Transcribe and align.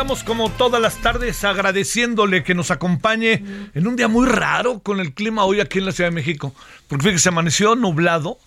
Andamos 0.00 0.24
como 0.24 0.48
todas 0.48 0.80
las 0.80 0.96
tardes 1.02 1.44
agradeciéndole 1.44 2.42
que 2.42 2.54
nos 2.54 2.70
acompañe 2.70 3.44
en 3.74 3.86
un 3.86 3.96
día 3.96 4.08
muy 4.08 4.26
raro 4.26 4.78
con 4.78 4.98
el 4.98 5.12
clima 5.12 5.44
hoy 5.44 5.60
aquí 5.60 5.78
en 5.78 5.84
la 5.84 5.92
Ciudad 5.92 6.08
de 6.08 6.14
México, 6.14 6.54
porque 6.88 7.04
fíjese, 7.04 7.28
amaneció 7.28 7.76
nublado 7.76 8.38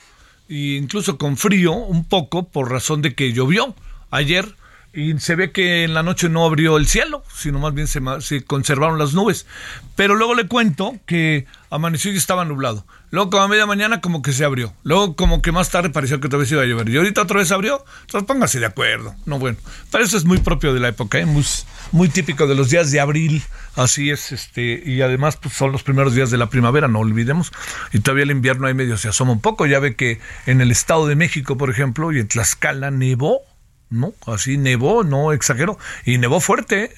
e 0.50 0.80
incluso 0.81 1.20
con 1.20 1.38
frío 1.38 1.74
un 1.74 2.06
poco 2.06 2.50
por 2.50 2.72
razón 2.72 3.04
de 3.04 3.14
que 3.14 3.34
llovió 3.34 3.76
ayer 4.09 4.56
y 4.94 5.20
se 5.20 5.36
ve 5.36 5.52
que 5.52 5.84
en 5.84 5.96
la 5.96 6.04
noche 6.04 6.30
no 6.30 6.46
abrió 6.46 6.78
el 6.78 6.86
cielo, 6.86 7.24
sino 7.36 7.58
más 7.58 7.74
bien 7.74 7.88
se, 7.88 8.44
conservaron 8.44 9.00
las 9.00 9.14
nubes. 9.14 9.48
Pero 9.96 10.16
luego 10.16 10.36
le 10.36 10.48
cuento 10.48 10.96
que 11.08 11.48
amaneció 11.72 12.12
y 12.12 12.18
estaba 12.18 12.46
nublado. 12.46 12.86
Luego 13.09 13.32
como 13.32 13.44
a 13.44 13.48
media 13.48 13.66
mañana 13.66 14.02
como 14.02 14.22
que 14.22 14.34
se 14.34 14.46
abrió. 14.46 14.72
Luego 14.84 15.16
como 15.16 15.42
que 15.42 15.52
más 15.52 15.72
tarde 15.72 15.90
pareció 15.90 16.20
que 16.20 16.28
otra 16.28 16.38
vez 16.38 16.52
iba 16.52 16.62
a 16.62 16.66
llover. 16.66 16.90
Y 16.90 16.98
ahorita 16.98 17.24
otra 17.24 17.40
vez 17.40 17.52
abrió. 17.52 17.84
Entonces 18.02 18.28
póngase 18.28 18.59
de 18.59 18.68
acuerdo. 18.68 19.16
No, 19.26 19.40
bueno. 19.40 19.58
Pero 19.92 20.03
eso 20.03 20.16
es 20.16 20.26
muy 20.26 20.38
propio 20.38 20.76
de 20.76 20.80
la 20.80 20.90
época, 20.90 21.18
¿eh? 21.18 21.26
muy, 21.26 21.46
muy 21.92 22.09
típico 22.09 22.46
de 22.46 22.53
los 22.53 22.70
días 22.70 22.92
de 22.92 23.00
abril. 23.00 23.42
Así 23.76 24.12
es, 24.12 24.32
este, 24.32 24.84
y 24.86 25.02
además 25.02 25.38
pues, 25.38 25.56
son 25.56 25.72
los 25.72 25.82
primeros 25.82 26.14
días 26.14 26.30
de 26.30 26.38
la 26.38 26.50
primavera, 26.50 26.88
no 26.88 27.00
olvidemos. 27.00 27.52
Y 27.92 28.00
todavía 28.00 28.26
el 28.26 28.32
invierno 28.32 28.68
ahí 28.68 28.76
medio 28.76 28.98
se 28.98 29.09
asoma 29.09 29.32
un 29.32 29.42
poco. 29.42 29.66
Ya 29.66 29.80
ve 29.80 29.96
que 29.96 30.20
en 30.46 30.62
el 30.62 30.70
Estado 30.70 31.08
de 31.08 31.16
México, 31.16 31.58
por 31.58 31.72
ejemplo, 31.72 32.12
y 32.12 32.20
en 32.20 32.28
Tlaxcala 32.28 32.92
nevó. 32.92 33.42
No, 33.94 34.14
así 34.26 34.58
nevó, 34.58 35.04
no 35.04 35.34
exagero, 35.34 35.78
y 36.04 36.18
nevó 36.18 36.40
fuerte. 36.40 36.86
¿eh? 36.86 36.92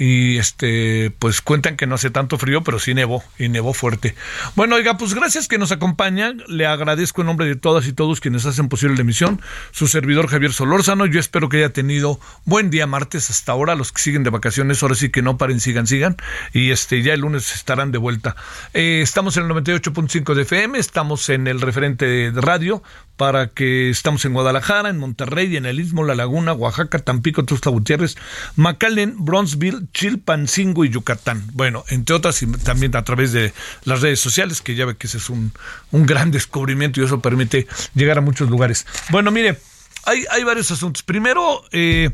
Y 0.00 0.38
este, 0.38 1.10
pues 1.18 1.42
cuentan 1.42 1.76
que 1.76 1.88
no 1.88 1.96
hace 1.96 2.10
tanto 2.10 2.38
frío, 2.38 2.62
pero 2.62 2.78
sí 2.78 2.94
nevó, 2.94 3.24
y 3.36 3.48
nevó 3.48 3.74
fuerte. 3.74 4.14
Bueno, 4.54 4.76
oiga, 4.76 4.96
pues 4.96 5.12
gracias 5.12 5.48
que 5.48 5.58
nos 5.58 5.72
acompañan. 5.72 6.44
Le 6.46 6.66
agradezco 6.66 7.22
en 7.22 7.26
nombre 7.26 7.46
de 7.46 7.56
todas 7.56 7.88
y 7.88 7.92
todos 7.92 8.20
quienes 8.20 8.46
hacen 8.46 8.68
posible 8.68 8.94
la 8.94 9.00
emisión. 9.02 9.42
Su 9.72 9.88
servidor 9.88 10.28
Javier 10.28 10.52
Solórzano. 10.52 11.04
Yo 11.06 11.18
espero 11.18 11.48
que 11.48 11.56
haya 11.56 11.72
tenido 11.72 12.20
buen 12.44 12.70
día 12.70 12.86
martes 12.86 13.28
hasta 13.28 13.50
ahora. 13.50 13.74
Los 13.74 13.90
que 13.90 14.00
siguen 14.00 14.22
de 14.22 14.30
vacaciones, 14.30 14.80
ahora 14.84 14.94
sí 14.94 15.08
que 15.10 15.20
no 15.20 15.36
paren, 15.36 15.58
sigan, 15.58 15.88
sigan. 15.88 16.16
Y 16.52 16.70
este, 16.70 17.02
ya 17.02 17.12
el 17.14 17.22
lunes 17.22 17.52
estarán 17.52 17.90
de 17.90 17.98
vuelta. 17.98 18.36
Eh, 18.74 19.00
estamos 19.02 19.36
en 19.36 19.46
el 19.46 19.50
98.5 19.50 20.34
de 20.34 20.42
FM, 20.42 20.78
estamos 20.78 21.28
en 21.28 21.48
el 21.48 21.60
referente 21.60 22.06
de 22.30 22.40
radio 22.40 22.84
para 23.18 23.48
que 23.48 23.90
estamos 23.90 24.24
en 24.24 24.32
Guadalajara, 24.32 24.88
en 24.88 24.96
Monterrey, 24.96 25.56
en 25.56 25.66
el 25.66 25.80
Istmo, 25.80 26.04
La 26.04 26.14
Laguna, 26.14 26.54
Oaxaca, 26.54 27.00
Tampico, 27.00 27.44
Tuxtla 27.44 27.70
Gutiérrez, 27.72 28.16
McAllen, 28.56 29.16
Bronzeville, 29.18 29.88
Chilpancingo 29.92 30.84
y 30.84 30.88
Yucatán. 30.90 31.44
Bueno, 31.52 31.84
entre 31.88 32.14
otras, 32.14 32.40
y 32.42 32.46
también 32.46 32.96
a 32.96 33.04
través 33.04 33.32
de 33.32 33.52
las 33.84 34.00
redes 34.00 34.20
sociales, 34.20 34.62
que 34.62 34.74
ya 34.76 34.86
ve 34.86 34.96
que 34.96 35.08
ese 35.08 35.18
es 35.18 35.28
un, 35.28 35.52
un 35.90 36.06
gran 36.06 36.30
descubrimiento 36.38 37.00
y 37.00 37.04
eso 37.04 37.20
permite 37.20 37.66
llegar 37.94 38.16
a 38.18 38.22
muchos 38.22 38.48
lugares. 38.48 38.86
Bueno, 39.10 39.30
mire, 39.32 39.58
hay, 40.04 40.24
hay 40.30 40.44
varios 40.44 40.70
asuntos. 40.70 41.02
Primero, 41.02 41.64
eh, 41.72 42.10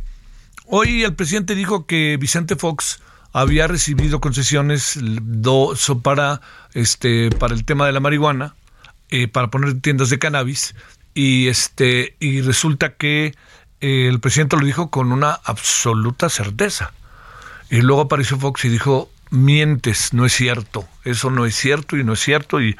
hoy 0.66 1.04
el 1.04 1.14
presidente 1.14 1.54
dijo 1.54 1.86
que 1.86 2.16
Vicente 2.18 2.56
Fox 2.56 3.00
había 3.34 3.66
recibido 3.66 4.20
concesiones 4.20 4.98
do- 5.00 5.76
para, 6.02 6.40
este, 6.72 7.30
para 7.30 7.52
el 7.54 7.64
tema 7.64 7.84
de 7.86 7.92
la 7.92 8.00
marihuana 8.00 8.54
eh, 9.10 9.28
para 9.28 9.50
poner 9.50 9.80
tiendas 9.80 10.08
de 10.08 10.18
cannabis 10.18 10.74
y 11.14 11.48
este 11.48 12.16
y 12.20 12.42
resulta 12.42 12.94
que 12.94 13.34
eh, 13.80 14.08
el 14.08 14.20
presidente 14.20 14.56
lo 14.56 14.66
dijo 14.66 14.90
con 14.90 15.12
una 15.12 15.32
absoluta 15.44 16.28
certeza. 16.28 16.92
Y 17.70 17.80
luego 17.80 18.02
apareció 18.02 18.38
Fox 18.38 18.64
y 18.64 18.68
dijo 18.68 19.10
mientes 19.30 20.12
no 20.12 20.26
es 20.26 20.32
cierto 20.32 20.86
eso 21.04 21.30
no 21.30 21.44
es 21.44 21.56
cierto 21.56 21.96
y 21.96 22.04
no 22.04 22.12
es 22.12 22.20
cierto 22.20 22.60
y 22.60 22.76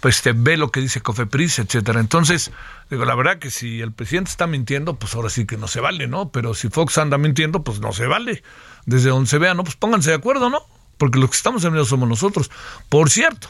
pues 0.00 0.22
te 0.22 0.32
ve 0.32 0.56
lo 0.56 0.70
que 0.70 0.80
dice 0.80 1.00
Cofepris 1.00 1.58
etcétera 1.58 2.00
entonces 2.00 2.50
digo 2.88 3.04
la 3.04 3.14
verdad 3.14 3.38
que 3.38 3.50
si 3.50 3.80
el 3.80 3.92
presidente 3.92 4.30
está 4.30 4.46
mintiendo 4.46 4.94
pues 4.94 5.14
ahora 5.14 5.28
sí 5.28 5.44
que 5.44 5.56
no 5.56 5.68
se 5.68 5.80
vale 5.80 6.06
no 6.06 6.30
pero 6.30 6.54
si 6.54 6.68
Fox 6.68 6.96
anda 6.98 7.18
mintiendo 7.18 7.62
pues 7.62 7.80
no 7.80 7.92
se 7.92 8.06
vale. 8.06 8.42
Desde 8.86 9.10
donde 9.10 9.28
se 9.28 9.38
vea 9.38 9.54
no 9.54 9.64
pues 9.64 9.76
pónganse 9.76 10.10
de 10.10 10.16
acuerdo 10.16 10.48
no 10.48 10.62
porque 10.96 11.18
los 11.18 11.30
que 11.30 11.36
estamos 11.36 11.64
en 11.64 11.72
medio 11.72 11.84
somos 11.84 12.08
nosotros. 12.08 12.50
Por 12.88 13.10
cierto 13.10 13.48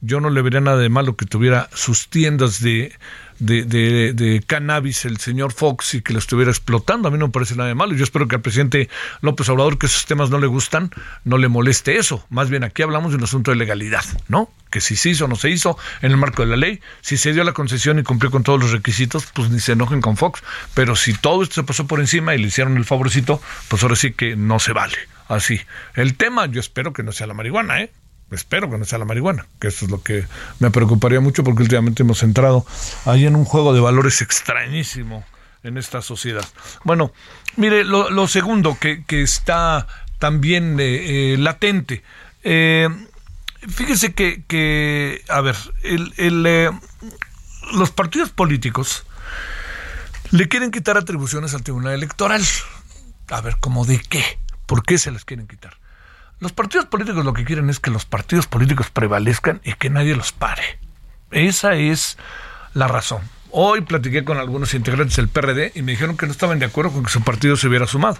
yo 0.00 0.20
no 0.20 0.30
le 0.30 0.42
vería 0.42 0.60
nada 0.60 0.78
de 0.78 0.88
malo 0.88 1.16
que 1.16 1.24
tuviera 1.26 1.68
sus 1.74 2.08
tiendas 2.08 2.60
de, 2.60 2.92
de, 3.38 3.64
de- 3.64 4.42
cannabis 4.46 5.04
el 5.04 5.16
señor 5.18 5.52
Fox 5.52 5.94
y 5.94 6.02
que 6.02 6.12
lo 6.12 6.18
estuviera 6.18 6.50
explotando. 6.50 7.08
A 7.08 7.10
mí 7.10 7.18
no 7.18 7.26
me 7.26 7.32
parece 7.32 7.56
nada 7.56 7.68
de 7.68 7.74
malo. 7.74 7.94
Yo 7.94 8.04
espero 8.04 8.28
que 8.28 8.36
al 8.36 8.42
presidente 8.42 8.88
López 9.22 9.48
Obrador, 9.48 9.78
que 9.78 9.86
esos 9.86 10.06
temas 10.06 10.30
no 10.30 10.38
le 10.38 10.46
gustan, 10.46 10.90
no 11.24 11.38
le 11.38 11.48
moleste 11.48 11.96
eso. 11.98 12.24
Más 12.30 12.50
bien 12.50 12.62
aquí 12.64 12.82
hablamos 12.82 13.10
de 13.12 13.18
un 13.18 13.24
asunto 13.24 13.50
de 13.50 13.56
legalidad, 13.56 14.04
¿no? 14.28 14.50
Que 14.70 14.80
si 14.80 14.96
se 14.96 15.10
hizo 15.10 15.24
o 15.24 15.28
no 15.28 15.36
se 15.36 15.50
hizo 15.50 15.78
en 16.02 16.10
el 16.12 16.16
marco 16.18 16.42
de 16.42 16.48
la 16.48 16.56
ley, 16.56 16.80
si 17.00 17.16
se 17.16 17.32
dio 17.32 17.42
la 17.44 17.52
concesión 17.52 17.98
y 17.98 18.02
cumplió 18.02 18.30
con 18.30 18.42
todos 18.42 18.60
los 18.60 18.72
requisitos, 18.72 19.26
pues 19.32 19.50
ni 19.50 19.60
se 19.60 19.72
enojen 19.72 20.00
con 20.00 20.16
Fox. 20.16 20.42
Pero 20.74 20.96
si 20.96 21.14
todo 21.14 21.42
esto 21.42 21.54
se 21.56 21.62
pasó 21.62 21.86
por 21.86 22.00
encima 22.00 22.34
y 22.34 22.38
le 22.38 22.48
hicieron 22.48 22.76
el 22.76 22.84
favorcito, 22.84 23.40
pues 23.68 23.82
ahora 23.82 23.96
sí 23.96 24.12
que 24.12 24.36
no 24.36 24.58
se 24.58 24.72
vale. 24.72 24.96
Así. 25.28 25.60
El 25.94 26.16
tema, 26.16 26.46
yo 26.46 26.60
espero 26.60 26.92
que 26.92 27.02
no 27.02 27.12
sea 27.12 27.26
la 27.26 27.34
marihuana, 27.34 27.80
¿eh? 27.82 27.90
Espero 28.30 28.68
que 28.68 28.76
no 28.76 28.84
sea 28.84 28.98
la 28.98 29.04
marihuana, 29.04 29.46
que 29.60 29.68
eso 29.68 29.84
es 29.84 29.90
lo 29.90 30.02
que 30.02 30.26
me 30.58 30.70
preocuparía 30.70 31.20
mucho 31.20 31.44
porque 31.44 31.62
últimamente 31.62 32.02
hemos 32.02 32.22
entrado 32.24 32.66
ahí 33.04 33.24
en 33.24 33.36
un 33.36 33.44
juego 33.44 33.72
de 33.72 33.80
valores 33.80 34.20
extrañísimo 34.20 35.24
en 35.62 35.78
esta 35.78 36.02
sociedad. 36.02 36.44
Bueno, 36.82 37.12
mire, 37.56 37.84
lo, 37.84 38.28
segundo 38.28 38.78
que, 38.80 39.04
está 39.08 39.86
también 40.18 40.78
eh, 40.80 41.34
eh, 41.34 41.36
latente. 41.38 42.02
Eh, 42.42 42.88
fíjese 43.68 44.12
que, 44.12 45.24
a 45.28 45.40
ver, 45.40 45.56
los 47.72 47.90
partidos 47.90 48.30
políticos 48.30 49.04
le 50.32 50.48
quieren 50.48 50.70
quitar 50.72 50.96
atribuciones 50.96 51.54
al 51.54 51.62
Tribunal 51.62 51.94
Electoral. 51.94 52.42
A 53.28 53.40
ver, 53.40 53.56
¿cómo 53.60 53.84
de 53.84 54.00
qué? 54.00 54.38
¿Por 54.66 54.84
qué 54.84 54.98
se 54.98 55.10
las 55.12 55.24
quieren 55.24 55.46
quitar? 55.46 55.78
Los 56.38 56.52
partidos 56.52 56.86
políticos 56.86 57.24
lo 57.24 57.32
que 57.32 57.44
quieren 57.44 57.70
es 57.70 57.80
que 57.80 57.90
los 57.90 58.04
partidos 58.04 58.46
políticos 58.46 58.90
prevalezcan 58.90 59.60
y 59.64 59.72
que 59.74 59.90
nadie 59.90 60.14
los 60.14 60.32
pare. 60.32 60.78
Esa 61.30 61.74
es 61.74 62.18
la 62.74 62.88
razón. 62.88 63.22
Hoy 63.50 63.80
platiqué 63.80 64.24
con 64.24 64.36
algunos 64.36 64.74
integrantes 64.74 65.16
del 65.16 65.28
PRD 65.28 65.72
y 65.74 65.82
me 65.82 65.92
dijeron 65.92 66.16
que 66.16 66.26
no 66.26 66.32
estaban 66.32 66.58
de 66.58 66.66
acuerdo 66.66 66.92
con 66.92 67.04
que 67.04 67.10
su 67.10 67.22
partido 67.22 67.56
se 67.56 67.68
hubiera 67.68 67.86
sumado. 67.86 68.18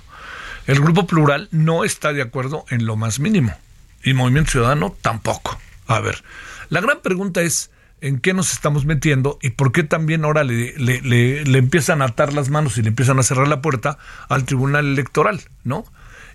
El 0.67 0.81
Grupo 0.81 1.07
Plural 1.07 1.49
no 1.51 1.85
está 1.85 2.13
de 2.13 2.23
acuerdo 2.23 2.65
en 2.71 2.87
lo 2.87 2.97
más 2.97 3.21
mínimo 3.21 3.55
y 4.03 4.15
Movimiento 4.15 4.53
Ciudadano 4.53 4.97
tampoco. 5.03 5.59
A 5.87 6.01
ver, 6.01 6.25
la 6.71 6.81
gran 6.81 7.01
pregunta 7.03 7.43
es 7.43 7.71
en 8.01 8.19
qué 8.21 8.35
nos 8.35 8.53
estamos 8.53 8.85
metiendo 8.85 9.39
y 9.43 9.51
por 9.51 9.73
qué 9.73 9.83
también 9.83 10.25
ahora 10.25 10.45
le, 10.45 10.75
le, 10.79 11.01
le, 11.03 11.59
empiezan 11.59 12.03
a 12.03 12.07
atar 12.07 12.33
las 12.33 12.51
manos 12.51 12.79
y 12.79 12.83
le 12.83 12.89
empiezan 12.89 13.19
a 13.19 13.23
cerrar 13.23 13.49
la 13.49 13.63
puerta 13.63 13.99
al 14.29 14.45
Tribunal 14.45 14.87
Electoral, 14.87 15.43
¿no? 15.65 15.85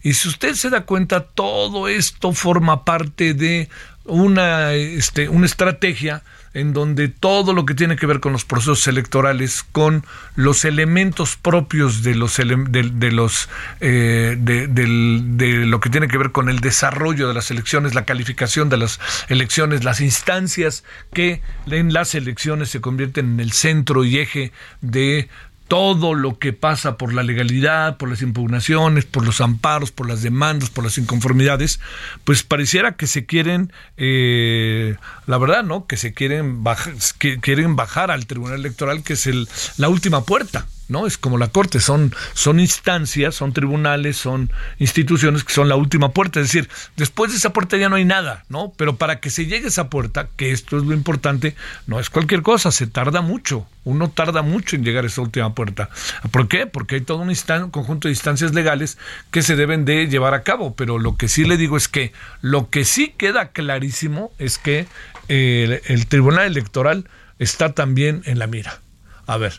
Y 0.03 0.13
si 0.13 0.27
usted 0.27 0.55
se 0.55 0.69
da 0.69 0.81
cuenta, 0.81 1.21
todo 1.21 1.87
esto 1.87 2.33
forma 2.33 2.85
parte 2.85 3.33
de 3.33 3.69
una, 4.05 4.73
este, 4.73 5.29
una 5.29 5.45
estrategia 5.45 6.23
en 6.53 6.73
donde 6.73 7.07
todo 7.07 7.53
lo 7.53 7.65
que 7.65 7.73
tiene 7.73 7.95
que 7.95 8.05
ver 8.05 8.19
con 8.19 8.33
los 8.33 8.43
procesos 8.43 8.85
electorales, 8.87 9.63
con 9.71 10.03
los 10.35 10.65
elementos 10.65 11.37
propios 11.37 12.03
de 12.03 12.15
los 12.15 12.35
de, 12.35 13.11
los 13.11 13.47
eh, 13.79 14.35
de, 14.37 14.67
de, 14.67 15.65
lo 15.65 15.79
que 15.79 15.89
tiene 15.89 16.09
que 16.09 16.17
ver 16.17 16.31
con 16.31 16.49
el 16.49 16.59
desarrollo 16.59 17.29
de 17.29 17.33
las 17.33 17.51
elecciones, 17.51 17.95
la 17.95 18.03
calificación 18.03 18.67
de 18.69 18.77
las 18.77 18.99
elecciones, 19.29 19.85
las 19.85 20.01
instancias 20.01 20.83
que 21.13 21.41
en 21.67 21.93
las 21.93 22.15
elecciones 22.15 22.69
se 22.69 22.81
convierten 22.81 23.33
en 23.33 23.39
el 23.39 23.53
centro 23.53 24.03
y 24.03 24.17
eje 24.17 24.51
de 24.81 25.29
todo 25.71 26.15
lo 26.15 26.37
que 26.37 26.51
pasa 26.51 26.97
por 26.97 27.13
la 27.13 27.23
legalidad, 27.23 27.95
por 27.95 28.09
las 28.09 28.21
impugnaciones, 28.21 29.05
por 29.05 29.25
los 29.25 29.39
amparos, 29.39 29.93
por 29.93 30.05
las 30.05 30.21
demandas, 30.21 30.69
por 30.69 30.83
las 30.83 30.97
inconformidades, 30.97 31.79
pues 32.25 32.43
pareciera 32.43 32.97
que 32.97 33.07
se 33.07 33.25
quieren, 33.25 33.71
eh, 33.95 34.97
la 35.31 35.37
verdad, 35.37 35.63
¿no? 35.63 35.87
Que 35.87 35.95
se 35.95 36.13
quieren 36.13 36.61
bajar, 36.61 36.93
que 37.17 37.39
quieren 37.39 37.77
bajar 37.77 38.11
al 38.11 38.25
Tribunal 38.25 38.59
Electoral, 38.59 39.01
que 39.01 39.13
es 39.13 39.29
la 39.77 39.87
última 39.87 40.25
puerta. 40.25 40.65
¿no? 40.91 41.07
Es 41.07 41.17
como 41.17 41.37
la 41.37 41.47
Corte, 41.47 41.79
son, 41.79 42.13
son 42.33 42.59
instancias, 42.59 43.33
son 43.33 43.53
tribunales, 43.53 44.17
son 44.17 44.51
instituciones 44.77 45.45
que 45.45 45.53
son 45.53 45.69
la 45.69 45.77
última 45.77 46.11
puerta. 46.11 46.41
Es 46.41 46.47
decir, 46.47 46.69
después 46.97 47.31
de 47.31 47.37
esa 47.37 47.53
puerta 47.53 47.77
ya 47.77 47.87
no 47.87 47.95
hay 47.95 48.03
nada, 48.03 48.43
¿no? 48.49 48.73
Pero 48.75 48.97
para 48.97 49.21
que 49.21 49.29
se 49.29 49.45
llegue 49.45 49.65
a 49.65 49.69
esa 49.69 49.89
puerta, 49.89 50.27
que 50.35 50.51
esto 50.51 50.77
es 50.77 50.83
lo 50.83 50.93
importante, 50.93 51.55
no 51.87 51.97
es 51.99 52.09
cualquier 52.09 52.41
cosa, 52.41 52.71
se 52.71 52.87
tarda 52.87 53.21
mucho. 53.21 53.65
Uno 53.85 54.11
tarda 54.11 54.41
mucho 54.41 54.75
en 54.75 54.83
llegar 54.83 55.05
a 55.05 55.07
esa 55.07 55.21
última 55.21 55.55
puerta. 55.55 55.89
¿Por 56.29 56.49
qué? 56.49 56.67
Porque 56.67 56.95
hay 56.95 57.01
todo 57.01 57.19
un, 57.19 57.33
conjunto 57.71 58.09
de 58.09 58.11
instancias 58.11 58.53
legales 58.53 58.97
que 59.31 59.41
se 59.41 59.55
deben 59.55 59.85
de 59.85 60.07
llevar 60.07 60.33
a 60.33 60.43
cabo. 60.43 60.75
Pero 60.75 60.99
lo 60.99 61.15
que 61.15 61.29
sí 61.29 61.45
le 61.45 61.55
digo 61.55 61.77
es 61.77 61.87
que 61.87 62.11
lo 62.41 62.69
que 62.69 62.83
sí 62.83 63.15
queda 63.17 63.47
clarísimo 63.47 64.33
es 64.37 64.57
que 64.57 64.87
el 65.31 66.07
Tribunal 66.07 66.45
Electoral 66.45 67.07
está 67.39 67.73
también 67.73 68.21
en 68.25 68.39
la 68.39 68.47
mira. 68.47 68.81
A 69.27 69.37
ver, 69.37 69.53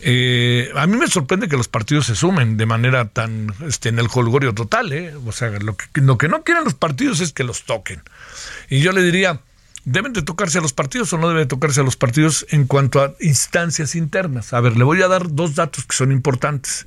eh, 0.00 0.70
a 0.74 0.86
mí 0.86 0.96
me 0.96 1.06
sorprende 1.06 1.48
que 1.48 1.56
los 1.56 1.68
partidos 1.68 2.06
se 2.06 2.14
sumen 2.14 2.56
de 2.56 2.64
manera 2.64 3.06
tan 3.06 3.52
este, 3.66 3.90
en 3.90 3.98
el 3.98 4.06
holgorio 4.12 4.54
total. 4.54 4.92
¿eh? 4.92 5.14
O 5.26 5.32
sea, 5.32 5.50
lo 5.50 5.76
que 5.76 6.00
no 6.00 6.16
quieren 6.16 6.64
los 6.64 6.74
partidos 6.74 7.20
es 7.20 7.32
que 7.32 7.44
los 7.44 7.64
toquen. 7.64 8.02
Y 8.70 8.80
yo 8.80 8.92
le 8.92 9.02
diría, 9.02 9.40
¿deben 9.84 10.12
de 10.12 10.22
tocarse 10.22 10.58
a 10.58 10.60
los 10.60 10.72
partidos 10.72 11.12
o 11.12 11.18
no 11.18 11.28
deben 11.28 11.44
de 11.44 11.48
tocarse 11.48 11.80
a 11.80 11.84
los 11.84 11.96
partidos 11.96 12.46
en 12.50 12.66
cuanto 12.66 13.02
a 13.02 13.14
instancias 13.20 13.94
internas? 13.94 14.52
A 14.52 14.60
ver, 14.60 14.76
le 14.76 14.84
voy 14.84 15.02
a 15.02 15.08
dar 15.08 15.32
dos 15.32 15.54
datos 15.54 15.84
que 15.84 15.96
son 15.96 16.12
importantes. 16.12 16.86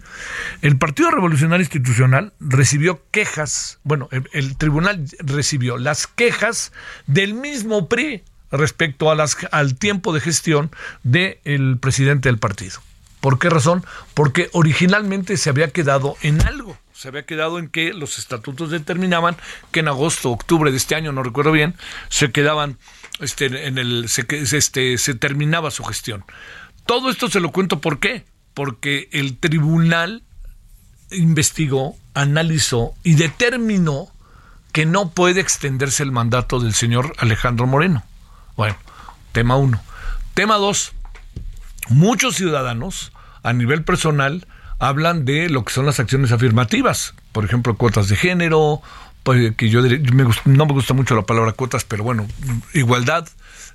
El 0.62 0.78
Partido 0.78 1.12
Revolucionario 1.12 1.64
Institucional 1.64 2.34
recibió 2.40 3.02
quejas, 3.12 3.80
bueno, 3.84 4.10
el 4.12 4.58
tribunal 4.58 5.06
recibió 5.20 5.78
las 5.78 6.08
quejas 6.08 6.72
del 7.08 7.34
mismo 7.34 7.90
PRI 7.90 8.24
respecto 8.52 9.10
a 9.10 9.16
las, 9.16 9.36
al 9.52 9.76
tiempo 9.76 10.14
de 10.14 10.22
gestión 10.22 10.72
del 11.04 11.78
presidente 11.80 12.30
del 12.30 12.38
partido. 12.38 12.80
¿Por 13.20 13.40
qué 13.40 13.50
razón? 13.50 13.86
Porque 14.14 14.50
originalmente 14.54 15.38
se 15.38 15.50
había 15.50 15.70
quedado 15.70 16.18
en 16.22 16.42
algo. 16.42 16.78
Se 17.04 17.10
había 17.10 17.26
quedado 17.26 17.60
en 17.60 17.68
que 17.68 17.92
los 17.92 18.18
estatutos 18.18 18.72
determinaban 18.72 19.36
que 19.72 19.82
en 19.82 19.90
agosto, 19.90 20.32
octubre 20.32 20.72
de 20.72 20.78
este 20.78 20.96
año, 20.96 21.12
no 21.12 21.22
recuerdo 21.22 21.52
bien, 21.52 21.76
se 22.08 22.32
quedaban 22.32 22.78
este, 23.20 23.68
en 23.68 23.78
el, 23.78 24.08
se, 24.08 24.26
este, 24.30 24.98
se 24.98 25.14
terminaba 25.14 25.70
su 25.70 25.84
gestión. 25.84 26.24
Todo 26.86 27.10
esto 27.10 27.28
se 27.28 27.42
lo 27.42 27.52
cuento 27.52 27.82
por 27.82 28.00
qué. 28.00 28.24
Porque 28.54 29.10
el 29.12 29.38
tribunal 29.38 30.24
investigó, 31.12 31.98
analizó 32.14 32.94
y 33.04 33.16
determinó 33.16 34.08
que 34.72 34.86
no 34.86 35.12
puede 35.12 35.42
extenderse 35.42 36.04
el 36.04 36.14
mandato 36.14 36.62
del 36.62 36.74
señor 36.74 37.12
Alejandro 37.18 37.68
Moreno. 37.68 38.06
Bueno, 38.56 38.78
tema 39.34 39.58
uno. 39.58 39.84
Tema 40.36 40.56
dos, 40.56 40.94
muchos 41.90 42.36
ciudadanos 42.36 43.12
a 43.44 43.52
nivel 43.52 43.84
personal 43.84 44.48
hablan 44.88 45.26
de 45.26 45.50
lo 45.50 45.64
que 45.64 45.74
son 45.74 45.86
las 45.86 46.00
acciones 46.00 46.32
afirmativas, 46.32 47.14
por 47.32 47.46
ejemplo, 47.46 47.78
cuotas 47.78 48.10
de 48.10 48.16
género, 48.16 48.82
pues, 49.24 49.56
que 49.56 49.70
yo 49.70 49.82
no 49.82 50.66
me 50.66 50.74
gusta 50.74 50.94
mucho 50.94 51.16
la 51.16 51.22
palabra 51.22 51.54
cuotas, 51.54 51.86
pero 51.86 52.04
bueno, 52.04 52.28
igualdad, 52.74 53.28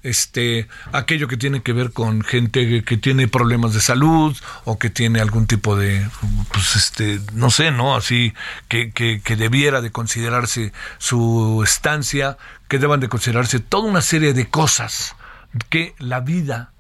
este, 0.03 0.69
aquello 0.93 1.27
que 1.27 1.37
tiene 1.37 1.63
que 1.63 1.73
ver 1.73 1.93
con 1.93 2.23
gente 2.23 2.85
que 2.85 2.97
tiene 2.99 3.27
problemas 3.27 3.73
de 3.73 3.81
salud 3.81 4.37
o 4.65 4.79
que 4.79 4.91
tiene 4.91 5.21
algún 5.21 5.47
tipo 5.47 5.77
de, 5.77 6.07
pues 6.53 6.77
este, 6.77 7.21
no 7.33 7.51
sé, 7.51 7.71
¿no? 7.71 7.97
Así 7.97 8.35
que, 8.69 8.93
que, 8.93 9.21
que 9.23 9.37
debiera 9.37 9.81
de 9.81 9.91
considerarse 9.91 10.73
su 10.99 11.63
estancia, 11.65 12.37
que 12.69 12.79
deban 12.79 13.01
de 13.01 13.09
considerarse 13.09 13.59
toda 13.59 13.89
una 13.89 14.03
serie 14.03 14.35
de 14.35 14.49
cosas 14.49 15.17
que 15.71 15.95
la 15.99 16.21
vida 16.21 16.73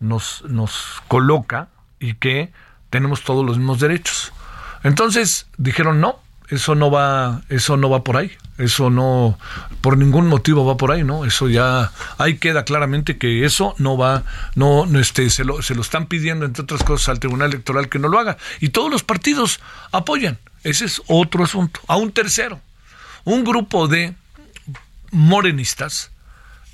nos, 0.00 0.42
nos 0.48 1.02
coloca 1.08 1.68
y 2.00 2.14
que 2.14 2.50
tenemos 2.90 3.22
todos 3.22 3.44
los 3.44 3.58
mismos 3.58 3.80
derechos. 3.80 4.32
Entonces 4.82 5.46
dijeron 5.56 6.00
no, 6.00 6.20
eso 6.48 6.74
no 6.74 6.90
va, 6.90 7.42
eso 7.48 7.76
no 7.76 7.90
va 7.90 8.02
por 8.02 8.16
ahí, 8.16 8.32
eso 8.56 8.88
no, 8.88 9.38
por 9.80 9.98
ningún 9.98 10.26
motivo 10.28 10.64
va 10.64 10.76
por 10.76 10.92
ahí, 10.92 11.04
¿no? 11.04 11.24
Eso 11.26 11.48
ya, 11.48 11.92
ahí 12.16 12.38
queda 12.38 12.64
claramente 12.64 13.18
que 13.18 13.44
eso 13.44 13.74
no 13.78 13.98
va, 13.98 14.24
no, 14.54 14.86
no 14.86 14.98
este, 14.98 15.28
se 15.28 15.44
lo, 15.44 15.60
se 15.60 15.74
lo 15.74 15.82
están 15.82 16.06
pidiendo, 16.06 16.46
entre 16.46 16.62
otras 16.62 16.84
cosas, 16.84 17.10
al 17.10 17.20
Tribunal 17.20 17.50
Electoral 17.50 17.88
que 17.88 17.98
no 17.98 18.08
lo 18.08 18.18
haga. 18.18 18.38
Y 18.60 18.70
todos 18.70 18.90
los 18.90 19.02
partidos 19.02 19.60
apoyan. 19.92 20.38
Ese 20.64 20.86
es 20.86 21.02
otro 21.06 21.44
asunto. 21.44 21.80
A 21.86 21.96
un 21.96 22.12
tercero, 22.12 22.60
un 23.24 23.44
grupo 23.44 23.86
de 23.86 24.14
morenistas 25.10 26.10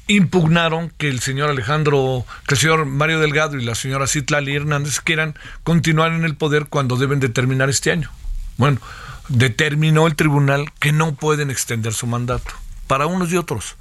impugnaron 0.07 0.91
que 0.99 1.09
el 1.09 1.21
señor 1.21 1.51
Alejandro, 1.51 2.27
que 2.47 2.55
el 2.55 2.61
señor 2.61 2.85
Mario 2.87 3.21
Delgado 3.21 3.57
y 3.57 3.65
la 3.65 3.75
señora 3.75 4.07
Citlali 4.07 4.55
Hernández 4.55 5.01
quieran 5.01 5.35
continuar 5.63 6.13
en 6.13 6.25
el 6.25 6.37
poder 6.37 6.67
cuando 6.67 6.97
deben 6.97 7.21
de 7.21 7.29
terminar 7.29 7.71
este 7.71 7.91
año. 7.91 8.11
Bueno, 8.57 8.81
determinó 9.29 10.07
el 10.07 10.17
tribunal 10.17 10.71
que 10.79 10.93
no 10.93 11.15
pueden 11.15 11.51
extender 11.51 11.95
su 11.95 12.07
mandato 12.07 12.53
para 12.87 13.07
unos 13.07 13.33
y 13.33 13.37
otros. 13.37 13.77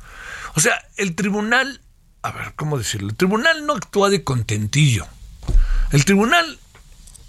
O 0.55 0.59
sea, 0.59 0.81
el 0.97 1.15
tribunal, 1.15 1.81
a 2.21 2.31
ver, 2.31 2.53
¿cómo 2.55 2.77
decirlo? 2.77 3.09
El 3.09 3.15
tribunal 3.15 3.65
no 3.65 3.73
actúa 3.73 4.09
de 4.09 4.23
contentillo. 4.23 5.07
El 5.91 6.05
tribunal 6.05 6.59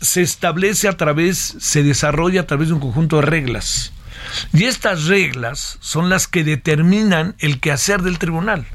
se 0.00 0.22
establece 0.22 0.88
a 0.88 0.96
través, 0.96 1.56
se 1.58 1.82
desarrolla 1.82 2.42
a 2.42 2.46
través 2.46 2.68
de 2.68 2.74
un 2.74 2.80
conjunto 2.80 3.16
de 3.16 3.22
reglas. 3.22 3.92
Y 4.52 4.64
estas 4.64 5.04
reglas 5.04 5.78
son 5.80 6.08
las 6.08 6.28
que 6.28 6.44
determinan 6.44 7.34
el 7.38 7.60
quehacer 7.60 8.02
del 8.02 8.18
tribunal. 8.18 8.66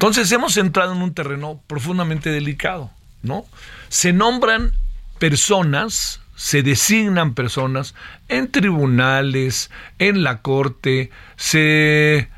Entonces 0.00 0.32
hemos 0.32 0.56
entrado 0.56 0.94
en 0.94 1.02
un 1.02 1.12
terreno 1.12 1.60
profundamente 1.66 2.30
delicado, 2.30 2.90
¿no? 3.22 3.44
Se 3.90 4.14
nombran 4.14 4.72
personas, 5.18 6.22
se 6.36 6.62
designan 6.62 7.34
personas 7.34 7.94
en 8.28 8.50
tribunales, 8.50 9.70
en 9.98 10.22
la 10.22 10.40
corte, 10.40 11.10
se, 11.36 12.30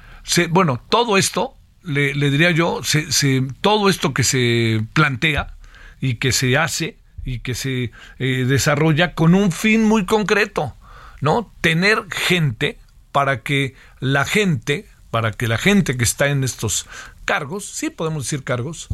bueno, 0.51 0.83
todo 0.89 1.17
esto, 1.17 1.57
le, 1.85 2.13
diría 2.15 2.51
yo, 2.51 2.81
se, 2.83 3.47
todo 3.61 3.89
esto 3.89 4.13
que 4.13 4.25
se 4.25 4.85
plantea 4.93 5.55
y 6.01 6.17
que 6.17 6.33
se 6.33 6.57
hace 6.57 6.97
y 7.25 7.39
que 7.39 7.55
se 7.55 7.93
eh, 8.19 8.45
desarrolla 8.45 9.15
con 9.15 9.37
un 9.37 9.53
fin 9.53 9.85
muy 9.85 10.05
concreto, 10.05 10.75
¿no? 11.21 11.53
Tener 11.61 12.07
gente 12.11 12.81
para 13.13 13.43
que 13.43 13.77
la 14.01 14.25
gente, 14.25 14.89
para 15.13 15.31
que 15.31 15.47
la 15.47 15.59
gente 15.59 15.97
que 15.97 16.03
está 16.03 16.27
en 16.27 16.43
estos 16.43 16.89
cargos, 17.25 17.67
sí 17.67 17.91
podemos 17.91 18.25
decir 18.25 18.45
cargos, 18.45 18.89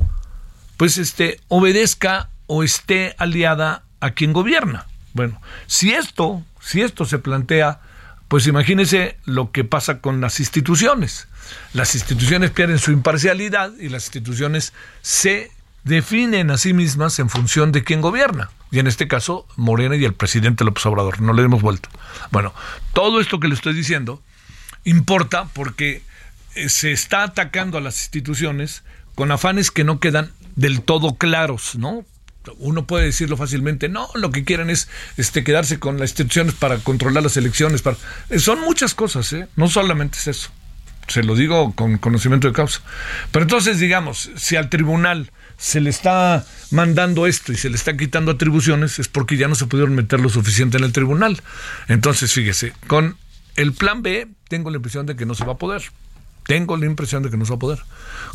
pues 0.77 0.99
este 0.99 1.41
obedezca 1.49 2.31
o 2.47 2.63
esté 2.63 3.15
aliada 3.19 3.85
a 4.01 4.13
quien 4.13 4.33
gobierna. 4.33 4.87
Bueno, 5.13 5.41
si 5.67 5.93
esto, 5.93 6.43
si 6.61 6.83
esto 6.83 7.05
se 7.05 7.19
plantea, 7.19 7.81
pues 8.29 8.47
imagínese 8.47 9.17
lo 9.25 9.51
que 9.53 9.65
pasa 9.65 10.01
con 10.01 10.21
las 10.21 10.41
instituciones. 10.41 11.29
Las 11.73 11.95
instituciones 11.95 12.51
pierden 12.51 12.79
su 12.79 12.93
imparcialidad 12.93 13.73
y 13.79 13.89
las 13.89 14.05
instituciones 14.05 14.73
se 15.01 15.51
definen 15.85 16.51
a 16.51 16.59
sí 16.59 16.75
mismas 16.75 17.19
en 17.19 17.31
función 17.31 17.73
de 17.73 17.85
quién 17.85 18.01
gobierna. 18.01 18.51
Y 18.71 18.79
en 18.79 18.87
este 18.87 19.09
caso, 19.09 19.47
Morena 19.57 19.97
y 19.97 20.05
el 20.05 20.15
presidente 20.15 20.65
López 20.65 20.85
Obrador. 20.87 21.21
No 21.21 21.33
le 21.33 21.43
hemos 21.43 21.63
vuelto. 21.63 21.89
Bueno, 22.31 22.53
todo 22.93 23.21
esto 23.21 23.41
que 23.41 23.49
le 23.49 23.55
estoy 23.55 23.75
diciendo 23.75 24.23
importa 24.85 25.49
porque 25.55 26.03
se 26.67 26.93
está 26.93 27.23
atacando 27.23 27.79
a 27.79 27.81
las 27.81 28.00
instituciones 28.00 28.83
con 29.15 29.31
afanes 29.31 29.71
que 29.71 29.85
no 29.85 30.00
quedan 30.00 30.33
del 30.57 30.83
todo 30.83 31.17
claros, 31.17 31.77
¿no? 31.77 32.05
Uno 32.59 32.87
puede 32.87 33.07
decirlo 33.07 33.37
fácilmente, 33.37 33.88
no, 33.88 34.09
lo 34.15 34.31
que 34.31 34.45
quieren 34.45 34.71
es 34.71 34.88
este, 35.17 35.45
quedarse 35.45 35.79
con 35.79 35.99
las 35.99 36.11
instituciones 36.11 36.55
para 36.55 36.79
controlar 36.79 37.23
las 37.23 37.37
elecciones. 37.37 37.83
Para... 37.83 37.97
Son 38.38 38.61
muchas 38.61 38.95
cosas, 38.95 39.33
¿eh? 39.33 39.49
no 39.57 39.69
solamente 39.69 40.19
es 40.19 40.29
eso. 40.29 40.50
Se 41.09 41.23
lo 41.23 41.35
digo 41.35 41.75
con 41.75 41.99
conocimiento 41.99 42.49
de 42.49 42.55
causa. 42.55 42.81
Pero 43.33 43.43
entonces, 43.43 43.79
digamos, 43.81 44.31
si 44.37 44.57
al 44.57 44.69
tribunal 44.69 45.31
se 45.57 45.81
le 45.81 45.91
está 45.91 46.47
mandando 46.71 47.27
esto 47.27 47.53
y 47.53 47.57
se 47.57 47.71
le 47.71 47.77
está 47.77 47.97
quitando 47.97 48.33
atribuciones, 48.33 48.99
es 48.99 49.09
porque 49.09 49.37
ya 49.37 49.49
no 49.49 49.55
se 49.55 49.67
pudieron 49.67 49.95
meter 49.95 50.21
lo 50.21 50.29
suficiente 50.29 50.77
en 50.79 50.85
el 50.85 50.93
tribunal. 50.93 51.41
Entonces, 51.88 52.33
fíjese, 52.33 52.73
con 52.87 53.17
el 53.57 53.73
plan 53.73 54.03
B 54.03 54.29
tengo 54.49 54.71
la 54.71 54.77
impresión 54.77 55.07
de 55.07 55.17
que 55.17 55.27
no 55.27 55.35
se 55.35 55.45
va 55.45 55.55
a 55.55 55.59
poder. 55.59 55.83
Tengo 56.49 56.78
la 56.78 56.87
impresión 56.87 57.23
de 57.23 57.28
que 57.28 57.37
no 57.37 57.45
se 57.45 57.50
va 57.50 57.57
a 57.57 57.59
poder. 57.59 57.78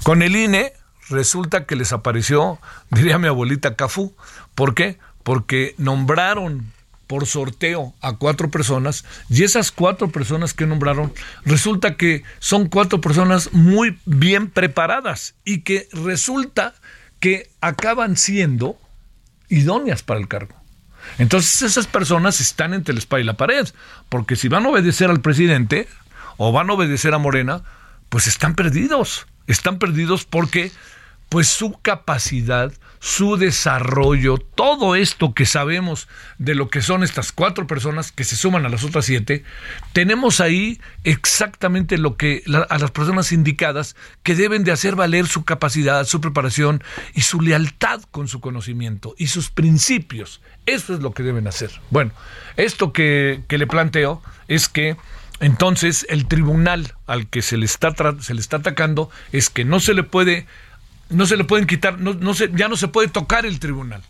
Con 0.04 0.22
el 0.22 0.36
INE 0.36 0.74
resulta 1.10 1.66
que 1.66 1.76
les 1.76 1.94
apareció, 1.94 2.60
diría 2.92 3.18
mi 3.18 3.28
abuelita 3.28 3.76
Cafú. 3.76 4.14
¿Por 4.54 4.76
qué? 4.76 5.00
Porque 5.24 5.74
nombraron 5.80 6.72
por 7.08 7.26
sorteo 7.26 7.96
a 8.02 8.14
cuatro 8.18 8.52
personas 8.52 9.04
y 9.30 9.42
esas 9.44 9.72
cuatro 9.72 10.10
personas 10.10 10.54
que 10.54 10.68
nombraron 10.68 11.12
resulta 11.44 11.98
que 11.98 12.22
son 12.38 12.70
cuatro 12.70 13.02
personas 13.02 13.52
muy 13.52 13.98
bien 14.06 14.48
preparadas 14.48 15.34
y 15.44 15.62
que 15.62 15.90
resulta 15.92 16.76
que 17.20 17.50
acaban 17.62 18.16
siendo 18.16 18.78
idóneas 19.50 20.04
para 20.04 20.20
el 20.20 20.28
cargo. 20.28 20.56
Entonces 21.18 21.64
esas 21.64 21.88
personas 21.88 22.40
están 22.40 22.76
entre 22.76 22.92
el 22.92 23.00
espada 23.00 23.22
y 23.22 23.26
la 23.26 23.38
pared, 23.38 23.68
porque 24.10 24.36
si 24.36 24.50
van 24.50 24.68
a 24.68 24.70
obedecer 24.70 25.10
al 25.10 25.22
presidente 25.22 25.88
o 26.38 26.52
van 26.52 26.70
a 26.70 26.74
obedecer 26.74 27.16
a 27.16 27.18
Morena, 27.18 27.64
pues 28.14 28.28
están 28.28 28.54
perdidos. 28.54 29.26
Están 29.48 29.80
perdidos 29.80 30.24
porque 30.24 30.72
pues 31.30 31.48
su 31.48 31.80
capacidad, 31.82 32.72
su 33.00 33.38
desarrollo, 33.38 34.38
todo 34.38 34.96
esto 34.96 35.34
que 35.34 35.48
sabemos 35.48 36.08
de 36.38 36.54
lo 36.54 36.70
que 36.70 36.84
son 36.84 37.02
estas 37.02 37.32
cuatro 37.32 37.66
personas 37.66 38.12
que 38.12 38.24
se 38.24 38.36
suman 38.36 38.68
a 38.68 38.70
las 38.70 38.84
otras 38.84 39.06
siete, 39.06 39.44
tenemos 39.94 40.42
ahí 40.42 40.80
exactamente 41.04 41.98
lo 41.98 42.16
que 42.16 42.44
a 42.70 42.78
las 42.78 42.92
personas 42.92 43.32
indicadas 43.32 43.96
que 44.22 44.36
deben 44.36 44.64
de 44.64 44.74
hacer 44.74 44.96
valer 44.96 45.26
su 45.26 45.44
capacidad, 45.44 46.06
su 46.06 46.22
preparación 46.22 46.84
y 47.16 47.22
su 47.22 47.42
lealtad 47.42 48.04
con 48.12 48.28
su 48.28 48.42
conocimiento 48.42 49.16
y 49.18 49.26
sus 49.26 49.50
principios. 49.50 50.40
Eso 50.68 50.94
es 50.94 51.00
lo 51.00 51.16
que 51.16 51.24
deben 51.24 51.48
hacer. 51.48 51.72
Bueno, 51.90 52.12
esto 52.58 52.94
que, 52.94 53.42
que 53.48 53.58
le 53.58 53.66
planteo 53.66 54.22
es 54.48 54.70
que 54.70 54.98
entonces 55.44 56.06
el 56.10 56.26
tribunal 56.28 56.94
al 57.06 57.28
que 57.28 57.42
se 57.42 57.58
le 57.58 57.66
está, 57.66 57.94
se 58.20 58.34
le 58.34 58.42
está 58.42 58.58
atacando 58.58 59.10
es 59.32 59.50
que 59.50 59.66
no 59.66 59.80
se 59.80 59.94
le 59.94 60.04
puede 60.04 60.48
no 61.10 61.26
se 61.26 61.38
le 61.38 61.44
pueden 61.44 61.68
quitar, 61.68 62.00
no, 62.00 62.14
no 62.14 62.34
se, 62.34 62.50
ya 62.54 62.68
no 62.68 62.78
se 62.78 62.88
puede 62.88 63.08
tocar 63.08 63.46
el 63.46 63.60
tribunal, 63.60 64.02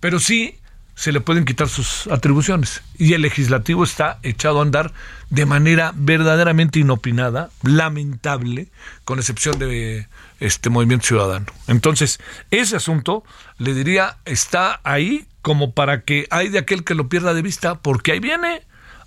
pero 0.00 0.20
sí 0.20 0.58
se 0.94 1.12
le 1.12 1.20
pueden 1.20 1.44
quitar 1.44 1.68
sus 1.68 2.06
atribuciones. 2.06 2.82
Y 2.98 3.14
el 3.14 3.22
legislativo 3.22 3.82
está 3.84 4.18
echado 4.22 4.60
a 4.60 4.62
andar 4.62 4.92
de 5.30 5.46
manera 5.46 5.92
verdaderamente 5.94 6.78
inopinada, 6.78 7.50
lamentable, 7.62 8.68
con 9.04 9.18
excepción 9.18 9.58
de 9.58 10.06
este 10.40 10.70
movimiento 10.70 11.06
ciudadano. 11.06 11.46
Entonces, 11.66 12.20
ese 12.50 12.76
asunto, 12.76 13.24
le 13.58 13.74
diría, 13.74 14.18
está 14.24 14.80
ahí 14.84 15.26
como 15.42 15.72
para 15.72 16.02
que 16.02 16.26
hay 16.30 16.48
de 16.48 16.58
aquel 16.58 16.84
que 16.84 16.94
lo 16.94 17.08
pierda 17.08 17.34
de 17.34 17.42
vista, 17.42 17.76
porque 17.76 18.12
ahí 18.12 18.20
viene 18.20 18.62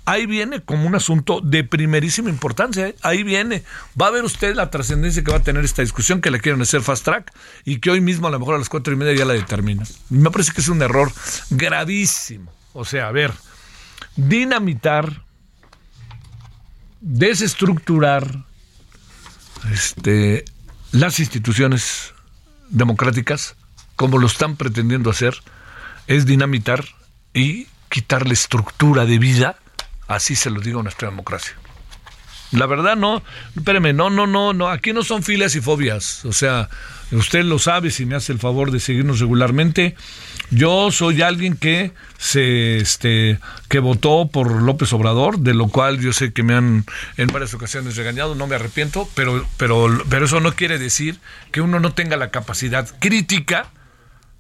ahí 0.07 0.25
viene 0.25 0.61
como 0.61 0.87
un 0.87 0.95
asunto 0.95 1.41
de 1.41 1.65
primerísima 1.65 2.29
importancia. 2.29 2.87
¿eh? 2.87 2.95
Ahí 3.01 3.23
viene. 3.23 3.63
Va 4.01 4.07
a 4.07 4.11
ver 4.11 4.23
usted 4.23 4.55
la 4.55 4.71
trascendencia 4.71 5.21
que 5.21 5.31
va 5.31 5.37
a 5.37 5.43
tener 5.43 5.65
esta 5.65 5.81
discusión, 5.81 6.21
que 6.21 6.31
la 6.31 6.39
quieren 6.39 6.61
hacer 6.61 6.81
fast 6.81 7.03
track 7.03 7.33
y 7.65 7.79
que 7.79 7.91
hoy 7.91 7.99
mismo 7.99 8.27
a 8.27 8.31
lo 8.31 8.39
mejor 8.39 8.55
a 8.55 8.57
las 8.57 8.69
cuatro 8.69 8.93
y 8.93 8.95
media 8.95 9.13
ya 9.13 9.25
la 9.25 9.33
determina. 9.33 9.83
Me 10.09 10.31
parece 10.31 10.53
que 10.53 10.61
es 10.61 10.69
un 10.69 10.81
error 10.81 11.11
gravísimo. 11.49 12.53
O 12.71 12.85
sea, 12.85 13.09
a 13.09 13.11
ver, 13.11 13.33
dinamitar, 14.15 15.23
desestructurar 17.01 18.45
este, 19.73 20.45
las 20.93 21.19
instituciones 21.19 22.13
democráticas, 22.69 23.57
como 23.97 24.19
lo 24.19 24.27
están 24.27 24.55
pretendiendo 24.55 25.09
hacer, 25.09 25.35
es 26.07 26.25
dinamitar 26.25 26.85
y 27.33 27.67
quitarle 27.89 28.33
estructura 28.33 29.05
de 29.05 29.19
vida 29.19 29.57
Así 30.07 30.35
se 30.35 30.49
lo 30.49 30.61
digo 30.61 30.79
a 30.79 30.83
nuestra 30.83 31.09
democracia. 31.09 31.55
La 32.51 32.65
verdad 32.65 32.95
no, 32.95 33.21
espérame, 33.57 33.93
no, 33.93 34.09
no, 34.09 34.25
no, 34.25 34.53
no, 34.53 34.69
aquí 34.69 34.93
no 34.93 35.03
son 35.03 35.21
filias 35.21 35.55
y 35.55 35.61
fobias. 35.61 36.23
O 36.23 36.31
sea, 36.31 36.69
usted 37.11 37.43
lo 37.43 37.59
sabe 37.59 37.91
si 37.91 38.05
me 38.05 38.15
hace 38.15 38.31
el 38.31 38.39
favor 38.39 38.71
de 38.71 38.79
seguirnos 38.79 39.19
regularmente. 39.19 39.95
Yo 40.49 40.89
soy 40.91 41.21
alguien 41.21 41.57
que 41.57 41.91
se 42.17 42.77
este 42.77 43.39
que 43.67 43.79
votó 43.79 44.29
por 44.31 44.49
López 44.61 44.93
Obrador, 44.93 45.39
de 45.39 45.53
lo 45.53 45.67
cual 45.67 45.99
yo 45.99 46.13
sé 46.13 46.31
que 46.31 46.41
me 46.41 46.53
han 46.53 46.85
en 47.17 47.27
varias 47.27 47.53
ocasiones 47.53 47.97
regañado, 47.97 48.33
no 48.33 48.47
me 48.47 48.55
arrepiento, 48.55 49.09
pero 49.13 49.45
pero 49.57 49.89
pero 50.09 50.25
eso 50.25 50.39
no 50.39 50.53
quiere 50.53 50.79
decir 50.79 51.19
que 51.51 51.59
uno 51.59 51.81
no 51.81 51.91
tenga 51.91 52.15
la 52.15 52.31
capacidad 52.31 52.87
crítica 52.99 53.71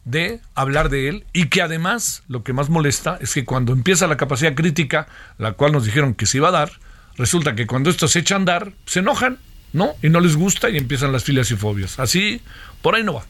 de 0.07 0.39
hablar 0.55 0.89
de 0.89 1.09
él 1.09 1.25
y 1.33 1.47
que 1.47 1.61
además 1.61 2.23
lo 2.29 2.43
que 2.43 2.53
más 2.53 2.69
molesta 2.69 3.17
es 3.19 3.33
que 3.33 3.43
cuando 3.43 3.73
empieza 3.73 4.07
la 4.07 4.15
capacidad 4.15 4.55
crítica, 4.55 5.07
la 5.37 5.51
cual 5.51 5.73
nos 5.73 5.83
dijeron 5.83 6.13
que 6.13 6.25
se 6.25 6.37
iba 6.37 6.47
a 6.47 6.51
dar, 6.51 6.71
resulta 7.17 7.55
que 7.55 7.67
cuando 7.67 7.89
esto 7.89 8.07
se 8.07 8.19
echa 8.19 8.35
a 8.35 8.37
andar, 8.37 8.71
se 8.85 8.99
enojan, 8.99 9.37
¿no? 9.73 9.95
Y 10.01 10.09
no 10.09 10.21
les 10.21 10.37
gusta 10.37 10.69
y 10.69 10.77
empiezan 10.77 11.11
las 11.11 11.25
filias 11.25 11.51
y 11.51 11.57
fobias. 11.57 11.99
Así, 11.99 12.41
por 12.81 12.95
ahí 12.95 13.03
no 13.03 13.15
va, 13.15 13.25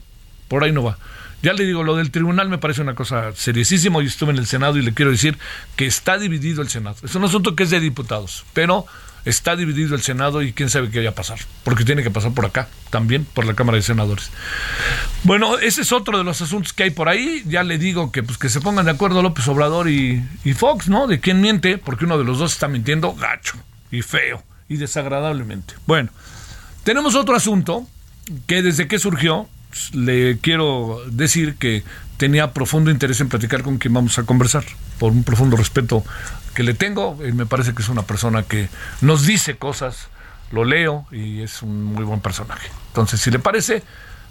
por 0.48 0.64
ahí 0.64 0.72
no 0.72 0.84
va. 0.84 1.00
Ya 1.42 1.54
le 1.54 1.66
digo, 1.66 1.84
lo 1.84 1.96
del 1.96 2.12
tribunal 2.12 2.48
me 2.48 2.60
parece 2.60 2.82
una 2.82 2.94
cosa 2.96 3.32
seriosísima. 3.36 4.00
Yo 4.02 4.08
estuve 4.08 4.32
en 4.32 4.38
el 4.38 4.46
Senado 4.46 4.78
y 4.78 4.84
le 4.84 4.94
quiero 4.94 5.12
decir 5.12 5.38
que 5.76 5.88
está 5.88 6.18
dividido 6.18 6.62
el 6.62 6.70
Senado. 6.70 6.98
Es 7.04 7.16
un 7.16 7.24
asunto 7.24 7.56
que 7.56 7.64
es 7.64 7.70
de 7.72 7.80
diputados, 7.80 8.46
pero 8.54 8.86
está 9.28 9.58
dividido 9.58 9.94
el 9.94 10.02
Senado 10.02 10.42
y 10.42 10.54
quién 10.54 10.70
sabe 10.70 10.90
qué 10.90 11.00
vaya 11.00 11.10
a 11.10 11.16
pasar, 11.16 11.40
porque 11.64 11.84
tiene 11.84 12.02
que 12.02 12.10
pasar 12.10 12.32
por 12.32 12.46
acá, 12.46 12.70
también 12.90 13.26
por 13.26 13.46
la 13.46 13.56
Cámara 13.56 13.76
de 13.76 13.82
Senadores. 13.82 14.32
Bueno, 15.24 15.58
ese 15.60 15.82
es 15.82 15.92
otro 15.92 16.18
de 16.18 16.24
los 16.24 16.42
asuntos 16.42 16.72
que 16.72 16.84
hay 16.84 16.92
por 16.92 17.10
ahí. 17.10 17.44
Ya 17.46 17.64
le 17.64 17.78
digo 17.78 18.12
que 18.12 18.24
pues 18.24 18.38
que 18.38 18.48
se 18.48 18.62
pongan 18.62 18.86
de 18.86 18.92
acuerdo 18.92 19.22
López 19.22 19.48
Obrador 19.50 19.90
y, 19.90 20.24
Fox, 20.56 20.88
¿no? 20.88 21.08
De 21.08 21.20
quién 21.20 21.42
miente, 21.42 21.78
porque 21.78 22.06
uno 22.06 22.18
de 22.18 22.24
los 22.24 22.40
dos 22.40 22.54
está 22.54 22.68
mintiendo 22.70 23.14
gacho 23.14 23.58
y 23.92 24.02
feo 24.02 24.44
y 24.70 24.78
desagradablemente. 24.78 25.74
Bueno, 25.86 26.10
tenemos 26.84 27.16
otro 27.16 27.36
asunto 27.36 27.86
que 28.48 28.62
desde 28.62 28.88
que 28.88 28.98
surgió, 28.98 29.50
le 29.92 30.40
quiero 30.40 31.02
decir 31.12 31.56
que 31.56 31.84
tenía 32.16 32.54
profundo 32.54 32.92
interés 32.92 33.20
en 33.20 33.30
platicar 33.30 33.62
con 33.62 33.78
quien 33.78 33.94
vamos 33.94 34.18
a 34.18 34.24
conversar, 34.24 34.64
por 34.98 35.12
un 35.12 35.24
profundo 35.24 35.58
respeto 35.58 36.04
que 36.58 36.64
le 36.64 36.74
tengo. 36.74 37.16
y 37.24 37.32
me 37.34 37.46
parece 37.46 37.76
que 37.76 37.84
es 37.84 37.90
una 37.90 38.02
persona 38.02 38.42
que 38.42 38.68
nos 39.02 39.28
dice 39.28 39.58
cosas, 39.58 40.08
lo 40.52 40.66
leo 40.66 41.06
y 41.12 41.44
es 41.44 41.62
un 41.62 41.84
muy 41.84 42.04
buen 42.04 42.20
personaje. 42.20 42.68
Entonces, 42.88 43.22
si 43.22 43.30
le 43.30 43.38
parece, 43.38 43.84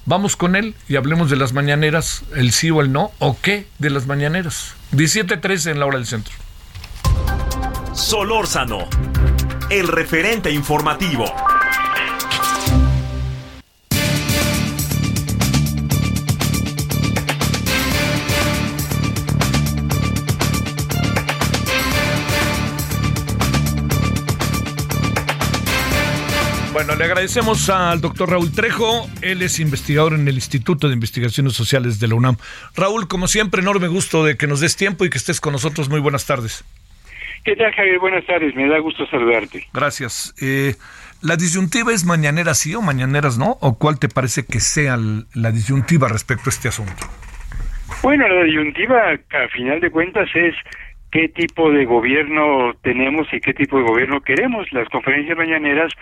vamos 0.07 0.35
con 0.35 0.57
él 0.57 0.75
y 0.89 0.97
hablemos 0.97 1.31
de 1.31 1.37
las 1.37 1.53
mañaneras, 1.53 2.25
el 2.35 2.51
sí 2.51 2.69
o 2.73 2.81
el 2.81 2.91
no, 2.91 3.13
o 3.21 3.39
qué 3.41 3.69
de 3.79 3.91
las 3.91 4.09
mañaneras. 4.09 4.75
17.13 4.91 5.71
en 5.71 5.79
la 5.79 5.87
hora 5.87 5.99
del 5.99 6.07
centro. 6.09 6.35
Solórzano, 7.93 8.89
el 9.71 9.87
referente 9.87 10.51
informativo. 10.51 11.33
Bueno, 26.77 26.95
le 26.95 27.07
agradecemos 27.07 27.71
al 27.71 28.03
doctor 28.03 28.29
Raúl 28.29 28.53
Trejo. 28.53 29.09
Él 29.23 29.41
es 29.41 29.61
investigador 29.61 30.13
en 30.13 30.29
el 30.29 30.35
Instituto 30.35 30.89
de 30.89 30.93
Investigaciones 30.93 31.55
Sociales 31.55 32.01
de 32.01 32.07
la 32.07 32.17
UNAM. 32.17 32.37
Raúl, 32.77 33.09
como 33.09 33.29
siempre, 33.29 33.63
enorme 33.63 33.89
gusto 33.89 34.27
de 34.27 34.37
que 34.37 34.47
nos 34.47 34.61
des 34.61 34.77
tiempo 34.77 35.07
y 35.07 35.09
que 35.09 35.17
estés 35.17 35.41
con 35.41 35.55
nosotros. 35.55 35.89
Muy 35.89 36.01
buenas 36.01 36.27
tardes. 36.27 36.67
¿Qué 37.47 37.57
tal, 37.57 37.73
Javier? 37.73 37.99
Buenas 37.99 38.27
tardes. 38.27 38.55
Me 38.55 38.69
da 38.69 38.79
gusto 38.81 39.07
saludarte. 39.07 39.67
Gracias. 39.73 40.35
Eh, 40.43 40.75
¿La 41.23 41.37
disyuntiva 41.37 41.95
es 41.95 42.05
mañanera 42.05 42.53
sí 42.53 42.75
o 42.75 42.83
mañaneras 42.83 43.39
no? 43.39 43.57
¿O 43.63 43.79
cuál 43.79 43.99
te 43.99 44.11
parece 44.11 44.45
que 44.45 44.61
sea 44.61 44.99
la 45.33 45.53
disyuntiva 45.53 46.09
respecto 46.09 46.51
a 46.51 46.53
este 46.53 46.69
asunto? 46.69 47.07
Bueno, 48.03 48.29
la 48.29 48.45
disyuntiva, 48.45 49.13
a 49.13 49.49
final 49.49 49.81
de 49.81 49.91
cuentas, 49.91 50.29
es 50.35 50.55
qué 51.11 51.29
tipo 51.29 51.71
de 51.71 51.85
gobierno 51.85 52.75
tenemos 52.83 53.27
y 53.33 53.41
qué 53.41 53.55
tipo 53.55 53.79
de 53.79 53.85
gobierno 53.85 54.21
queremos. 54.21 54.71
Las 54.73 54.89
conferencias 54.89 55.37
mañaneras 55.37 55.93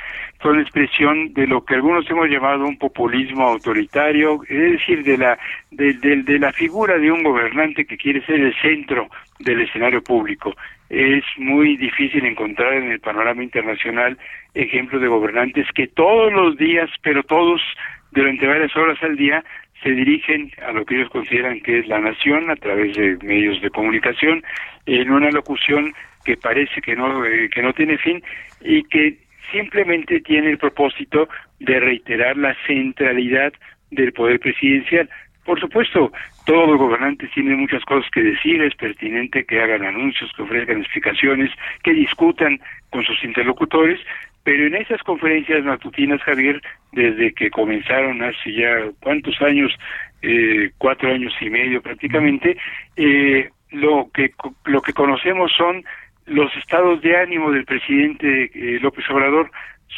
son 0.42 0.60
expresión 0.60 1.32
de 1.34 1.46
lo 1.46 1.64
que 1.64 1.74
algunos 1.74 2.08
hemos 2.10 2.28
llamado 2.28 2.64
un 2.64 2.78
populismo 2.78 3.46
autoritario, 3.46 4.40
es 4.48 4.72
decir, 4.72 5.04
de 5.04 5.18
la 5.18 5.38
de, 5.70 5.92
de, 5.94 6.38
la 6.38 6.52
figura 6.52 6.98
de 6.98 7.10
un 7.10 7.22
gobernante 7.22 7.84
que 7.84 7.96
quiere 7.96 8.24
ser 8.24 8.40
el 8.40 8.54
centro 8.60 9.08
del 9.40 9.60
escenario 9.62 10.02
público. 10.02 10.54
Es 10.88 11.24
muy 11.38 11.76
difícil 11.76 12.24
encontrar 12.24 12.74
en 12.74 12.90
el 12.90 13.00
panorama 13.00 13.42
internacional 13.42 14.18
ejemplos 14.54 15.02
de 15.02 15.08
gobernantes 15.08 15.66
que 15.74 15.88
todos 15.88 16.32
los 16.32 16.56
días, 16.56 16.88
pero 17.02 17.22
todos 17.24 17.60
durante 18.12 18.46
varias 18.46 18.74
horas 18.76 18.96
al 19.02 19.16
día, 19.16 19.44
se 19.84 19.90
dirigen 19.90 20.50
a 20.66 20.72
lo 20.72 20.84
que 20.84 20.96
ellos 20.96 21.10
consideran 21.10 21.60
que 21.60 21.80
es 21.80 21.86
la 21.86 22.00
nación 22.00 22.50
a 22.50 22.56
través 22.56 22.96
de 22.96 23.18
medios 23.22 23.60
de 23.60 23.70
comunicación 23.70 24.42
en 24.86 25.10
una 25.10 25.30
locución 25.30 25.92
que 26.24 26.36
parece 26.38 26.80
que 26.80 26.96
no 26.96 27.24
eh, 27.24 27.50
que 27.50 27.62
no 27.62 27.74
tiene 27.74 27.98
fin 27.98 28.22
y 28.62 28.82
que 28.84 29.18
simplemente 29.52 30.20
tiene 30.20 30.50
el 30.50 30.58
propósito 30.58 31.28
de 31.60 31.78
reiterar 31.78 32.36
la 32.36 32.56
centralidad 32.66 33.52
del 33.90 34.12
poder 34.12 34.40
presidencial. 34.40 35.08
Por 35.44 35.60
supuesto, 35.60 36.10
todos 36.46 36.68
los 36.68 36.78
gobernantes 36.78 37.30
tienen 37.32 37.60
muchas 37.60 37.84
cosas 37.84 38.10
que 38.10 38.22
decir, 38.22 38.62
es 38.62 38.74
pertinente 38.76 39.44
que 39.44 39.60
hagan 39.60 39.84
anuncios, 39.84 40.30
que 40.34 40.42
ofrezcan 40.42 40.80
explicaciones, 40.80 41.50
que 41.82 41.92
discutan 41.92 42.58
con 42.90 43.04
sus 43.04 43.22
interlocutores, 43.24 44.00
pero 44.42 44.66
en 44.66 44.74
esas 44.74 45.02
conferencias 45.02 45.64
matutinas, 45.64 46.22
Javier, 46.22 46.60
desde 46.92 47.32
que 47.32 47.50
comenzaron 47.50 48.22
hace 48.22 48.52
ya 48.52 48.90
cuántos 49.00 49.40
años, 49.42 49.72
eh, 50.22 50.70
cuatro 50.78 51.12
años 51.12 51.32
y 51.40 51.50
medio 51.50 51.82
prácticamente, 51.82 52.56
eh, 52.96 53.50
lo 53.70 54.10
que 54.14 54.32
lo 54.66 54.80
que 54.80 54.92
conocemos 54.92 55.50
son 55.56 55.84
los 56.26 56.54
estados 56.56 57.00
de 57.02 57.16
ánimo 57.16 57.50
del 57.50 57.64
presidente 57.64 58.50
eh, 58.54 58.78
López 58.80 59.04
Obrador, 59.10 59.50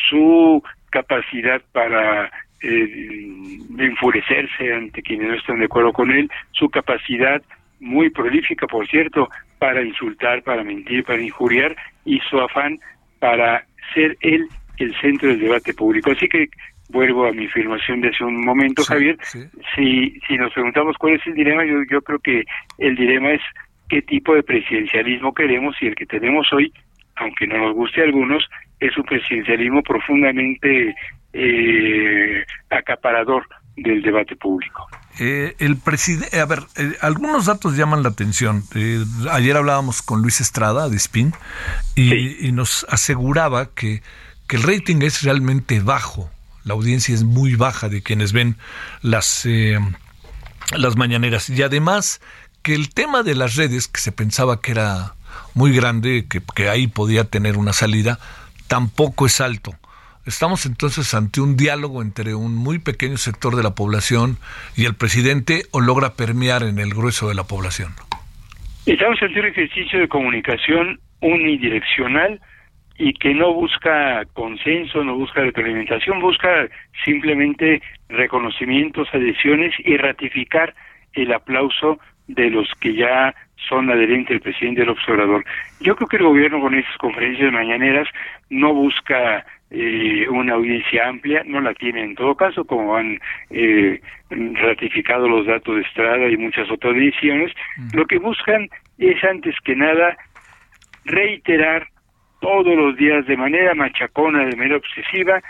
su 0.09 0.63
capacidad 0.91 1.61
para 1.73 2.31
eh, 2.63 3.59
enfurecerse 3.79 4.73
ante 4.73 5.03
quienes 5.03 5.29
no 5.29 5.35
están 5.35 5.59
de 5.59 5.67
acuerdo 5.67 5.93
con 5.93 6.11
él, 6.11 6.31
su 6.53 6.69
capacidad 6.69 7.43
muy 7.81 8.11
prolífica, 8.11 8.67
por 8.67 8.87
cierto, 8.89 9.29
para 9.59 9.83
insultar, 9.83 10.43
para 10.43 10.65
mentir, 10.65 11.05
para 11.05 11.21
injuriar, 11.21 11.77
y 12.05 12.19
su 12.31 12.41
afán 12.41 12.79
para 13.19 13.65
ser 13.95 14.17
él 14.21 14.47
el 14.79 14.95
centro 15.01 15.29
del 15.29 15.41
debate 15.41 15.75
público. 15.75 16.11
Así 16.11 16.29
que 16.29 16.49
vuelvo 16.89 17.27
a 17.27 17.33
mi 17.33 17.47
afirmación 17.47 18.01
de 18.01 18.09
hace 18.09 18.25
un 18.25 18.45
momento, 18.45 18.83
Javier. 18.85 19.17
Si, 19.75 20.21
si 20.27 20.37
nos 20.37 20.53
preguntamos 20.53 20.97
cuál 20.99 21.15
es 21.15 21.27
el 21.27 21.35
dilema, 21.35 21.65
yo, 21.65 21.83
yo 21.91 22.01
creo 22.03 22.19
que 22.19 22.45
el 22.79 22.97
dilema 22.97 23.33
es 23.33 23.43
qué 23.89 24.03
tipo 24.03 24.35
de 24.35 24.43
presidencialismo 24.43 25.35
queremos 25.35 25.77
y 25.81 25.87
el 25.87 25.95
que 25.95 26.07
tenemos 26.07 26.53
hoy, 26.53 26.73
aunque 27.17 27.47
no 27.47 27.59
nos 27.59 27.75
guste 27.75 28.01
a 28.01 28.05
algunos, 28.05 28.47
es 28.81 28.97
un 28.97 29.05
presidencialismo 29.05 29.83
profundamente 29.83 30.95
eh, 31.33 32.16
del 33.77 34.03
debate 34.03 34.37
público. 34.37 34.87
Eh, 35.19 35.55
el 35.59 35.77
presidente, 35.77 36.41
a 36.41 36.47
ver, 36.47 36.65
eh, 36.77 36.97
algunos 37.01 37.47
datos 37.47 37.77
llaman 37.77 38.03
la 38.03 38.11
atención. 38.11 38.65
Eh, 38.75 39.03
ayer 39.31 39.57
hablábamos 39.57 40.03
con 40.03 40.21
Luis 40.21 40.41
Estrada 40.41 40.89
de 40.89 40.97
Spin 40.97 41.33
y, 41.95 42.47
y 42.47 42.53
nos 42.53 42.85
aseguraba 42.91 43.67
que, 43.67 44.03
que, 44.47 44.57
el 44.57 44.63
rating 44.63 45.01
es 45.03 45.23
realmente 45.23 45.81
bajo. 45.81 46.31
La 46.65 46.75
audiencia 46.75 47.15
es 47.15 47.23
muy 47.23 47.55
baja 47.55 47.89
de 47.89 48.03
quienes 48.03 48.33
ven 48.33 48.57
las, 49.01 49.49
las 50.77 50.97
mañaneras. 50.97 51.49
Y 51.49 51.63
además 51.63 52.21
que 52.63 52.75
el 52.75 52.91
tema 52.93 53.23
de 53.23 53.37
las 53.37 53.55
redes, 53.55 53.87
que 53.87 54.01
se 54.01 54.11
pensaba 54.11 54.61
que 54.61 54.73
era 54.73 55.15
muy 55.55 55.73
grande, 55.73 56.27
que, 56.29 56.43
que 56.55 56.69
ahí 56.69 56.89
podía 56.89 57.25
tener 57.25 57.57
una 57.57 57.73
salida, 57.73 58.19
tampoco 58.67 59.27
es 59.27 59.41
alto. 59.41 59.77
Estamos 60.27 60.67
entonces 60.67 61.15
ante 61.15 61.41
un 61.41 61.57
diálogo 61.57 62.03
entre 62.03 62.35
un 62.35 62.57
muy 62.57 62.81
pequeño 62.81 63.17
sector 63.17 63.55
de 63.55 63.63
la 63.63 63.77
población 63.77 64.39
y 64.77 64.85
el 64.85 64.97
presidente 64.97 65.63
o 65.71 65.81
logra 65.81 66.15
permear 66.17 66.65
en 66.65 66.81
el 66.81 66.91
grueso 66.91 67.29
de 67.29 67.37
la 67.37 67.45
población. 67.45 67.93
Estamos 68.87 69.23
ante 69.23 69.39
un 69.39 69.47
ejercicio 69.47 70.01
de 70.01 70.09
comunicación 70.09 70.99
unidireccional 71.21 72.41
y 72.99 73.13
que 73.15 73.35
no 73.35 73.55
busca 73.55 74.25
consenso, 74.33 75.05
no 75.05 75.15
busca 75.15 75.43
retroalimentación, 75.43 76.21
busca 76.21 76.67
simplemente 77.05 77.81
reconocimientos, 78.09 79.07
adhesiones 79.13 79.75
y 79.79 79.97
ratificar 79.97 80.75
el 81.13 81.33
aplauso 81.33 82.01
de 82.27 82.51
los 82.51 82.69
que 82.81 82.95
ya 82.95 83.33
son 83.69 83.91
adherentes 83.91 84.31
del 84.31 84.41
presidente 84.41 84.81
del 84.81 84.91
observador. 84.91 85.45
Yo 85.81 85.95
creo 85.95 86.09
que 86.09 86.17
el 86.17 86.25
gobierno 86.25 86.61
con 86.61 86.75
esas 86.75 86.97
conferencias 86.99 87.53
mañaneras 87.53 88.09
no 88.51 88.75
busca 88.75 89.45
eh, 89.71 90.29
una 90.29 90.55
audiencia 90.55 91.09
amplia, 91.09 91.43
no 91.45 91.61
la 91.61 91.75
tiene 91.75 92.03
en 92.05 92.15
todo 92.15 92.35
caso, 92.35 92.65
como 92.65 92.97
han 92.97 93.19
eh, 93.51 94.01
ratificado 94.31 95.29
los 95.29 95.47
datos 95.47 95.77
de 95.77 95.83
Estrada 95.83 96.29
y 96.29 96.37
muchas 96.37 96.71
otras 96.71 96.95
decisiones, 96.95 97.53
lo 97.93 98.07
que 98.07 98.19
buscan 98.19 98.69
es 98.99 99.23
antes 99.25 99.55
que 99.65 99.75
nada 99.75 100.17
reiterar 101.05 101.89
todos 102.41 102.77
los 102.77 102.97
días 102.97 103.27
de 103.27 103.37
manera 103.37 103.75
machacona, 103.75 104.45
de 104.45 104.57
manera 104.57 104.77
obsesiva, 104.77 105.41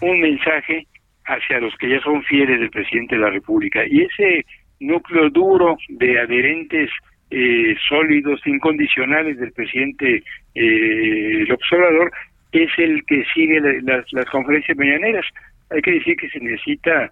un 0.00 0.20
mensaje 0.20 0.86
hacia 1.26 1.60
los 1.60 1.74
que 1.76 1.90
ya 1.90 2.00
son 2.00 2.22
fieles 2.24 2.58
del 2.58 2.70
presidente 2.70 3.14
de 3.16 3.22
la 3.22 3.30
República. 3.30 3.82
Y 3.86 4.02
ese 4.02 4.44
núcleo 4.80 5.30
duro 5.30 5.76
de 5.88 6.18
adherentes 6.18 6.90
eh, 7.30 7.76
sólidos, 7.88 8.40
incondicionales 8.46 9.38
del 9.38 9.52
presidente 9.52 10.22
eh, 10.54 11.42
el 11.42 11.52
observador, 11.52 12.10
es 12.52 12.70
el 12.78 13.04
que 13.06 13.24
sigue 13.34 13.60
las, 13.82 14.12
las 14.12 14.26
conferencias 14.26 14.76
mañaneras. 14.76 15.26
Hay 15.70 15.82
que 15.82 15.92
decir 15.92 16.16
que 16.16 16.28
se 16.30 16.40
necesita 16.40 17.10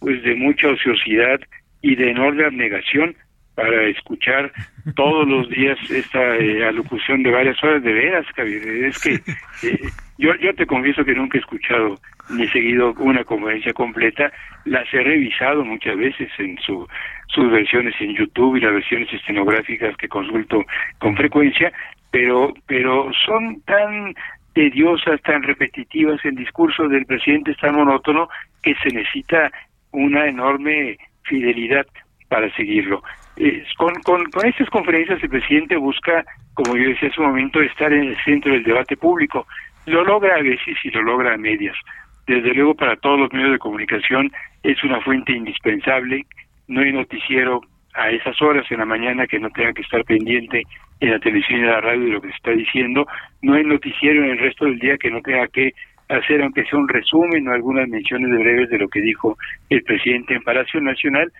pues 0.00 0.22
de 0.22 0.34
mucha 0.34 0.68
ociosidad 0.68 1.40
y 1.82 1.94
de 1.94 2.10
enorme 2.10 2.44
abnegación 2.44 3.14
para 3.54 3.86
escuchar 3.88 4.52
todos 4.94 5.26
los 5.26 5.48
días 5.48 5.76
esta 5.90 6.36
eh, 6.36 6.64
alocución 6.64 7.24
de 7.24 7.32
varias 7.32 7.62
horas 7.64 7.82
de 7.82 7.92
veras, 7.92 8.24
Javier. 8.36 8.84
Es 8.84 8.98
que 9.00 9.14
eh, 9.66 9.78
yo, 10.16 10.34
yo 10.36 10.54
te 10.54 10.64
confieso 10.64 11.04
que 11.04 11.14
nunca 11.14 11.38
he 11.38 11.40
escuchado 11.40 11.98
ni 12.30 12.46
seguido 12.48 12.94
una 12.98 13.24
conferencia 13.24 13.72
completa, 13.72 14.30
las 14.64 14.86
he 14.92 15.02
revisado 15.02 15.64
muchas 15.64 15.96
veces 15.96 16.28
en 16.38 16.56
su, 16.58 16.86
sus 17.28 17.50
versiones 17.50 17.94
en 18.00 18.14
YouTube 18.14 18.56
y 18.56 18.60
las 18.60 18.74
versiones 18.74 19.12
estenográficas 19.12 19.96
que 19.96 20.08
consulto 20.08 20.64
con 20.98 21.16
frecuencia, 21.16 21.72
pero, 22.10 22.54
pero 22.66 23.10
son 23.26 23.60
tan 23.62 24.14
tediosas, 24.58 25.22
tan 25.22 25.44
repetitivas, 25.44 26.18
el 26.24 26.34
discurso 26.34 26.88
del 26.88 27.06
presidente 27.06 27.52
es 27.52 27.56
tan 27.58 27.76
monótono 27.76 28.28
que 28.60 28.74
se 28.82 28.88
necesita 28.88 29.52
una 29.92 30.26
enorme 30.26 30.98
fidelidad 31.22 31.86
para 32.28 32.52
seguirlo. 32.56 33.00
con, 33.76 33.94
con, 34.02 34.24
con 34.24 34.46
estas 34.46 34.68
conferencias 34.70 35.22
el 35.22 35.28
presidente 35.28 35.76
busca, 35.76 36.24
como 36.54 36.76
yo 36.76 36.88
decía 36.88 37.08
hace 37.08 37.20
un 37.20 37.28
momento, 37.28 37.60
estar 37.60 37.92
en 37.92 38.08
el 38.08 38.16
centro 38.24 38.52
del 38.52 38.64
debate 38.64 38.96
público. 38.96 39.46
Lo 39.86 40.02
logra 40.02 40.34
a 40.34 40.42
veces 40.42 40.76
y 40.82 40.90
lo 40.90 41.02
logra 41.02 41.34
a 41.34 41.36
medias. 41.36 41.76
Desde 42.26 42.52
luego 42.52 42.74
para 42.74 42.96
todos 42.96 43.20
los 43.20 43.32
medios 43.32 43.52
de 43.52 43.58
comunicación 43.60 44.28
es 44.64 44.82
una 44.82 45.00
fuente 45.02 45.30
indispensable. 45.34 46.26
No 46.66 46.80
hay 46.80 46.92
noticiero 46.92 47.60
a 47.98 48.10
esas 48.10 48.40
horas 48.40 48.64
en 48.70 48.78
la 48.78 48.84
mañana 48.84 49.26
que 49.26 49.40
no 49.40 49.50
tenga 49.50 49.72
que 49.72 49.82
estar 49.82 50.04
pendiente 50.04 50.62
en 51.00 51.10
la 51.10 51.18
televisión 51.18 51.60
y 51.60 51.62
en 51.62 51.68
la 51.68 51.80
radio 51.80 52.04
de 52.04 52.10
lo 52.10 52.20
que 52.20 52.28
se 52.28 52.36
está 52.36 52.50
diciendo. 52.52 53.06
No 53.42 53.54
hay 53.54 53.64
noticiero 53.64 54.24
en 54.24 54.30
el 54.30 54.38
resto 54.38 54.64
del 54.64 54.78
día 54.78 54.96
que 54.96 55.10
no 55.10 55.20
tenga 55.20 55.48
que 55.48 55.72
hacer, 56.08 56.42
aunque 56.42 56.64
sea 56.64 56.78
un 56.78 56.88
resumen 56.88 57.48
o 57.48 57.52
algunas 57.52 57.88
menciones 57.88 58.30
de 58.30 58.38
breves 58.38 58.70
de 58.70 58.78
lo 58.78 58.88
que 58.88 59.00
dijo 59.00 59.36
el 59.68 59.82
presidente 59.82 60.34
en 60.34 60.42
Palacio 60.42 60.80
Nacional. 60.80 61.32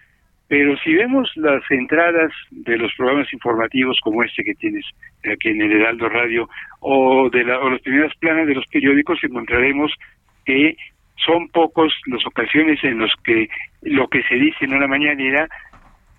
Pero 0.49 0.77
si 0.79 0.95
vemos 0.95 1.31
las 1.37 1.63
entradas 1.71 2.33
de 2.51 2.77
los 2.77 2.93
programas 2.95 3.33
informativos 3.33 3.99
como 4.03 4.25
este 4.25 4.43
que 4.43 4.55
tienes 4.55 4.85
aquí 5.31 5.51
en 5.51 5.63
el 5.63 5.73
Heraldo 5.73 6.09
Radio 6.09 6.49
o 6.81 7.29
de 7.31 7.45
la, 7.45 7.61
o 7.61 7.71
los 7.71 7.83
primeros 7.83 8.15
planes 8.17 8.47
de 8.49 8.55
los 8.55 8.67
periódicos, 8.67 9.23
encontraremos 9.23 9.93
que 10.45 10.77
son 11.25 11.49
pocos 11.49 11.93
las 12.07 12.25
ocasiones 12.27 12.83
en 12.83 13.01
las 13.01 13.11
que 13.23 13.49
lo 13.83 14.09
que 14.09 14.23
se 14.23 14.37
dice 14.37 14.65
en 14.65 14.75
una 14.75 14.87
mañanera 14.87 15.49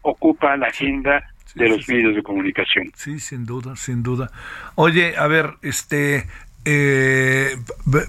ocupa 0.01 0.55
la 0.57 0.67
agenda 0.67 1.23
de 1.55 1.69
los 1.69 1.87
medios 1.87 2.15
de 2.15 2.23
comunicación. 2.23 2.91
Sí, 2.95 3.19
sin 3.19 3.45
duda, 3.45 3.75
sin 3.75 4.03
duda. 4.03 4.31
Oye, 4.75 5.17
a 5.17 5.27
ver, 5.27 5.55
este, 5.61 6.27
eh, 6.65 7.57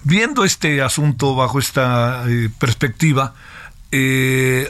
viendo 0.05 0.44
este 0.44 0.83
asunto 0.83 1.35
bajo 1.35 1.59
esta 1.59 2.24
eh, 2.29 2.48
perspectiva, 2.59 3.35
eh, 3.92 4.68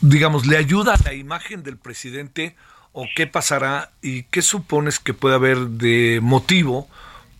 digamos, 0.00 0.46
¿le 0.46 0.56
ayuda 0.56 0.94
a 0.94 1.02
la 1.04 1.14
imagen 1.14 1.62
del 1.62 1.76
presidente 1.76 2.56
o 2.92 3.06
qué 3.14 3.26
pasará 3.26 3.90
y 4.02 4.24
qué 4.24 4.42
supones 4.42 4.98
que 4.98 5.14
puede 5.14 5.34
haber 5.34 5.58
de 5.58 6.20
motivo 6.22 6.88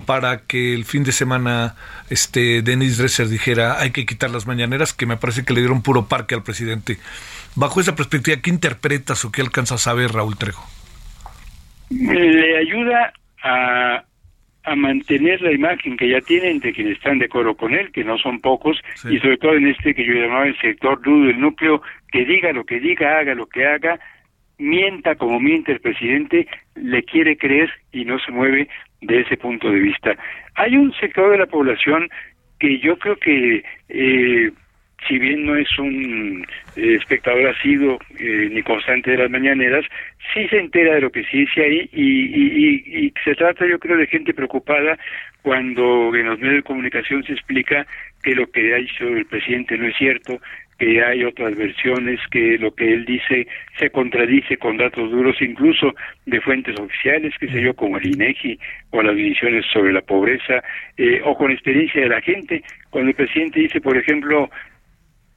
para 0.05 0.47
que 0.47 0.75
el 0.75 0.85
fin 0.85 1.05
de 1.05 1.13
semana 1.13 1.75
este 2.11 2.63
Denis 2.63 2.99
Dresser 2.99 3.29
dijera 3.29 3.81
hay 3.81 3.91
que 3.91 4.07
quitar 4.07 4.31
las 4.31 4.47
mañaneras, 4.47 4.93
que 4.93 5.07
me 5.07 5.17
parece 5.17 5.45
que 5.45 5.55
le 5.55 5.61
dieron 5.61 5.83
puro 5.83 6.07
parque 6.07 6.35
al 6.35 6.43
presidente. 6.43 6.99
Bajo 7.55 7.81
esa 7.81 7.95
perspectiva, 7.95 8.41
¿qué 8.43 8.51
interpretas 8.51 9.25
o 9.25 9.33
qué 9.33 9.43
alcanzas 9.43 9.87
a 9.87 9.95
ver, 9.95 10.13
Raúl 10.13 10.37
Trejo? 10.37 10.67
Le 11.91 12.57
ayuda 12.59 13.13
a, 13.43 14.05
a 14.65 14.77
mantener 14.77 15.43
la 15.43 15.53
imagen 15.53 15.97
que 15.97 16.09
ya 16.09 16.21
tienen 16.21 16.61
de 16.61 16.73
quienes 16.73 16.97
están 16.97 17.19
de 17.19 17.27
acuerdo 17.27 17.57
con 17.57 17.75
él, 17.75 17.91
que 17.93 18.05
no 18.05 18.17
son 18.19 18.41
pocos, 18.41 18.81
y 19.11 19.19
sobre 19.19 19.37
todo 19.37 19.55
en 19.55 19.67
este 19.67 19.95
que 19.95 20.05
yo 20.05 20.13
llamaba 20.13 20.47
el 20.47 20.59
sector 20.61 21.03
duro 21.03 21.27
del 21.27 21.41
núcleo, 21.41 21.83
que 22.11 22.25
diga 22.25 22.53
lo 22.53 22.65
que 22.65 22.81
diga, 22.81 23.19
haga 23.19 23.35
lo 23.35 23.47
que 23.47 23.67
haga, 23.67 23.99
mienta 24.63 25.17
como 25.17 25.41
miente 25.41 25.73
el 25.73 25.81
presidente, 25.81 26.47
le 26.77 27.03
quiere 27.03 27.37
creer 27.37 27.71
y 27.93 28.05
no 28.05 28.19
se 28.21 28.33
mueve 28.33 28.69
de 29.01 29.21
ese 29.21 29.37
punto 29.37 29.71
de 29.71 29.81
vista. 29.81 30.17
Hay 30.55 30.77
un 30.77 30.93
sector 30.95 31.31
de 31.33 31.39
la 31.39 31.47
población 31.47 32.09
que 32.59 32.79
yo 32.79 32.97
creo 32.97 33.17
que 33.17 33.65
eh, 33.89 34.53
si 35.09 35.19
bien 35.19 35.45
no 35.45 35.57
es 35.57 35.69
un 35.79 36.47
eh, 36.77 36.95
espectador 36.95 37.49
asiduo 37.49 37.99
eh, 38.19 38.49
ni 38.53 38.63
constante 38.63 39.11
de 39.11 39.19
las 39.19 39.31
mañaneras, 39.31 39.85
sí 40.33 40.47
se 40.49 40.59
entera 40.59 40.95
de 40.95 41.01
lo 41.01 41.11
que 41.11 41.25
se 41.25 41.39
dice 41.39 41.63
ahí 41.63 41.91
y, 41.93 43.07
y, 43.07 43.15
se 43.25 43.35
trata, 43.35 43.67
yo 43.67 43.79
creo, 43.79 43.97
de 43.97 44.07
gente 44.07 44.33
preocupada 44.33 44.97
cuando 45.43 46.15
en 46.15 46.27
los 46.27 46.39
medios 46.39 46.57
de 46.57 46.63
comunicación 46.63 47.25
se 47.25 47.33
explica 47.33 47.87
que 48.23 48.35
lo 48.35 48.49
que 48.51 48.75
ha 48.75 48.79
dicho 48.79 49.09
el 49.09 49.27
presidente 49.27 49.77
no 49.77 49.89
es 49.89 49.97
cierto, 49.97 50.41
que 50.83 51.01
hay 51.01 51.23
otras 51.23 51.55
versiones, 51.55 52.19
que 52.33 52.59
lo 52.59 52.75
que 52.75 52.93
él 52.93 53.05
dice 53.05 53.47
se 53.79 53.91
contradice 53.91 54.57
con 54.57 54.79
datos 54.79 55.13
duros, 55.13 55.41
incluso 55.41 55.95
de 56.27 56.41
fuentes 56.41 56.75
oficiales, 56.81 57.33
que 57.39 57.47
sé 57.47 57.63
yo, 57.63 57.73
como 57.75 57.99
el 57.99 58.07
INEGI 58.07 58.59
o 58.91 59.01
las 59.01 59.15
divisiones 59.15 59.65
sobre 59.73 59.93
la 59.93 60.01
pobreza, 60.01 60.61
eh, 60.97 61.21
o 61.25 61.37
con 61.37 61.53
experiencia 61.53 62.01
de 62.01 62.09
la 62.09 62.21
gente. 62.21 62.65
Cuando 62.91 63.11
el 63.11 63.15
presidente 63.15 63.61
dice, 63.61 63.81
por 63.81 63.97
ejemplo, 63.97 64.51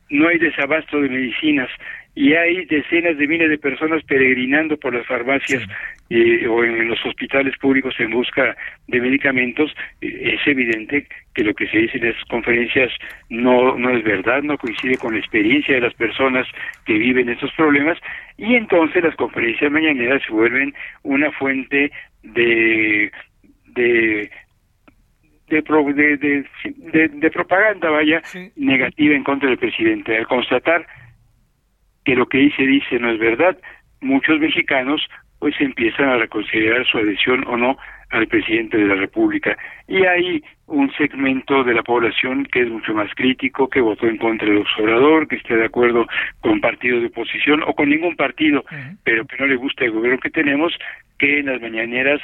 no 0.09 0.27
hay 0.29 0.39
desabasto 0.39 0.99
de 0.99 1.09
medicinas 1.09 1.69
y 2.15 2.33
hay 2.33 2.65
decenas 2.65 3.17
de 3.17 3.27
miles 3.27 3.49
de 3.49 3.57
personas 3.57 4.01
peregrinando 4.03 4.77
por 4.77 4.93
las 4.93 5.05
farmacias 5.05 5.61
eh, 6.09 6.47
o 6.47 6.63
en 6.63 6.87
los 6.87 7.05
hospitales 7.05 7.57
públicos 7.57 7.93
en 7.99 8.11
busca 8.11 8.55
de 8.87 9.01
medicamentos, 9.01 9.75
eh, 9.99 10.37
es 10.39 10.47
evidente 10.47 11.07
que 11.33 11.43
lo 11.43 11.53
que 11.53 11.67
se 11.67 11.77
dice 11.77 11.97
en 11.97 12.05
esas 12.07 12.23
conferencias 12.25 12.89
no, 13.29 13.77
no 13.77 13.89
es 13.89 14.03
verdad, 14.03 14.43
no 14.43 14.57
coincide 14.57 14.97
con 14.97 15.13
la 15.13 15.19
experiencia 15.19 15.75
de 15.75 15.81
las 15.81 15.93
personas 15.95 16.47
que 16.85 16.93
viven 16.93 17.27
estos 17.27 17.51
problemas 17.53 17.97
y 18.37 18.55
entonces 18.55 19.03
las 19.03 19.15
conferencias 19.15 19.69
mañaneras 19.69 20.21
se 20.25 20.31
vuelven 20.31 20.73
una 21.03 21.31
fuente 21.33 21.91
de 22.23 23.11
de 23.75 24.31
de, 25.47 25.61
de, 25.61 27.07
de, 27.09 27.29
propaganda, 27.29 27.91
vaya, 27.91 28.19
negativa 28.55 29.15
en 29.15 29.23
contra 29.23 29.47
del 29.47 29.59
presidente. 29.59 30.17
Al 30.17 30.25
constatar 30.25 30.87
que 32.05 32.15
lo 32.15 32.27
que 32.27 32.37
dice 32.37 32.63
dice 32.63 32.99
no 32.99 33.11
es 33.11 33.19
verdad, 33.19 33.57
muchos 34.01 34.39
mexicanos 34.39 35.01
pues 35.39 35.53
empiezan 35.59 36.09
a 36.09 36.17
reconsiderar 36.17 36.85
su 36.87 36.97
adhesión 36.97 37.43
o 37.47 37.57
no 37.57 37.77
al 38.09 38.27
presidente 38.27 38.77
de 38.77 38.85
la 38.85 38.95
República. 38.95 39.57
Y 39.87 40.05
hay 40.05 40.43
un 40.67 40.91
segmento 40.93 41.63
de 41.63 41.73
la 41.73 41.83
población 41.83 42.45
que 42.45 42.61
es 42.61 42.69
mucho 42.69 42.93
más 42.93 43.13
crítico, 43.15 43.67
que 43.69 43.81
votó 43.81 44.07
en 44.07 44.17
contra 44.17 44.47
del 44.47 44.59
observador, 44.59 45.27
que 45.27 45.35
está 45.35 45.55
de 45.55 45.65
acuerdo 45.65 46.07
con 46.39 46.61
partidos 46.61 47.01
de 47.01 47.07
oposición 47.07 47.63
o 47.63 47.73
con 47.73 47.89
ningún 47.89 48.15
partido, 48.15 48.63
pero 49.03 49.25
que 49.25 49.37
no 49.37 49.47
le 49.47 49.55
gusta 49.55 49.85
el 49.85 49.91
gobierno 49.91 50.19
que 50.19 50.29
tenemos, 50.29 50.73
que 51.19 51.39
en 51.39 51.47
las 51.47 51.61
mañaneras 51.61 52.21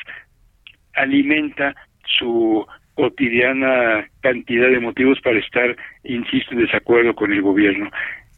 alimenta 0.94 1.76
su 2.06 2.66
cotidiana 2.96 4.06
cantidad 4.22 4.70
de 4.70 4.80
motivos 4.80 5.20
para 5.22 5.40
estar, 5.40 5.76
insisto, 6.04 6.54
en 6.54 6.66
desacuerdo 6.66 7.16
con 7.16 7.32
el 7.32 7.42
gobierno. 7.42 7.90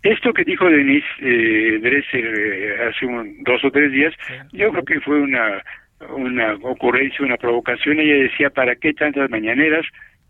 Esto 0.04 0.34
que 0.34 0.44
dijo 0.44 0.70
Denise 0.70 1.08
eh, 1.22 1.80
Dresser 1.82 2.26
eh, 2.38 2.90
hace 2.90 3.08
dos 3.46 3.64
o 3.64 3.72
tres 3.72 3.90
días, 3.90 4.14
yo 4.52 4.70
creo 4.72 4.84
que 4.84 5.00
fue 5.00 5.22
una, 5.22 5.64
una 6.10 6.56
ocurrencia, 6.56 7.26
una 7.26 7.38
provocación. 7.38 8.00
Ella 8.00 8.24
decía, 8.24 8.50
¿para 8.50 8.76
qué 8.76 8.94
tantas 8.94 9.30
mañaneras 9.30 9.86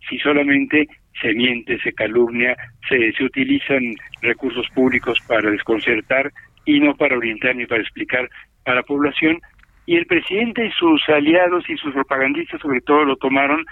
si 0.07 0.19
solamente 0.19 0.87
se 1.19 1.33
miente, 1.33 1.79
se 1.79 1.91
calumnia, 1.91 2.55
se, 2.87 3.13
se 3.13 3.23
utilizan 3.23 3.95
recursos 4.21 4.67
públicos 4.75 5.19
para 5.27 5.49
desconcertar 5.49 6.31
y 6.65 6.79
no 6.79 6.95
para 6.95 7.17
orientar 7.17 7.55
ni 7.55 7.65
para 7.65 7.81
explicar 7.81 8.29
a 8.65 8.75
la 8.75 8.83
población? 8.83 9.39
Y 9.87 9.95
el 9.95 10.05
presidente 10.05 10.67
y 10.67 10.71
sus 10.71 11.01
aliados 11.09 11.67
y 11.67 11.77
sus 11.77 11.93
propagandistas 11.93 12.61
sobre 12.61 12.81
todo 12.81 13.05
lo 13.05 13.15
tomaron 13.15 13.65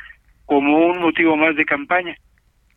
como 0.45 0.87
un 0.87 0.99
motivo 0.99 1.37
más 1.37 1.55
de 1.55 1.63
campaña. 1.63 2.15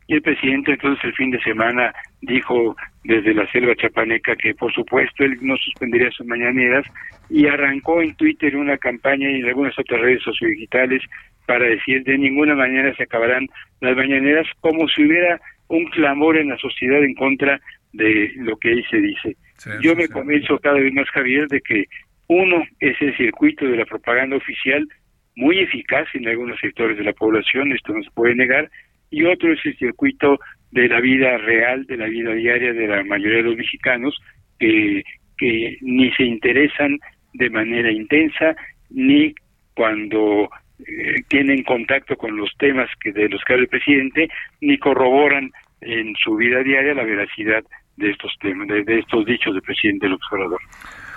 Y 0.07 0.15
el 0.15 0.21
presidente 0.21 0.73
entonces 0.73 1.03
el 1.03 1.13
fin 1.13 1.31
de 1.31 1.41
semana 1.41 1.93
dijo 2.21 2.75
desde 3.03 3.33
la 3.33 3.49
selva 3.51 3.75
chapaneca 3.75 4.35
que 4.35 4.53
por 4.53 4.73
supuesto 4.73 5.23
él 5.23 5.37
no 5.41 5.57
suspendería 5.57 6.11
sus 6.11 6.27
mañaneras 6.27 6.85
y 7.29 7.47
arrancó 7.47 8.01
en 8.01 8.15
Twitter 8.15 8.55
una 8.55 8.77
campaña 8.77 9.29
y 9.29 9.39
en 9.39 9.45
algunas 9.45 9.77
otras 9.79 10.01
redes 10.01 10.21
sociodigitales 10.23 11.01
para 11.45 11.65
decir 11.65 12.03
de 12.03 12.17
ninguna 12.17 12.55
manera 12.55 12.95
se 12.95 13.03
acabarán 13.03 13.47
las 13.81 13.95
mañaneras 13.95 14.47
como 14.59 14.87
si 14.89 15.05
hubiera 15.05 15.39
un 15.67 15.85
clamor 15.85 16.37
en 16.37 16.49
la 16.49 16.57
sociedad 16.57 17.03
en 17.03 17.15
contra 17.15 17.59
de 17.93 18.31
lo 18.37 18.57
que 18.57 18.69
ahí 18.69 18.83
se 18.89 18.97
dice. 18.97 19.35
Yo 19.81 19.95
me 19.95 20.07
convenzo 20.07 20.59
cada 20.59 20.79
vez 20.79 20.93
más, 20.93 21.09
Javier, 21.09 21.47
de 21.47 21.61
que 21.61 21.85
uno 22.27 22.63
es 22.79 22.95
el 23.01 23.15
circuito 23.17 23.65
de 23.65 23.77
la 23.77 23.85
propaganda 23.85 24.35
oficial 24.35 24.87
muy 25.35 25.59
eficaz 25.59 26.07
en 26.13 26.27
algunos 26.27 26.59
sectores 26.59 26.97
de 26.97 27.03
la 27.03 27.13
población, 27.13 27.71
esto 27.71 27.93
no 27.93 28.01
se 28.03 28.11
puede 28.11 28.35
negar, 28.35 28.69
y 29.15 29.23
otro 29.23 29.53
es 29.53 29.59
el 29.63 29.77
circuito 29.77 30.39
de 30.71 30.89
la 30.89 30.99
vida 30.99 31.37
real, 31.37 31.85
de 31.85 31.95
la 31.95 32.07
vida 32.07 32.33
diaria 32.33 32.73
de 32.73 32.85
la 32.85 33.01
mayoría 33.05 33.37
de 33.37 33.43
los 33.43 33.55
mexicanos, 33.55 34.13
que, 34.59 35.03
que 35.37 35.77
ni 35.79 36.11
se 36.11 36.23
interesan 36.23 36.99
de 37.33 37.49
manera 37.49 37.89
intensa, 37.89 38.57
ni 38.89 39.33
cuando 39.73 40.49
eh, 40.79 41.23
tienen 41.29 41.63
contacto 41.63 42.17
con 42.17 42.35
los 42.35 42.51
temas 42.57 42.89
que 42.99 43.13
de 43.13 43.29
los 43.29 43.41
que 43.45 43.53
habla 43.53 43.63
el 43.63 43.69
presidente, 43.69 44.27
ni 44.59 44.77
corroboran 44.77 45.49
en 45.79 46.13
su 46.21 46.35
vida 46.35 46.61
diaria 46.61 46.93
la 46.93 47.03
veracidad 47.03 47.63
de 47.95 48.11
estos 48.11 48.33
temas, 48.41 48.67
de, 48.67 48.99
estos 48.99 49.25
dichos 49.25 49.53
del 49.53 49.61
presidente 49.61 50.07
del 50.07 50.15
observador. 50.15 50.59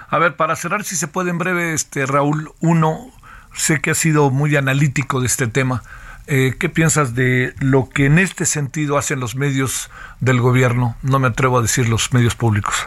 A 0.08 0.18
ver, 0.20 0.36
para 0.36 0.54
cerrar, 0.54 0.84
si 0.84 0.94
se 0.94 1.08
puede 1.08 1.30
en 1.30 1.38
breve, 1.38 1.72
este 1.74 2.06
Raúl, 2.06 2.50
uno, 2.60 3.10
sé 3.54 3.80
que 3.80 3.90
ha 3.90 3.94
sido 3.94 4.30
muy 4.30 4.54
analítico 4.54 5.18
de 5.18 5.26
este 5.26 5.48
tema. 5.48 5.82
Eh, 6.30 6.52
¿Qué 6.60 6.68
piensas 6.68 7.14
de 7.14 7.52
lo 7.62 7.88
que 7.88 8.04
en 8.04 8.18
este 8.18 8.44
sentido 8.44 8.98
hacen 8.98 9.18
los 9.18 9.34
medios 9.34 9.90
del 10.20 10.40
gobierno? 10.40 10.94
No 11.02 11.18
me 11.18 11.28
atrevo 11.28 11.56
a 11.56 11.62
decir 11.62 11.88
los 11.88 12.12
medios 12.12 12.36
públicos. 12.36 12.86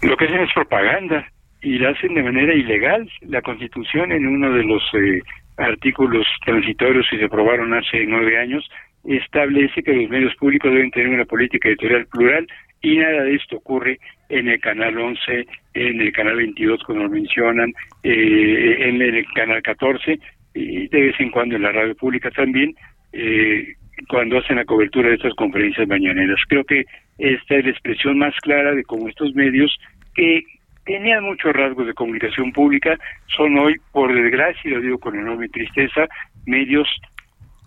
Lo 0.00 0.16
que 0.16 0.24
hacen 0.24 0.40
es 0.40 0.52
propaganda 0.54 1.26
y 1.60 1.78
la 1.78 1.90
hacen 1.90 2.14
de 2.14 2.22
manera 2.22 2.54
ilegal. 2.54 3.06
La 3.20 3.42
Constitución, 3.42 4.12
en 4.12 4.26
uno 4.26 4.50
de 4.50 4.64
los 4.64 4.82
eh, 4.94 5.20
artículos 5.58 6.26
transitorios 6.46 7.06
que 7.10 7.18
se 7.18 7.26
aprobaron 7.26 7.74
hace 7.74 8.06
nueve 8.06 8.38
años, 8.38 8.66
establece 9.04 9.82
que 9.82 9.92
los 9.92 10.08
medios 10.08 10.34
públicos 10.36 10.72
deben 10.72 10.90
tener 10.90 11.08
una 11.10 11.26
política 11.26 11.68
editorial 11.68 12.06
plural 12.06 12.46
y 12.80 12.96
nada 12.96 13.24
de 13.24 13.34
esto 13.34 13.56
ocurre 13.56 13.98
en 14.30 14.48
el 14.48 14.58
canal 14.58 14.96
11, 14.96 15.46
en 15.74 16.00
el 16.00 16.12
canal 16.12 16.36
22 16.36 16.82
como 16.84 17.02
lo 17.02 17.10
mencionan, 17.10 17.74
eh, 18.02 18.76
en 18.88 19.02
el 19.02 19.26
canal 19.34 19.60
14 19.60 20.18
y 20.54 20.88
de 20.88 21.00
vez 21.00 21.20
en 21.20 21.30
cuando 21.30 21.56
en 21.56 21.62
la 21.62 21.72
radio 21.72 21.94
pública 21.94 22.30
también, 22.30 22.74
eh, 23.12 23.74
cuando 24.08 24.38
hacen 24.38 24.56
la 24.56 24.64
cobertura 24.64 25.08
de 25.08 25.16
estas 25.16 25.34
conferencias 25.34 25.86
mañaneras. 25.88 26.38
Creo 26.48 26.64
que 26.64 26.84
esta 27.18 27.56
es 27.56 27.64
la 27.64 27.70
expresión 27.70 28.18
más 28.18 28.34
clara 28.42 28.74
de 28.74 28.84
cómo 28.84 29.08
estos 29.08 29.34
medios 29.34 29.76
que 30.14 30.42
tenían 30.84 31.24
muchos 31.24 31.52
rasgos 31.52 31.86
de 31.86 31.94
comunicación 31.94 32.52
pública 32.52 32.98
son 33.36 33.56
hoy, 33.58 33.76
por 33.92 34.12
desgracia, 34.12 34.60
y 34.64 34.70
lo 34.70 34.80
digo 34.80 34.98
con 34.98 35.16
enorme 35.16 35.48
tristeza, 35.48 36.06
medios 36.46 36.88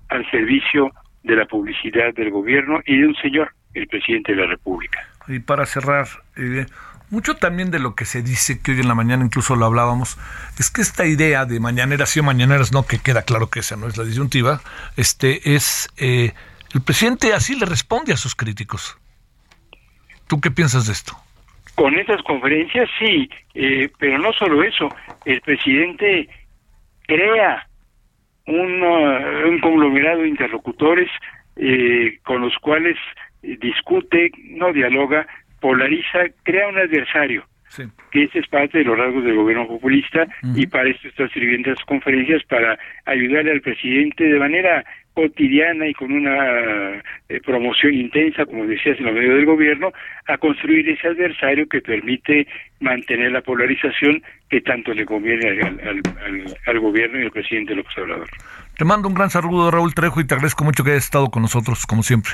al 0.10 0.30
servicio 0.30 0.92
de 1.24 1.36
la 1.36 1.46
publicidad 1.46 2.14
del 2.14 2.30
gobierno 2.30 2.82
y 2.86 3.00
de 3.00 3.08
un 3.08 3.16
señor, 3.16 3.52
el 3.74 3.88
presidente 3.88 4.34
de 4.34 4.42
la 4.42 4.48
República. 4.48 5.00
Y 5.28 5.40
para 5.40 5.66
cerrar, 5.66 6.06
eh, 6.38 6.66
mucho 7.10 7.36
también 7.36 7.72
de 7.72 7.80
lo 7.80 7.96
que 7.96 8.06
se 8.06 8.22
dice, 8.22 8.62
que 8.62 8.72
hoy 8.72 8.80
en 8.80 8.88
la 8.88 8.96
mañana 8.96 9.24
incluso 9.24 9.56
lo 9.56 9.66
hablábamos, 9.66 10.18
es 10.60 10.70
que 10.70 10.82
esta 10.82 11.06
idea 11.06 11.46
de 11.46 11.60
mañaneras 11.60 12.10
sí 12.10 12.20
o 12.20 12.24
mañaneras 12.24 12.72
no, 12.72 12.84
que 12.84 13.00
queda 13.00 13.22
claro 13.24 13.50
que 13.50 13.60
esa 13.60 13.76
no 13.76 13.88
es 13.88 13.98
la 13.98 14.04
disyuntiva, 14.04 14.62
este 14.98 15.56
es 15.56 15.90
eh, 15.98 16.34
el 16.74 16.82
presidente 16.82 17.34
así 17.34 17.58
le 17.58 17.66
responde 17.66 18.14
a 18.14 18.18
sus 18.18 18.36
críticos. 18.36 18.98
¿Tú 20.28 20.42
qué 20.42 20.52
piensas 20.52 20.88
de 20.88 20.94
esto? 20.94 21.14
Con 21.76 21.94
estas 21.96 22.22
conferencias 22.24 22.90
sí, 23.00 23.30
eh, 23.54 23.90
pero 24.00 24.18
no 24.18 24.34
solo 24.34 24.64
eso, 24.64 24.90
el 25.26 25.42
presidente 25.42 26.28
crea 27.08 27.68
un, 28.48 28.82
un 28.82 29.60
conglomerado 29.60 30.22
de 30.22 30.30
interlocutores 30.30 31.10
eh, 31.58 32.20
con 32.24 32.42
los 32.42 32.54
cuales 32.58 32.98
discute, 33.42 34.32
no 34.50 34.74
dialoga, 34.74 35.28
polariza, 35.66 36.20
crea 36.44 36.68
un 36.68 36.78
adversario. 36.78 37.44
que 38.12 38.24
ese 38.26 38.38
es 38.38 38.48
parte 38.48 38.78
de 38.78 38.84
los 38.84 38.96
rasgos 38.96 39.24
del 39.24 39.36
gobierno 39.36 39.68
populista 39.68 40.28
y 40.54 40.68
para 40.68 40.88
esto 40.88 41.08
está 41.08 41.28
sirviendo 41.30 41.72
las 41.72 41.84
conferencias 41.86 42.44
para 42.44 42.78
ayudarle 43.06 43.52
al 43.52 43.62
presidente 43.62 44.24
de 44.26 44.40
manera 44.40 44.86
cotidiana 45.16 45.88
y 45.88 45.94
con 45.96 46.12
una 46.12 47.02
eh, 47.30 47.42
promoción 47.44 47.96
intensa, 47.96 48.46
como 48.46 48.68
decías, 48.68 49.00
en 49.00 49.06
los 49.06 49.16
medios 49.16 49.36
del 49.38 49.46
gobierno, 49.46 49.92
a 50.28 50.38
construir 50.38 50.88
ese 50.88 51.08
adversario 51.08 51.68
que 51.68 51.82
permite 51.82 52.48
mantener 52.80 53.32
la 53.32 53.42
polarización 53.42 54.22
que 54.50 54.62
tanto 54.62 54.94
le 54.94 55.04
conviene 55.04 55.62
al, 55.62 56.02
al 56.68 56.80
gobierno 56.80 57.20
y 57.20 57.24
al 57.24 57.32
presidente 57.32 57.74
López 57.74 57.98
Obrador. 57.98 58.30
Te 58.78 58.86
mando 58.86 59.08
un 59.08 59.16
gran 59.16 59.32
saludo, 59.32 59.72
Raúl 59.72 59.96
Trejo, 59.96 60.22
y 60.22 60.28
te 60.28 60.36
agradezco 60.36 60.64
mucho 60.64 60.84
que 60.84 60.92
hayas 60.92 61.06
estado 61.06 61.32
con 61.32 61.42
nosotros, 61.42 61.88
como 61.88 62.04
siempre. 62.04 62.34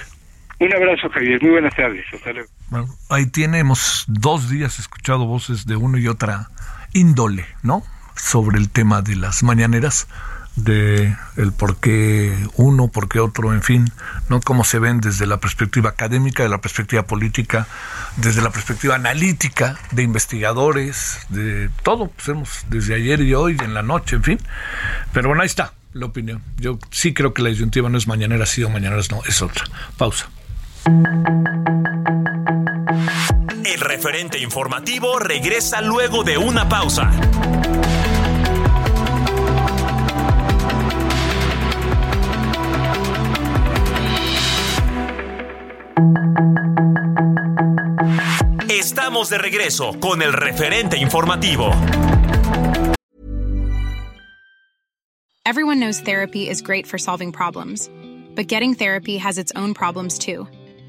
Un 0.62 0.72
abrazo, 0.76 1.10
Javier. 1.10 1.42
Muy 1.42 1.54
buenas 1.54 1.76
tardes. 1.76 2.06
Hasta 2.14 2.34
luego. 2.34 2.48
Bueno, 2.70 2.88
ahí 3.10 3.26
tenemos 3.26 4.06
dos 4.08 4.48
días 4.48 4.78
escuchado 4.78 5.26
voces 5.26 5.66
de 5.66 5.76
uno 5.76 5.98
y 5.98 6.08
otra 6.08 6.50
índole, 6.94 7.48
¿no? 7.64 7.82
Sobre 8.16 8.60
el 8.60 8.70
tema 8.70 9.02
de 9.02 9.16
las 9.16 9.42
mañaneras. 9.42 10.08
de 10.56 11.16
el 11.38 11.54
por 11.54 11.78
qué 11.78 12.38
uno, 12.58 12.90
por 12.90 13.08
qué 13.08 13.20
otro, 13.20 13.54
en 13.54 13.64
fin, 13.64 13.90
no 14.30 14.42
cómo 14.42 14.66
se 14.66 14.80
ven 14.80 15.00
desde 15.00 15.26
la 15.26 15.38
perspectiva 15.38 15.92
académica, 15.92 16.44
de 16.44 16.50
la 16.50 16.60
perspectiva 16.60 17.04
política, 17.04 17.68
desde 18.18 18.42
la 18.42 18.52
perspectiva 18.52 18.96
analítica, 18.96 19.80
de 19.92 20.04
investigadores, 20.04 21.26
de 21.30 21.70
todo, 21.84 22.10
pues 22.10 22.28
hemos 22.28 22.66
desde 22.70 22.96
ayer 22.96 23.22
y 23.22 23.34
hoy, 23.34 23.58
en 23.64 23.74
la 23.74 23.82
noche, 23.82 24.18
en 24.18 24.24
fin. 24.24 24.40
Pero 25.14 25.30
bueno, 25.30 25.42
ahí 25.42 25.48
está 25.48 25.74
la 25.94 26.06
opinión. 26.06 26.44
Yo 26.58 26.78
sí 26.92 27.14
creo 27.14 27.34
que 27.34 27.42
la 27.42 27.50
disyuntiva 27.50 27.90
no 27.90 27.98
es 27.98 28.08
mañanera 28.08 28.46
sí 28.46 28.62
o 28.62 28.70
mañaneras 28.70 29.10
no, 29.10 29.22
es 29.26 29.42
otra. 29.42 29.64
Pausa. 29.98 30.30
El 33.64 33.80
referente 33.80 34.40
informativo 34.40 35.20
regresa 35.20 35.82
luego 35.82 36.24
de 36.24 36.38
una 36.38 36.68
pausa. 36.68 37.12
Estamos 48.68 49.30
de 49.30 49.38
regreso 49.38 50.00
con 50.00 50.22
el 50.24 50.34
referente 50.34 50.98
informativo. 50.98 51.72
Everyone 55.46 55.80
knows 55.80 56.00
therapy 56.00 56.50
is 56.50 56.62
great 56.62 56.88
for 56.88 56.98
solving 56.98 57.32
problems, 57.32 57.90
but 58.36 58.48
getting 58.48 58.74
therapy 58.74 59.18
has 59.18 59.38
its 59.38 59.52
own 59.56 59.74
problems 59.74 60.18
too, 60.18 60.48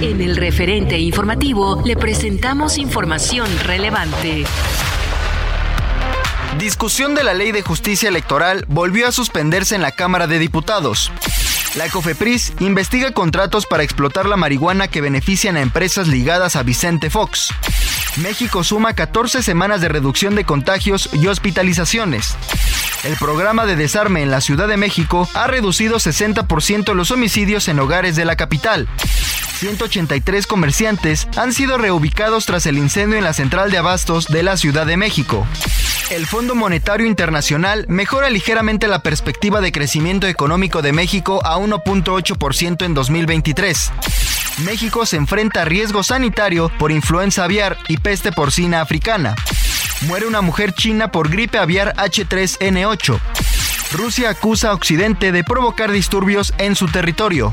En 0.00 0.20
el 0.20 0.36
referente 0.36 0.96
informativo 0.96 1.82
le 1.84 1.96
presentamos 1.96 2.78
información 2.78 3.48
relevante. 3.64 4.44
Discusión 6.56 7.16
de 7.16 7.24
la 7.24 7.34
ley 7.34 7.50
de 7.50 7.62
justicia 7.62 8.08
electoral 8.08 8.64
volvió 8.68 9.08
a 9.08 9.12
suspenderse 9.12 9.74
en 9.74 9.82
la 9.82 9.90
Cámara 9.90 10.28
de 10.28 10.38
Diputados. 10.38 11.10
La 11.74 11.88
COFEPRIS 11.88 12.52
investiga 12.60 13.10
contratos 13.10 13.66
para 13.66 13.82
explotar 13.82 14.26
la 14.26 14.36
marihuana 14.36 14.86
que 14.86 15.00
benefician 15.00 15.56
a 15.56 15.62
empresas 15.62 16.06
ligadas 16.06 16.54
a 16.54 16.62
Vicente 16.62 17.10
Fox. 17.10 17.52
México 18.18 18.62
suma 18.62 18.94
14 18.94 19.42
semanas 19.42 19.80
de 19.80 19.88
reducción 19.88 20.36
de 20.36 20.44
contagios 20.44 21.10
y 21.12 21.26
hospitalizaciones. 21.26 22.36
El 23.04 23.16
programa 23.16 23.66
de 23.66 23.76
desarme 23.76 24.22
en 24.22 24.30
la 24.30 24.40
Ciudad 24.40 24.68
de 24.68 24.76
México 24.76 25.28
ha 25.34 25.46
reducido 25.48 25.96
60% 25.96 26.94
los 26.94 27.10
homicidios 27.10 27.68
en 27.68 27.78
hogares 27.80 28.16
de 28.16 28.24
la 28.24 28.36
capital. 28.36 28.88
183 29.58 30.46
comerciantes 30.46 31.26
han 31.36 31.52
sido 31.52 31.78
reubicados 31.78 32.46
tras 32.46 32.64
el 32.66 32.78
incendio 32.78 33.18
en 33.18 33.24
la 33.24 33.32
central 33.32 33.72
de 33.72 33.78
abastos 33.78 34.26
de 34.28 34.44
la 34.44 34.56
Ciudad 34.56 34.86
de 34.86 34.96
México. 34.96 35.46
El 36.10 36.26
Fondo 36.26 36.54
Monetario 36.54 37.06
Internacional 37.06 37.84
mejora 37.88 38.30
ligeramente 38.30 38.86
la 38.86 39.02
perspectiva 39.02 39.60
de 39.60 39.72
crecimiento 39.72 40.28
económico 40.28 40.80
de 40.80 40.92
México 40.92 41.44
a 41.44 41.58
1.8% 41.58 42.84
en 42.84 42.94
2023. 42.94 43.92
México 44.64 45.04
se 45.06 45.16
enfrenta 45.16 45.62
a 45.62 45.64
riesgo 45.64 46.04
sanitario 46.04 46.70
por 46.78 46.92
influenza 46.92 47.42
aviar 47.42 47.76
y 47.88 47.96
peste 47.96 48.30
porcina 48.30 48.80
africana. 48.80 49.34
Muere 50.02 50.26
una 50.26 50.40
mujer 50.40 50.72
china 50.72 51.10
por 51.10 51.30
gripe 51.30 51.58
aviar 51.58 51.94
H3N8. 51.96 53.18
Rusia 53.92 54.30
acusa 54.30 54.70
a 54.70 54.74
Occidente 54.74 55.32
de 55.32 55.42
provocar 55.42 55.90
disturbios 55.90 56.54
en 56.58 56.76
su 56.76 56.86
territorio. 56.86 57.52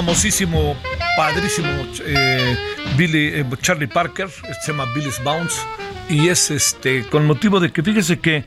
Famosísimo, 0.00 0.76
padrísimo 1.14 1.68
eh, 2.06 2.56
Billy, 2.96 3.32
eh, 3.34 3.46
Charlie 3.60 3.86
Parker, 3.86 4.30
se 4.30 4.72
llama 4.72 4.86
Billy's 4.94 5.22
Bounce, 5.22 5.60
y 6.08 6.28
es 6.28 6.50
este 6.50 7.04
con 7.04 7.26
motivo 7.26 7.60
de 7.60 7.70
que 7.70 7.82
fíjese 7.82 8.18
que 8.18 8.46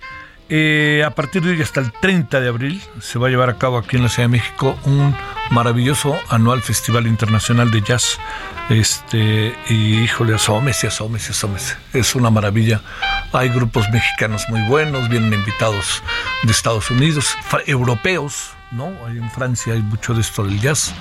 eh, 0.49 1.03
a 1.05 1.11
partir 1.11 1.43
de 1.43 1.51
hoy 1.51 1.61
hasta 1.61 1.79
el 1.79 1.91
30 1.91 2.41
de 2.41 2.47
abril 2.47 2.81
se 2.99 3.19
va 3.19 3.27
a 3.27 3.29
llevar 3.29 3.51
a 3.51 3.59
cabo 3.59 3.77
aquí 3.77 3.97
en 3.97 4.03
la 4.03 4.09
Ciudad 4.09 4.29
de 4.29 4.31
México 4.31 4.75
un 4.85 5.15
maravilloso 5.51 6.17
anual 6.29 6.63
Festival 6.63 7.05
Internacional 7.05 7.69
de 7.69 7.81
Jazz. 7.83 8.17
Este, 8.71 9.53
y 9.69 9.99
híjole, 9.99 10.33
asómese, 10.33 10.87
asómese, 10.87 11.33
asómese. 11.33 11.75
Es 11.93 12.15
una 12.15 12.31
maravilla. 12.31 12.81
Hay 13.31 13.49
grupos 13.49 13.91
mexicanos 13.91 14.45
muy 14.49 14.61
buenos, 14.67 15.07
vienen 15.07 15.35
invitados 15.35 16.01
de 16.41 16.51
Estados 16.51 16.89
Unidos, 16.89 17.37
europeos, 17.67 18.53
¿no? 18.73 18.87
En 19.07 19.29
Francia 19.31 19.73
hay 19.73 19.81
mucho 19.81 20.13
de 20.13 20.21
esto 20.21 20.43
del 20.43 20.59
jazz, 20.59 20.93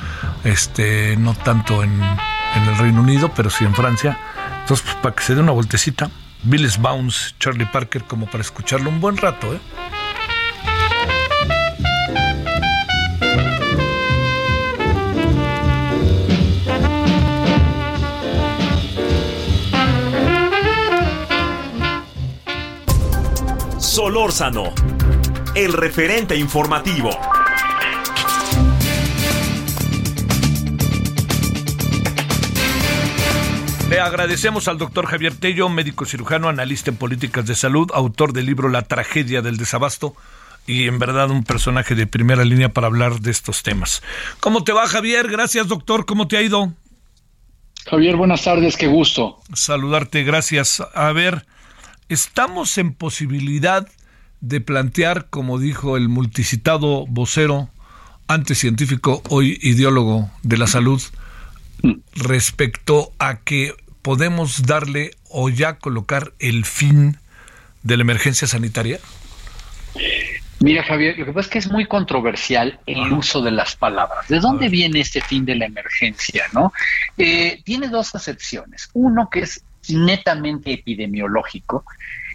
este, 0.44 1.16
no 1.16 1.35
tanto 1.35 1.82
en, 1.82 1.92
en 1.92 2.62
el 2.68 2.78
Reino 2.78 3.00
Unido, 3.00 3.30
pero 3.35 3.50
sí 3.50 3.64
en 3.64 3.74
Francia. 3.74 4.18
Entonces, 4.61 4.85
pues, 4.85 4.96
para 5.02 5.14
que 5.14 5.22
se 5.22 5.35
dé 5.35 5.40
una 5.40 5.52
vueltecita, 5.52 6.11
Billis 6.44 6.78
Bounce, 6.78 7.35
Charlie 7.38 7.66
Parker, 7.66 8.04
como 8.04 8.26
para 8.26 8.42
escucharlo 8.42 8.90
un 8.90 9.00
buen 9.00 9.16
rato, 9.16 9.54
¿eh? 9.54 9.61
Solórzano, 23.78 24.72
el 25.54 25.72
referente 25.74 26.35
informativo. 26.35 27.11
Le 33.92 34.00
agradecemos 34.00 34.68
al 34.68 34.78
doctor 34.78 35.05
Javier 35.05 35.35
Tello, 35.35 35.68
médico 35.68 36.07
cirujano, 36.07 36.48
analista 36.48 36.88
en 36.88 36.96
políticas 36.96 37.44
de 37.44 37.55
salud, 37.55 37.90
autor 37.92 38.33
del 38.33 38.46
libro 38.46 38.70
La 38.70 38.81
tragedia 38.81 39.42
del 39.42 39.59
desabasto 39.59 40.16
y 40.66 40.88
en 40.88 40.98
verdad 40.98 41.31
un 41.31 41.44
personaje 41.44 41.94
de 41.94 42.07
primera 42.07 42.42
línea 42.42 42.70
para 42.70 42.87
hablar 42.87 43.20
de 43.20 43.31
estos 43.31 43.62
temas. 43.62 44.02
¿Cómo 44.40 44.64
te 44.64 44.72
va 44.72 44.88
Javier? 44.88 45.28
Gracias 45.28 45.68
doctor, 45.68 46.07
¿cómo 46.07 46.26
te 46.26 46.38
ha 46.38 46.42
ido? 46.42 46.72
Javier, 47.85 48.16
buenas 48.16 48.44
tardes, 48.44 48.78
qué 48.78 48.87
gusto. 48.87 49.38
Saludarte, 49.52 50.24
gracias. 50.24 50.83
A 50.94 51.12
ver, 51.12 51.44
estamos 52.09 52.78
en 52.78 52.94
posibilidad 52.94 53.87
de 54.40 54.62
plantear, 54.62 55.26
como 55.28 55.59
dijo 55.59 55.98
el 55.98 56.09
multicitado 56.09 57.05
vocero, 57.09 57.68
antes 58.26 58.57
científico, 58.57 59.22
hoy 59.28 59.59
ideólogo 59.61 60.31
de 60.42 60.57
la 60.57 60.66
salud, 60.66 61.02
mm. 61.83 61.92
respecto 62.14 63.12
a 63.18 63.40
que 63.40 63.74
podemos 64.02 64.66
darle 64.66 65.12
o 65.30 65.48
ya 65.48 65.78
colocar 65.78 66.32
el 66.38 66.64
fin 66.64 67.18
de 67.82 67.96
la 67.96 68.02
emergencia 68.02 68.46
sanitaria? 68.46 68.98
Mira, 70.60 70.84
Javier, 70.84 71.18
lo 71.18 71.24
que 71.24 71.32
pasa 71.32 71.46
es 71.46 71.52
que 71.52 71.58
es 71.58 71.70
muy 71.70 71.86
controversial 71.86 72.78
el 72.86 73.12
uso 73.12 73.42
de 73.42 73.50
las 73.50 73.74
palabras. 73.74 74.28
¿De 74.28 74.38
dónde 74.38 74.68
viene 74.68 75.00
este 75.00 75.20
fin 75.20 75.44
de 75.44 75.56
la 75.56 75.66
emergencia? 75.66 76.44
¿no? 76.52 76.72
Eh, 77.18 77.60
tiene 77.64 77.88
dos 77.88 78.14
acepciones. 78.14 78.88
Uno 78.92 79.28
que 79.28 79.40
es 79.40 79.64
netamente 79.88 80.72
epidemiológico, 80.72 81.84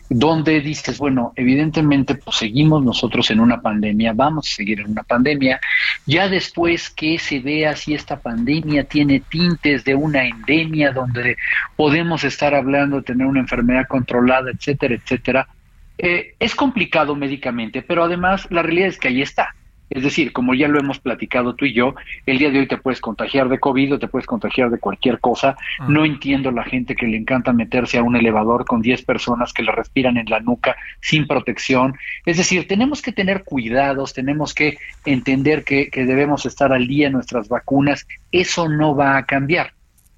donde 0.09 0.61
dices, 0.61 0.97
bueno, 0.97 1.33
evidentemente 1.35 2.15
pues, 2.15 2.37
seguimos 2.37 2.83
nosotros 2.83 3.29
en 3.31 3.39
una 3.39 3.61
pandemia, 3.61 4.13
vamos 4.13 4.47
a 4.47 4.55
seguir 4.55 4.79
en 4.79 4.91
una 4.91 5.03
pandemia, 5.03 5.59
ya 6.05 6.29
después 6.29 6.89
que 6.89 7.19
se 7.19 7.39
vea 7.39 7.75
si 7.75 7.93
esta 7.93 8.19
pandemia 8.19 8.85
tiene 8.85 9.19
tintes 9.19 9.83
de 9.83 9.95
una 9.95 10.25
endemia, 10.25 10.91
donde 10.91 11.37
podemos 11.75 12.23
estar 12.23 12.55
hablando 12.55 12.97
de 12.97 13.03
tener 13.03 13.27
una 13.27 13.41
enfermedad 13.41 13.87
controlada, 13.87 14.51
etcétera, 14.51 14.95
etcétera, 14.95 15.47
eh, 15.97 16.35
es 16.39 16.55
complicado 16.55 17.15
médicamente, 17.15 17.81
pero 17.81 18.03
además 18.03 18.47
la 18.49 18.61
realidad 18.61 18.89
es 18.89 18.99
que 18.99 19.09
ahí 19.09 19.21
está. 19.21 19.55
Es 19.89 20.03
decir, 20.03 20.33
como 20.33 20.53
ya 20.53 20.67
lo 20.67 20.79
hemos 20.79 20.99
platicado 20.99 21.55
tú 21.55 21.65
y 21.65 21.73
yo, 21.73 21.95
el 22.25 22.37
día 22.37 22.51
de 22.51 22.59
hoy 22.59 22.67
te 22.67 22.77
puedes 22.77 22.99
contagiar 22.99 23.49
de 23.49 23.59
COVID 23.59 23.95
o 23.95 23.99
te 23.99 24.07
puedes 24.07 24.25
contagiar 24.25 24.69
de 24.69 24.79
cualquier 24.79 25.19
cosa. 25.19 25.57
Ah. 25.79 25.85
No 25.87 26.05
entiendo 26.05 26.51
la 26.51 26.63
gente 26.63 26.95
que 26.95 27.07
le 27.07 27.17
encanta 27.17 27.53
meterse 27.53 27.97
a 27.97 28.03
un 28.03 28.15
elevador 28.15 28.65
con 28.65 28.81
10 28.81 29.03
personas 29.03 29.53
que 29.53 29.63
le 29.63 29.71
respiran 29.71 30.17
en 30.17 30.29
la 30.29 30.39
nuca 30.39 30.75
sin 31.01 31.27
protección. 31.27 31.95
Es 32.25 32.37
decir, 32.37 32.67
tenemos 32.67 33.01
que 33.01 33.11
tener 33.11 33.43
cuidados, 33.43 34.13
tenemos 34.13 34.53
que 34.53 34.77
entender 35.05 35.63
que, 35.63 35.89
que 35.89 36.05
debemos 36.05 36.45
estar 36.45 36.73
al 36.73 36.87
día 36.87 37.07
en 37.07 37.13
nuestras 37.13 37.47
vacunas. 37.47 38.05
Eso 38.31 38.67
no 38.67 38.95
va 38.95 39.17
a 39.17 39.25
cambiar. 39.25 39.73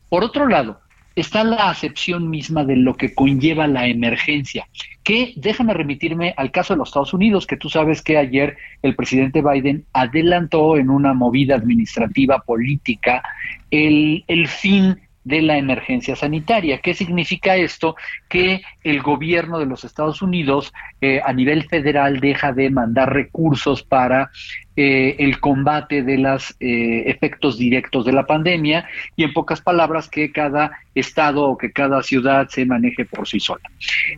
Por 0.10 0.24
otro 0.24 0.48
lado, 0.48 0.82
está 1.22 1.44
la 1.44 1.70
acepción 1.70 2.30
misma 2.30 2.64
de 2.64 2.76
lo 2.76 2.96
que 2.96 3.14
conlleva 3.14 3.68
la 3.68 3.88
emergencia, 3.88 4.68
que 5.04 5.34
déjame 5.36 5.74
remitirme 5.74 6.34
al 6.38 6.52
caso 6.52 6.74
de 6.74 6.78
los 6.78 6.90
Estados 6.90 7.14
Unidos, 7.14 7.48
que 7.48 7.58
tú 7.58 7.70
sabes 7.70 8.02
que 8.02 8.18
ayer 8.18 8.58
el 8.82 8.96
presidente 8.96 9.42
Biden 9.42 9.86
adelantó 9.94 10.78
en 10.78 10.90
una 10.90 11.14
movida 11.14 11.56
administrativa 11.56 12.40
política 12.40 13.24
el, 13.72 14.24
el 14.28 14.48
fin 14.48 15.00
de 15.24 15.42
la 15.42 15.58
emergencia 15.58 16.16
sanitaria. 16.16 16.80
¿Qué 16.80 16.94
significa 16.94 17.56
esto? 17.56 17.96
Que 18.28 18.62
el 18.84 19.02
gobierno 19.02 19.60
de 19.60 19.66
los 19.66 19.84
Estados 19.84 20.22
Unidos 20.22 20.74
eh, 21.02 21.22
a 21.24 21.34
nivel 21.34 21.68
federal 21.68 22.20
deja 22.20 22.54
de 22.54 22.70
mandar 22.70 23.14
recursos 23.14 23.84
para 23.84 24.32
eh, 24.76 25.18
el 25.20 25.40
combate 25.40 26.04
de 26.04 26.18
los 26.18 26.56
eh, 26.60 27.04
efectos 27.08 27.58
directos 27.58 28.06
de 28.06 28.14
la 28.14 28.26
pandemia 28.26 28.88
y 29.16 29.24
en 29.24 29.34
pocas 29.34 29.62
palabras 29.62 30.08
que 30.10 30.32
cada 30.32 30.72
estado 30.96 31.44
o 31.44 31.58
que 31.58 31.72
cada 31.72 32.02
ciudad 32.02 32.48
se 32.50 32.66
maneje 32.66 33.06
por 33.06 33.28
sí 33.28 33.40
sola. 33.40 33.70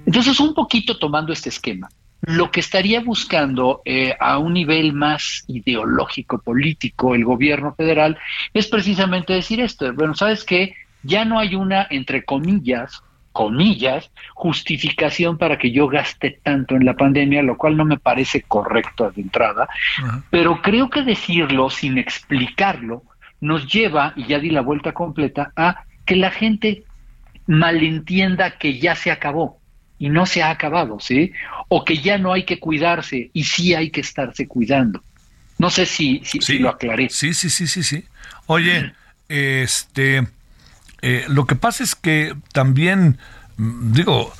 Entonces, 0.05 0.39
un 0.39 0.53
poquito 0.53 0.97
tomando 0.97 1.33
este 1.33 1.49
esquema, 1.49 1.89
lo 2.21 2.51
que 2.51 2.59
estaría 2.59 3.01
buscando 3.01 3.81
a 4.19 4.37
un 4.37 4.53
nivel 4.53 4.93
más 4.93 5.43
ideológico, 5.47 6.39
político, 6.39 7.15
el 7.15 7.25
gobierno 7.25 7.73
federal, 7.73 8.19
es 8.53 8.67
precisamente 8.67 9.33
decir 9.33 9.59
esto, 9.59 9.91
bueno, 9.93 10.13
¿sabes 10.13 10.43
qué? 10.43 10.75
Ya 11.03 11.25
no 11.25 11.39
hay 11.39 11.55
una, 11.55 11.87
entre 11.89 12.23
comillas, 12.23 13.01
comillas, 13.31 14.11
justificación 14.33 15.37
para 15.37 15.57
que 15.57 15.71
yo 15.71 15.87
gaste 15.87 16.39
tanto 16.43 16.75
en 16.75 16.85
la 16.85 16.95
pandemia, 16.95 17.41
lo 17.41 17.57
cual 17.57 17.77
no 17.77 17.85
me 17.85 17.97
parece 17.97 18.41
correcto 18.41 19.09
de 19.11 19.21
entrada, 19.21 19.69
pero 20.29 20.61
creo 20.61 20.89
que 20.89 21.03
decirlo 21.03 21.69
sin 21.69 21.97
explicarlo 21.97 23.03
nos 23.39 23.65
lleva, 23.65 24.13
y 24.15 24.27
ya 24.27 24.37
di 24.37 24.49
la 24.49 24.61
vuelta 24.61 24.91
completa, 24.91 25.51
a 25.55 25.83
que 26.05 26.15
la 26.15 26.29
gente 26.29 26.83
malentienda 27.47 28.57
que 28.57 28.79
ya 28.79 28.95
se 28.95 29.11
acabó 29.11 29.59
y 29.97 30.09
no 30.09 30.25
se 30.25 30.43
ha 30.43 30.51
acabado, 30.51 30.99
¿sí? 30.99 31.31
O 31.67 31.83
que 31.83 31.97
ya 31.97 32.17
no 32.17 32.33
hay 32.33 32.43
que 32.43 32.59
cuidarse 32.59 33.31
y 33.33 33.43
sí 33.43 33.73
hay 33.73 33.89
que 33.89 34.01
estarse 34.01 34.47
cuidando. 34.47 35.03
No 35.57 35.69
sé 35.69 35.85
si, 35.85 36.21
si, 36.23 36.39
si 36.41 36.59
lo 36.59 36.69
aclaré. 36.69 37.09
Sí, 37.09 37.33
sí, 37.33 37.49
sí, 37.49 37.67
sí, 37.67 37.83
sí. 37.83 38.03
Oye, 38.47 38.93
este 39.27 40.27
eh, 41.01 41.25
lo 41.27 41.45
que 41.45 41.55
pasa 41.55 41.83
es 41.83 41.95
que 41.95 42.35
también, 42.53 43.17
mm, 43.57 43.93
digo, 43.93 44.31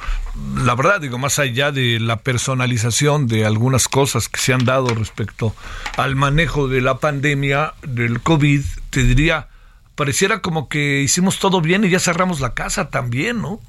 la 0.63 0.75
verdad, 0.75 1.01
digo, 1.01 1.17
más 1.17 1.39
allá 1.39 1.71
de 1.71 1.99
la 1.99 2.17
personalización 2.17 3.27
de 3.27 3.45
algunas 3.45 3.87
cosas 3.87 4.29
que 4.29 4.39
se 4.39 4.53
han 4.53 4.65
dado 4.65 4.93
respecto 4.93 5.53
al 5.97 6.15
manejo 6.15 6.67
de 6.67 6.81
la 6.81 6.99
pandemia 6.99 7.73
del 7.81 8.21
COVID, 8.21 8.61
te 8.89 9.03
diría, 9.03 9.47
pareciera 9.95 10.41
como 10.41 10.69
que 10.69 11.01
hicimos 11.01 11.39
todo 11.39 11.61
bien 11.61 11.83
y 11.83 11.89
ya 11.89 11.99
cerramos 11.99 12.39
la 12.39 12.53
casa 12.53 12.89
también, 12.89 13.41
¿no? 13.41 13.59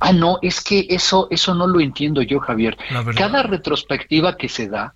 Ah, 0.00 0.12
no, 0.12 0.38
es 0.42 0.60
que 0.60 0.86
eso, 0.90 1.28
eso 1.30 1.54
no 1.54 1.66
lo 1.66 1.80
entiendo 1.80 2.22
yo, 2.22 2.40
Javier. 2.40 2.76
Cada 3.16 3.42
retrospectiva 3.42 4.36
que 4.36 4.48
se 4.48 4.68
da, 4.68 4.94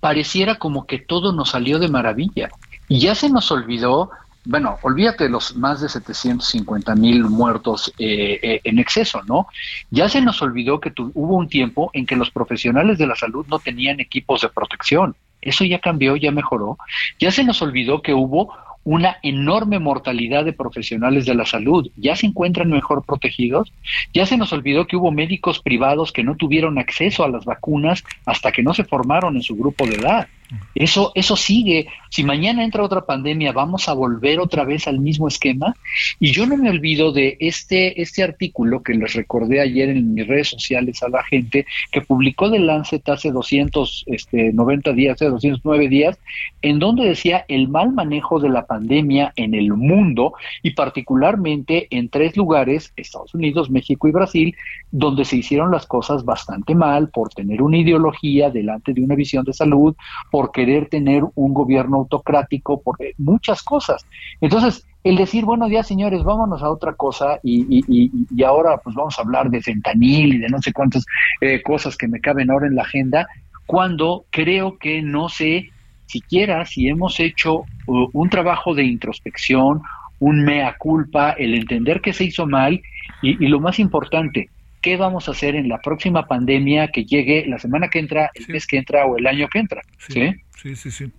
pareciera 0.00 0.58
como 0.58 0.86
que 0.86 0.98
todo 0.98 1.32
nos 1.32 1.50
salió 1.50 1.78
de 1.78 1.88
maravilla. 1.88 2.48
Y 2.88 3.00
ya 3.00 3.14
se 3.14 3.30
nos 3.30 3.50
olvidó 3.50 4.10
bueno, 4.46 4.78
olvídate 4.82 5.24
de 5.24 5.30
los 5.30 5.56
más 5.56 5.80
de 5.80 5.88
750 5.88 6.94
mil 6.96 7.24
muertos 7.24 7.92
eh, 7.98 8.38
eh, 8.42 8.60
en 8.64 8.78
exceso, 8.78 9.22
¿no? 9.26 9.46
Ya 9.90 10.08
se 10.08 10.20
nos 10.20 10.42
olvidó 10.42 10.80
que 10.80 10.92
hubo 11.14 11.36
un 11.36 11.48
tiempo 11.48 11.90
en 11.94 12.04
que 12.04 12.16
los 12.16 12.30
profesionales 12.30 12.98
de 12.98 13.06
la 13.06 13.16
salud 13.16 13.46
no 13.48 13.58
tenían 13.58 14.00
equipos 14.00 14.42
de 14.42 14.50
protección. 14.50 15.16
Eso 15.40 15.64
ya 15.64 15.78
cambió, 15.78 16.16
ya 16.16 16.30
mejoró. 16.30 16.78
Ya 17.18 17.30
se 17.30 17.44
nos 17.44 17.62
olvidó 17.62 18.02
que 18.02 18.14
hubo 18.14 18.52
una 18.84 19.16
enorme 19.22 19.78
mortalidad 19.78 20.44
de 20.44 20.52
profesionales 20.52 21.24
de 21.24 21.34
la 21.34 21.46
salud. 21.46 21.90
Ya 21.96 22.14
se 22.14 22.26
encuentran 22.26 22.70
mejor 22.70 23.04
protegidos. 23.04 23.72
Ya 24.12 24.26
se 24.26 24.36
nos 24.36 24.52
olvidó 24.52 24.86
que 24.86 24.96
hubo 24.96 25.10
médicos 25.10 25.58
privados 25.58 26.12
que 26.12 26.22
no 26.22 26.36
tuvieron 26.36 26.78
acceso 26.78 27.24
a 27.24 27.28
las 27.28 27.46
vacunas 27.46 28.04
hasta 28.26 28.52
que 28.52 28.62
no 28.62 28.74
se 28.74 28.84
formaron 28.84 29.36
en 29.36 29.42
su 29.42 29.56
grupo 29.56 29.86
de 29.86 29.96
edad. 29.96 30.28
Eso, 30.74 31.12
eso 31.14 31.36
sigue. 31.36 31.86
Si 32.10 32.22
mañana 32.24 32.64
entra 32.64 32.82
otra 32.82 33.06
pandemia, 33.06 33.52
vamos 33.52 33.88
a 33.88 33.92
volver 33.92 34.40
otra 34.40 34.64
vez 34.64 34.86
al 34.86 35.00
mismo 35.00 35.28
esquema. 35.28 35.74
Y 36.20 36.32
yo 36.32 36.46
no 36.46 36.56
me 36.56 36.70
olvido 36.70 37.12
de 37.12 37.36
este, 37.40 38.00
este 38.00 38.22
artículo 38.22 38.82
que 38.82 38.94
les 38.94 39.14
recordé 39.14 39.60
ayer 39.60 39.88
en 39.88 40.14
mis 40.14 40.26
redes 40.26 40.48
sociales 40.48 41.02
a 41.02 41.08
la 41.08 41.22
gente, 41.24 41.66
que 41.90 42.00
publicó 42.00 42.50
The 42.50 42.58
Lancet 42.58 43.08
hace 43.08 43.30
290 43.30 44.04
este, 44.14 44.94
días, 44.94 45.14
hace 45.14 45.26
209 45.26 45.88
días, 45.88 46.18
en 46.62 46.78
donde 46.78 47.04
decía 47.04 47.44
el 47.48 47.68
mal 47.68 47.92
manejo 47.92 48.40
de 48.40 48.48
la 48.48 48.66
pandemia 48.66 49.32
en 49.36 49.54
el 49.54 49.72
mundo 49.72 50.34
y 50.62 50.70
particularmente 50.70 51.88
en 51.90 52.08
tres 52.08 52.36
lugares, 52.36 52.92
Estados 52.96 53.34
Unidos, 53.34 53.70
México 53.70 54.08
y 54.08 54.12
Brasil, 54.12 54.56
donde 54.90 55.24
se 55.24 55.36
hicieron 55.36 55.70
las 55.70 55.86
cosas 55.86 56.24
bastante 56.24 56.74
mal 56.74 57.08
por 57.08 57.28
tener 57.30 57.62
una 57.62 57.78
ideología 57.78 58.50
delante 58.50 58.92
de 58.92 59.02
una 59.02 59.14
visión 59.14 59.44
de 59.44 59.52
salud, 59.52 59.94
por 60.30 60.43
querer 60.52 60.88
tener 60.88 61.22
un 61.34 61.54
gobierno 61.54 61.98
autocrático, 61.98 62.80
por 62.80 62.98
muchas 63.18 63.62
cosas. 63.62 64.06
Entonces, 64.40 64.86
el 65.04 65.16
decir, 65.16 65.44
bueno, 65.44 65.68
ya 65.68 65.82
señores, 65.82 66.24
vámonos 66.24 66.62
a 66.62 66.70
otra 66.70 66.94
cosa 66.94 67.38
y, 67.42 67.84
y, 67.86 68.42
ahora 68.42 68.78
pues 68.78 68.96
vamos 68.96 69.18
a 69.18 69.22
hablar 69.22 69.50
de 69.50 69.60
fentanil 69.60 70.34
y 70.34 70.38
de 70.38 70.48
no 70.48 70.60
sé 70.62 70.72
cuántas 70.72 71.04
eh, 71.42 71.62
cosas 71.62 71.96
que 71.96 72.08
me 72.08 72.20
caben 72.20 72.50
ahora 72.50 72.66
en 72.66 72.74
la 72.74 72.82
agenda, 72.82 73.26
cuando 73.66 74.24
creo 74.30 74.78
que 74.78 75.02
no 75.02 75.28
sé 75.28 75.70
siquiera 76.06 76.64
si 76.64 76.88
hemos 76.88 77.20
hecho 77.20 77.64
uh, 77.86 78.08
un 78.12 78.30
trabajo 78.30 78.74
de 78.74 78.84
introspección, 78.84 79.82
un 80.20 80.42
mea 80.42 80.76
culpa, 80.78 81.32
el 81.32 81.54
entender 81.54 82.00
que 82.00 82.12
se 82.12 82.24
hizo 82.24 82.46
mal 82.46 82.80
y, 83.20 83.44
y 83.44 83.48
lo 83.48 83.60
más 83.60 83.78
importante, 83.78 84.48
qué 84.84 84.98
vamos 84.98 85.28
a 85.28 85.30
hacer 85.30 85.56
en 85.56 85.70
la 85.70 85.78
próxima 85.78 86.26
pandemia 86.26 86.88
que 86.88 87.06
llegue 87.06 87.46
la 87.48 87.58
semana 87.58 87.88
que 87.88 88.00
entra, 88.00 88.30
el 88.34 88.46
mes 88.48 88.66
que 88.66 88.76
entra 88.76 89.06
o 89.06 89.16
el 89.16 89.26
año 89.26 89.48
que 89.48 89.58
entra. 89.58 89.80
Sí, 89.96 90.34
sí, 90.60 90.76
sí, 90.76 90.90
sí. 90.90 91.10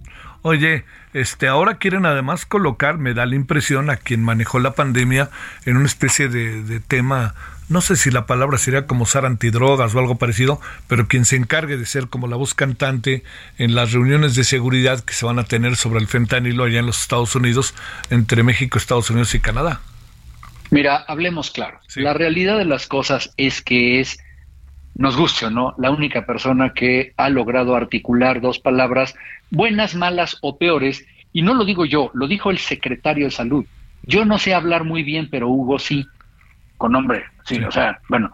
Oye, 0.44 0.84
este, 1.14 1.48
ahora 1.48 1.80
quieren 1.80 2.06
además 2.06 2.46
colocar, 2.46 3.00
me 3.00 3.16
da 3.16 3.26
la 3.26 3.34
impresión, 3.34 3.90
a 3.90 3.98
quien 3.98 4.22
manejó 4.22 4.60
la 4.60 4.76
pandemia 4.76 5.32
en 5.66 5.78
una 5.78 5.88
especie 5.88 6.30
de, 6.30 6.62
de 6.62 6.80
tema 6.80 7.34
no 7.68 7.82
sé 7.82 7.96
si 7.96 8.12
la 8.12 8.28
palabra 8.28 8.60
sería 8.60 8.86
como 8.86 9.06
usar 9.06 9.26
antidrogas 9.26 9.96
o 9.96 10.00
algo 10.00 10.20
parecido, 10.20 10.62
pero 10.88 11.08
quien 11.08 11.26
se 11.26 11.36
encargue 11.36 11.78
de 11.78 11.88
ser 11.88 12.10
como 12.10 12.28
la 12.28 12.36
voz 12.36 12.54
cantante 12.54 13.24
en 13.58 13.74
las 13.74 13.92
reuniones 13.92 14.36
de 14.36 14.44
seguridad 14.44 15.00
que 15.00 15.16
se 15.16 15.26
van 15.26 15.40
a 15.40 15.46
tener 15.46 15.76
sobre 15.76 16.00
el 16.00 16.08
fentanilo 16.08 16.66
allá 16.66 16.78
en 16.78 16.86
los 16.86 17.02
Estados 17.02 17.36
Unidos, 17.36 17.74
entre 18.12 18.44
México, 18.44 18.78
Estados 18.78 19.10
Unidos 19.10 19.34
y 19.34 19.40
Canadá. 19.40 19.82
Mira, 20.72 20.98
hablemos 21.08 21.52
claro. 21.52 21.80
La 21.96 22.14
realidad 22.14 22.58
de 22.58 22.66
las 22.66 22.88
cosas 22.88 23.34
es 23.38 23.62
que 23.62 24.00
es, 24.00 24.20
nos 24.96 25.16
guste 25.18 25.46
o 25.46 25.50
no, 25.50 25.74
la 25.78 25.92
única 25.92 26.26
persona 26.26 26.74
que 26.74 27.14
ha 27.18 27.30
logrado 27.30 27.76
articular 27.76 28.42
dos 28.42 28.60
palabras, 28.60 29.16
buenas, 29.52 29.96
malas 29.96 30.38
o 30.42 30.58
peores, 30.58 31.06
y 31.32 31.42
no 31.42 31.54
lo 31.54 31.66
digo 31.66 31.86
yo, 31.86 32.12
lo 32.14 32.28
dijo 32.28 32.50
el 32.50 32.58
secretario 32.58 33.26
de 33.26 33.32
salud. 33.32 33.66
Yo 34.04 34.26
no 34.26 34.38
sé 34.38 34.54
hablar 34.54 34.84
muy 34.84 35.04
bien, 35.04 35.30
pero 35.30 35.50
Hugo 35.50 35.80
sí, 35.80 36.06
con 36.78 36.92
nombre, 36.92 37.26
sí, 37.44 37.64
o 37.64 37.72
sea, 37.72 38.00
bueno. 38.10 38.32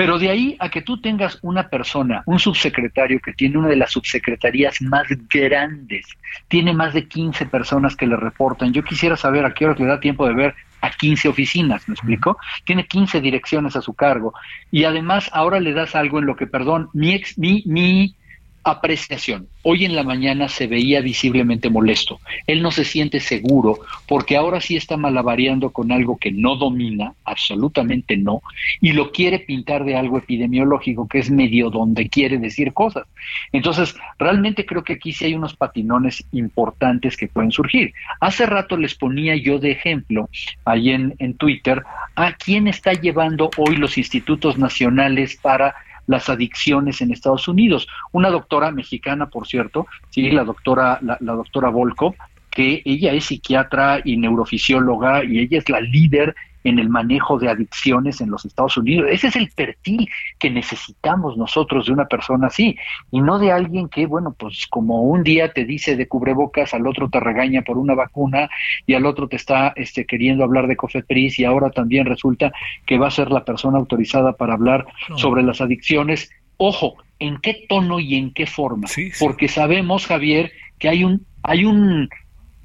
Pero 0.00 0.18
de 0.18 0.30
ahí 0.30 0.56
a 0.58 0.70
que 0.70 0.80
tú 0.80 0.98
tengas 0.98 1.38
una 1.42 1.68
persona, 1.68 2.22
un 2.24 2.38
subsecretario 2.38 3.20
que 3.20 3.34
tiene 3.34 3.58
una 3.58 3.68
de 3.68 3.76
las 3.76 3.92
subsecretarías 3.92 4.80
más 4.80 5.06
grandes, 5.28 6.06
tiene 6.48 6.72
más 6.72 6.94
de 6.94 7.06
15 7.06 7.44
personas 7.44 7.96
que 7.96 8.06
le 8.06 8.16
reportan. 8.16 8.72
Yo 8.72 8.82
quisiera 8.82 9.18
saber 9.18 9.44
a 9.44 9.52
qué 9.52 9.66
hora 9.66 9.76
le 9.78 9.84
da 9.84 10.00
tiempo 10.00 10.26
de 10.26 10.32
ver 10.32 10.54
a 10.80 10.88
15 10.88 11.28
oficinas, 11.28 11.86
¿me 11.86 11.92
explico? 11.92 12.38
Tiene 12.64 12.86
15 12.86 13.20
direcciones 13.20 13.76
a 13.76 13.82
su 13.82 13.92
cargo 13.92 14.32
y 14.70 14.84
además 14.84 15.28
ahora 15.34 15.60
le 15.60 15.74
das 15.74 15.94
algo 15.94 16.18
en 16.18 16.24
lo 16.24 16.34
que, 16.34 16.46
perdón, 16.46 16.88
mi, 16.94 17.12
ex, 17.12 17.36
mi, 17.36 17.62
mi 17.66 18.16
apreciación. 18.64 19.48
Hoy 19.62 19.84
en 19.84 19.94
la 19.94 20.02
mañana 20.02 20.48
se 20.48 20.66
veía 20.66 21.00
visiblemente 21.00 21.70
molesto. 21.70 22.20
Él 22.46 22.62
no 22.62 22.70
se 22.70 22.84
siente 22.84 23.20
seguro 23.20 23.80
porque 24.06 24.36
ahora 24.36 24.60
sí 24.60 24.76
está 24.76 24.96
malabareando 24.96 25.70
con 25.70 25.92
algo 25.92 26.16
que 26.18 26.30
no 26.30 26.56
domina, 26.56 27.14
absolutamente 27.24 28.16
no, 28.16 28.42
y 28.80 28.92
lo 28.92 29.12
quiere 29.12 29.38
pintar 29.38 29.84
de 29.84 29.96
algo 29.96 30.18
epidemiológico 30.18 31.08
que 31.08 31.18
es 31.18 31.30
medio 31.30 31.70
donde 31.70 32.08
quiere 32.08 32.38
decir 32.38 32.72
cosas. 32.72 33.04
Entonces, 33.52 33.94
realmente 34.18 34.66
creo 34.66 34.84
que 34.84 34.94
aquí 34.94 35.12
sí 35.12 35.26
hay 35.26 35.34
unos 35.34 35.56
patinones 35.56 36.24
importantes 36.32 37.16
que 37.16 37.28
pueden 37.28 37.52
surgir. 37.52 37.92
Hace 38.20 38.46
rato 38.46 38.76
les 38.76 38.94
ponía 38.94 39.36
yo 39.36 39.58
de 39.58 39.72
ejemplo 39.72 40.28
ahí 40.64 40.90
en, 40.90 41.14
en 41.18 41.34
Twitter 41.34 41.82
a 42.14 42.32
quién 42.32 42.66
está 42.66 42.92
llevando 42.92 43.50
hoy 43.56 43.76
los 43.76 43.98
institutos 43.98 44.58
nacionales 44.58 45.36
para 45.36 45.74
las 46.06 46.28
adicciones 46.28 47.00
en 47.00 47.12
Estados 47.12 47.48
Unidos. 47.48 47.86
Una 48.12 48.30
doctora 48.30 48.70
mexicana, 48.70 49.26
por 49.26 49.46
cierto, 49.46 49.86
sí, 50.10 50.30
la 50.30 50.44
doctora, 50.44 50.98
la, 51.02 51.18
doctora 51.20 51.68
Volkov, 51.68 52.14
que 52.50 52.82
ella 52.84 53.12
es 53.12 53.26
psiquiatra 53.26 54.00
y 54.04 54.16
neurofisióloga 54.16 55.24
y 55.24 55.38
ella 55.38 55.58
es 55.58 55.68
la 55.68 55.80
líder 55.80 56.34
en 56.64 56.78
el 56.78 56.88
manejo 56.88 57.38
de 57.38 57.48
adicciones 57.48 58.20
en 58.20 58.30
los 58.30 58.44
Estados 58.44 58.76
Unidos. 58.76 59.08
Ese 59.10 59.28
es 59.28 59.36
el 59.36 59.50
perfil 59.50 60.08
que 60.38 60.50
necesitamos 60.50 61.36
nosotros 61.36 61.86
de 61.86 61.92
una 61.92 62.06
persona 62.06 62.48
así 62.48 62.76
y 63.10 63.20
no 63.20 63.38
de 63.38 63.52
alguien 63.52 63.88
que, 63.88 64.06
bueno, 64.06 64.34
pues 64.38 64.66
como 64.68 65.02
un 65.02 65.22
día 65.22 65.52
te 65.52 65.64
dice 65.64 65.96
de 65.96 66.08
cubrebocas, 66.08 66.74
al 66.74 66.86
otro 66.86 67.08
te 67.08 67.20
regaña 67.20 67.62
por 67.62 67.78
una 67.78 67.94
vacuna 67.94 68.48
y 68.86 68.94
al 68.94 69.06
otro 69.06 69.28
te 69.28 69.36
está 69.36 69.72
este, 69.76 70.04
queriendo 70.04 70.44
hablar 70.44 70.66
de 70.66 70.76
Cofepris 70.76 71.38
y 71.38 71.44
ahora 71.44 71.70
también 71.70 72.06
resulta 72.06 72.52
que 72.86 72.98
va 72.98 73.08
a 73.08 73.12
ser 73.12 73.30
la 73.30 73.44
persona 73.44 73.78
autorizada 73.78 74.32
para 74.32 74.54
hablar 74.54 74.86
sobre 75.16 75.42
las 75.42 75.60
adicciones. 75.60 76.30
Ojo, 76.56 76.96
¿en 77.18 77.38
qué 77.38 77.66
tono 77.68 78.00
y 78.00 78.16
en 78.16 78.32
qué 78.32 78.46
forma? 78.46 78.88
Porque 79.18 79.48
sabemos, 79.48 80.06
Javier, 80.06 80.52
que 80.78 80.88
hay 80.88 81.04
un 81.04 81.26
hay 81.42 81.64
un 81.64 82.08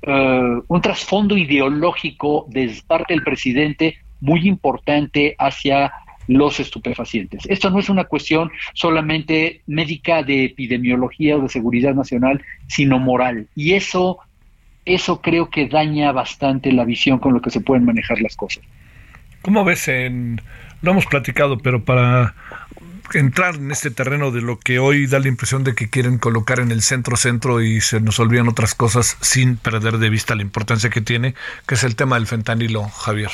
eh, 0.07 0.61
un 0.67 0.81
trasfondo 0.81 1.35
ideológico 1.35 2.45
de 2.49 2.71
parte 2.85 3.13
del 3.13 3.23
presidente 3.23 3.97
muy 4.21 4.47
importante 4.47 5.35
hacia 5.39 5.91
los 6.27 6.59
estupefacientes. 6.59 7.43
Esto 7.47 7.69
no 7.69 7.79
es 7.79 7.89
una 7.89 8.03
cuestión 8.05 8.51
solamente 8.73 9.61
médica 9.67 10.23
de 10.23 10.45
epidemiología 10.45 11.37
o 11.37 11.41
de 11.41 11.49
seguridad 11.49 11.93
nacional, 11.93 12.43
sino 12.67 12.99
moral. 12.99 13.47
Y 13.55 13.73
eso, 13.73 14.19
eso 14.85 15.21
creo 15.21 15.49
que 15.49 15.67
daña 15.67 16.11
bastante 16.11 16.71
la 16.71 16.85
visión 16.85 17.19
con 17.19 17.33
lo 17.33 17.41
que 17.41 17.51
se 17.51 17.61
pueden 17.61 17.85
manejar 17.85 18.21
las 18.21 18.35
cosas. 18.35 18.63
¿Cómo 19.41 19.63
ves 19.63 19.87
en, 19.87 20.41
lo 20.81 20.91
hemos 20.91 21.05
platicado, 21.05 21.57
pero 21.57 21.83
para 21.83 22.33
entrar 23.13 23.55
en 23.55 23.71
este 23.71 23.91
terreno 23.91 24.31
de 24.31 24.41
lo 24.41 24.59
que 24.59 24.79
hoy 24.79 25.07
da 25.07 25.19
la 25.19 25.27
impresión 25.27 25.63
de 25.63 25.75
que 25.75 25.89
quieren 25.89 26.17
colocar 26.17 26.59
en 26.59 26.71
el 26.71 26.81
centro-centro 26.81 27.61
y 27.61 27.81
se 27.81 27.99
nos 27.99 28.19
olvidan 28.19 28.47
otras 28.47 28.75
cosas 28.75 29.17
sin 29.21 29.57
perder 29.57 29.97
de 29.97 30.09
vista 30.09 30.35
la 30.35 30.41
importancia 30.41 30.89
que 30.89 31.01
tiene, 31.01 31.35
que 31.67 31.75
es 31.75 31.83
el 31.83 31.95
tema 31.95 32.15
del 32.15 32.27
fentanilo, 32.27 32.83
Javier. 32.83 33.31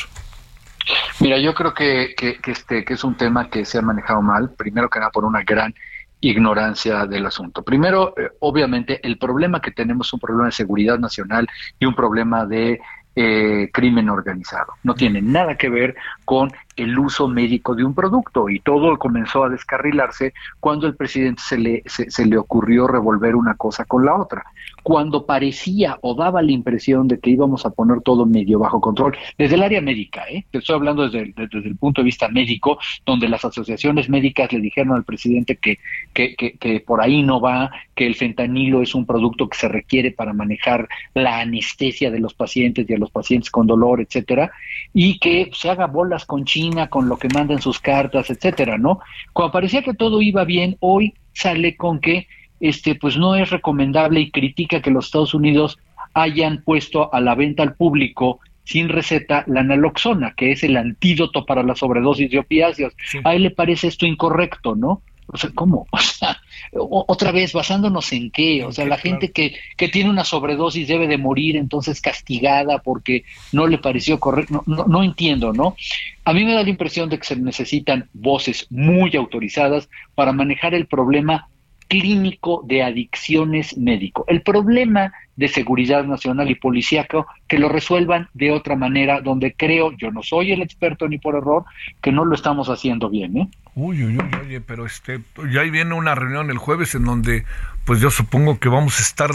Mira, 1.19 1.37
yo 1.37 1.53
creo 1.53 1.73
que, 1.73 2.13
que, 2.17 2.39
este, 2.51 2.83
que 2.83 2.93
es 2.93 3.03
un 3.03 3.15
tema 3.15 3.49
que 3.49 3.65
se 3.65 3.77
ha 3.77 3.81
manejado 3.81 4.21
mal, 4.21 4.51
primero 4.51 4.89
que 4.89 4.99
nada 4.99 5.11
por 5.11 5.25
una 5.25 5.43
gran 5.43 5.73
ignorancia 6.19 7.05
del 7.05 7.25
asunto. 7.25 7.63
Primero, 7.63 8.13
eh, 8.17 8.29
obviamente, 8.39 8.99
el 9.05 9.17
problema 9.17 9.59
que 9.61 9.71
tenemos 9.71 10.07
es 10.07 10.13
un 10.13 10.19
problema 10.19 10.45
de 10.45 10.51
seguridad 10.51 10.99
nacional 10.99 11.47
y 11.79 11.85
un 11.85 11.95
problema 11.95 12.45
de 12.45 12.79
eh, 13.15 13.69
crimen 13.73 14.09
organizado. 14.09 14.73
No 14.83 14.93
tiene 14.93 15.21
nada 15.21 15.57
que 15.57 15.69
ver 15.69 15.95
con 16.23 16.51
el 16.75 16.97
uso 16.97 17.27
médico 17.27 17.75
de 17.75 17.83
un 17.83 17.93
producto 17.93 18.49
y 18.49 18.59
todo 18.59 18.97
comenzó 18.97 19.43
a 19.43 19.49
descarrilarse 19.49 20.33
cuando 20.59 20.87
el 20.87 20.95
presidente 20.95 21.41
se 21.45 21.57
le, 21.57 21.83
se, 21.85 22.25
le 22.25 22.37
ocurrió 22.37 22.87
revolver 22.87 23.35
una 23.35 23.55
cosa 23.55 23.85
con 23.85 24.05
la 24.05 24.15
otra. 24.15 24.43
Cuando 24.83 25.25
parecía 25.25 25.97
o 26.01 26.15
daba 26.15 26.41
la 26.41 26.51
impresión 26.51 27.07
de 27.07 27.19
que 27.19 27.29
íbamos 27.29 27.65
a 27.65 27.71
poner 27.71 28.01
todo 28.01 28.25
medio 28.25 28.59
bajo 28.59 28.79
control, 28.81 29.15
desde 29.37 29.55
el 29.55 29.63
área 29.63 29.81
médica, 29.81 30.23
¿eh? 30.29 30.45
estoy 30.51 30.75
hablando 30.75 31.07
desde, 31.07 31.33
desde 31.35 31.67
el 31.67 31.75
punto 31.75 32.01
de 32.01 32.05
vista 32.05 32.29
médico, 32.29 32.79
donde 33.05 33.27
las 33.27 33.43
asociaciones 33.45 34.09
médicas 34.09 34.51
le 34.51 34.59
dijeron 34.59 34.93
al 34.93 35.03
presidente 35.03 35.57
que, 35.57 35.77
que, 36.13 36.35
que, 36.35 36.53
que 36.53 36.79
por 36.79 37.01
ahí 37.01 37.21
no 37.21 37.39
va, 37.39 37.71
que 37.95 38.07
el 38.07 38.15
fentanilo 38.15 38.81
es 38.81 38.95
un 38.95 39.05
producto 39.05 39.47
que 39.47 39.57
se 39.57 39.67
requiere 39.67 40.11
para 40.11 40.33
manejar 40.33 40.87
la 41.13 41.39
anestesia 41.39 42.09
de 42.09 42.19
los 42.19 42.33
pacientes 42.33 42.89
y 42.89 42.93
a 42.93 42.97
los 42.97 43.11
pacientes 43.11 43.51
con 43.51 43.67
dolor, 43.67 44.01
etcétera, 44.01 44.51
y 44.93 45.19
que 45.19 45.51
se 45.53 45.69
haga 45.69 45.87
bolas 45.87 46.25
con 46.25 46.45
China 46.45 46.60
con 46.89 47.09
lo 47.09 47.17
que 47.17 47.29
mandan 47.29 47.61
sus 47.61 47.79
cartas, 47.79 48.29
etcétera, 48.29 48.77
¿no? 48.77 48.99
Cuando 49.33 49.51
parecía 49.51 49.83
que 49.83 49.93
todo 49.93 50.21
iba 50.21 50.43
bien, 50.43 50.77
hoy 50.79 51.13
sale 51.33 51.75
con 51.75 51.99
que 51.99 52.27
este 52.59 52.95
pues 52.95 53.17
no 53.17 53.35
es 53.35 53.49
recomendable 53.49 54.19
y 54.19 54.31
critica 54.31 54.81
que 54.81 54.91
los 54.91 55.05
Estados 55.05 55.33
Unidos 55.33 55.79
hayan 56.13 56.61
puesto 56.63 57.13
a 57.13 57.19
la 57.19 57.35
venta 57.35 57.63
al 57.63 57.75
público 57.75 58.39
sin 58.63 58.89
receta 58.89 59.43
la 59.47 59.63
naloxona, 59.63 60.33
que 60.35 60.51
es 60.51 60.63
el 60.63 60.77
antídoto 60.77 61.45
para 61.45 61.63
la 61.63 61.75
sobredosis 61.75 62.29
de 62.29 62.39
opiáceos. 62.39 62.93
A 63.23 63.33
él 63.35 63.43
le 63.43 63.51
parece 63.51 63.87
esto 63.87 64.05
incorrecto, 64.05 64.75
¿no? 64.75 65.01
O 65.27 65.37
sea, 65.37 65.49
¿cómo? 65.53 65.87
O 65.91 65.97
sea, 65.97 66.37
otra 66.73 67.31
vez, 67.31 67.53
basándonos 67.53 68.11
en 68.13 68.31
qué? 68.31 68.63
O 68.65 68.71
sea, 68.71 68.85
la 68.85 68.97
gente 68.97 69.31
que, 69.31 69.55
que 69.77 69.89
tiene 69.89 70.09
una 70.09 70.23
sobredosis 70.23 70.87
debe 70.87 71.07
de 71.07 71.17
morir 71.17 71.57
entonces 71.57 72.01
castigada 72.01 72.79
porque 72.79 73.23
no 73.51 73.67
le 73.67 73.77
pareció 73.77 74.19
correcto. 74.19 74.63
No, 74.65 74.85
no, 74.85 75.03
entiendo, 75.03 75.53
¿no? 75.53 75.75
A 76.23 76.33
mí 76.33 76.43
me 76.45 76.53
da 76.53 76.63
la 76.63 76.69
impresión 76.69 77.09
de 77.09 77.17
que 77.17 77.25
se 77.25 77.35
necesitan 77.35 78.09
voces 78.13 78.67
muy 78.69 79.15
autorizadas 79.15 79.89
para 80.15 80.31
manejar 80.31 80.73
el 80.73 80.87
problema 80.87 81.47
clínico 81.91 82.63
de 82.65 82.83
adicciones 82.83 83.77
médico. 83.77 84.23
El 84.29 84.43
problema 84.43 85.11
de 85.35 85.49
seguridad 85.49 86.05
nacional 86.05 86.49
y 86.49 86.55
policíaco 86.55 87.27
que 87.49 87.59
lo 87.59 87.67
resuelvan 87.67 88.29
de 88.33 88.51
otra 88.51 88.77
manera, 88.77 89.19
donde 89.19 89.53
creo, 89.53 89.91
yo 89.97 90.09
no 90.09 90.23
soy 90.23 90.53
el 90.53 90.61
experto 90.61 91.09
ni 91.09 91.17
por 91.17 91.35
error, 91.35 91.65
que 92.01 92.13
no 92.13 92.23
lo 92.23 92.33
estamos 92.33 92.69
haciendo 92.69 93.09
bien, 93.09 93.35
¿eh? 93.35 93.49
Uy, 93.75 94.05
uy, 94.05 94.17
uy, 94.17 94.29
oye, 94.41 94.61
pero 94.61 94.85
este, 94.85 95.19
ya 95.51 95.61
ahí 95.61 95.69
viene 95.69 95.93
una 95.93 96.15
reunión 96.15 96.49
el 96.49 96.59
jueves 96.59 96.95
en 96.95 97.03
donde, 97.03 97.43
pues 97.83 97.99
yo 97.99 98.09
supongo 98.09 98.57
que 98.57 98.69
vamos 98.69 98.97
a 98.99 99.01
estar 99.01 99.31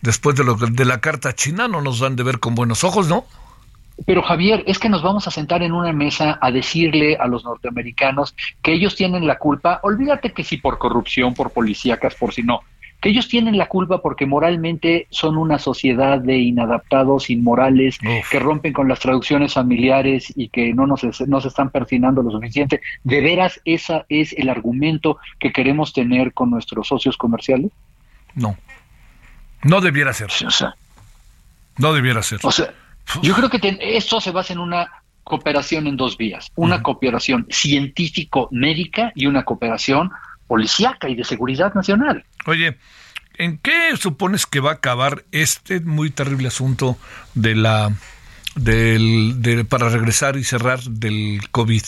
después 0.00 0.34
de 0.34 0.42
lo 0.42 0.54
de 0.56 0.84
la 0.84 1.00
carta 1.00 1.32
china, 1.36 1.68
no 1.68 1.82
nos 1.82 2.00
dan 2.00 2.16
de 2.16 2.24
ver 2.24 2.40
con 2.40 2.56
buenos 2.56 2.82
ojos, 2.82 3.08
¿no? 3.08 3.26
Pero 4.06 4.22
Javier, 4.22 4.64
es 4.66 4.78
que 4.78 4.88
nos 4.88 5.02
vamos 5.02 5.26
a 5.28 5.30
sentar 5.30 5.62
en 5.62 5.72
una 5.72 5.92
mesa 5.92 6.38
a 6.40 6.50
decirle 6.50 7.16
a 7.16 7.26
los 7.26 7.44
norteamericanos 7.44 8.34
que 8.62 8.72
ellos 8.72 8.96
tienen 8.96 9.26
la 9.26 9.38
culpa, 9.38 9.80
olvídate 9.82 10.32
que 10.32 10.44
si 10.44 10.56
por 10.56 10.78
corrupción, 10.78 11.34
por 11.34 11.52
policíacas, 11.52 12.14
por 12.14 12.32
si 12.32 12.42
no, 12.42 12.62
que 13.02 13.08
ellos 13.08 13.26
tienen 13.26 13.58
la 13.58 13.66
culpa 13.66 14.00
porque 14.00 14.26
moralmente 14.26 15.08
son 15.10 15.36
una 15.36 15.58
sociedad 15.58 16.20
de 16.20 16.38
inadaptados, 16.38 17.30
inmorales, 17.30 17.98
que 18.30 18.38
rompen 18.38 18.72
con 18.72 18.88
las 18.88 19.00
traducciones 19.00 19.54
familiares 19.54 20.32
y 20.36 20.48
que 20.48 20.72
no 20.72 20.86
nos, 20.86 21.02
no 21.26 21.40
se 21.40 21.48
están 21.48 21.70
persinando 21.70 22.22
lo 22.22 22.30
suficiente. 22.30 22.80
¿De 23.02 23.20
veras 23.20 23.60
ese 23.64 24.04
es 24.08 24.32
el 24.34 24.48
argumento 24.48 25.18
que 25.40 25.52
queremos 25.52 25.92
tener 25.92 26.32
con 26.32 26.50
nuestros 26.50 26.86
socios 26.86 27.16
comerciales? 27.16 27.72
No. 28.36 28.56
No 29.64 29.80
debiera 29.80 30.12
ser. 30.12 30.30
no 31.78 31.92
debiera 31.92 32.22
ser. 32.22 32.38
O 32.44 32.52
sea, 32.52 32.72
yo 33.22 33.34
creo 33.34 33.50
que 33.50 33.78
esto 33.80 34.20
se 34.20 34.30
basa 34.30 34.52
en 34.52 34.58
una 34.58 34.90
cooperación 35.24 35.86
en 35.86 35.96
dos 35.96 36.16
vías, 36.16 36.50
una 36.56 36.82
cooperación 36.82 37.46
científico-médica 37.48 39.12
y 39.14 39.26
una 39.26 39.44
cooperación 39.44 40.10
policíaca 40.46 41.08
y 41.08 41.14
de 41.14 41.24
seguridad 41.24 41.74
nacional. 41.74 42.24
Oye, 42.46 42.76
¿en 43.38 43.58
qué 43.58 43.96
supones 43.96 44.46
que 44.46 44.60
va 44.60 44.70
a 44.70 44.74
acabar 44.74 45.24
este 45.32 45.80
muy 45.80 46.10
terrible 46.10 46.48
asunto 46.48 46.96
de 47.34 47.54
la 47.54 47.92
del, 48.54 49.66
para 49.68 49.88
regresar 49.88 50.36
y 50.36 50.44
cerrar 50.44 50.80
del 50.80 51.40
COVID? 51.50 51.82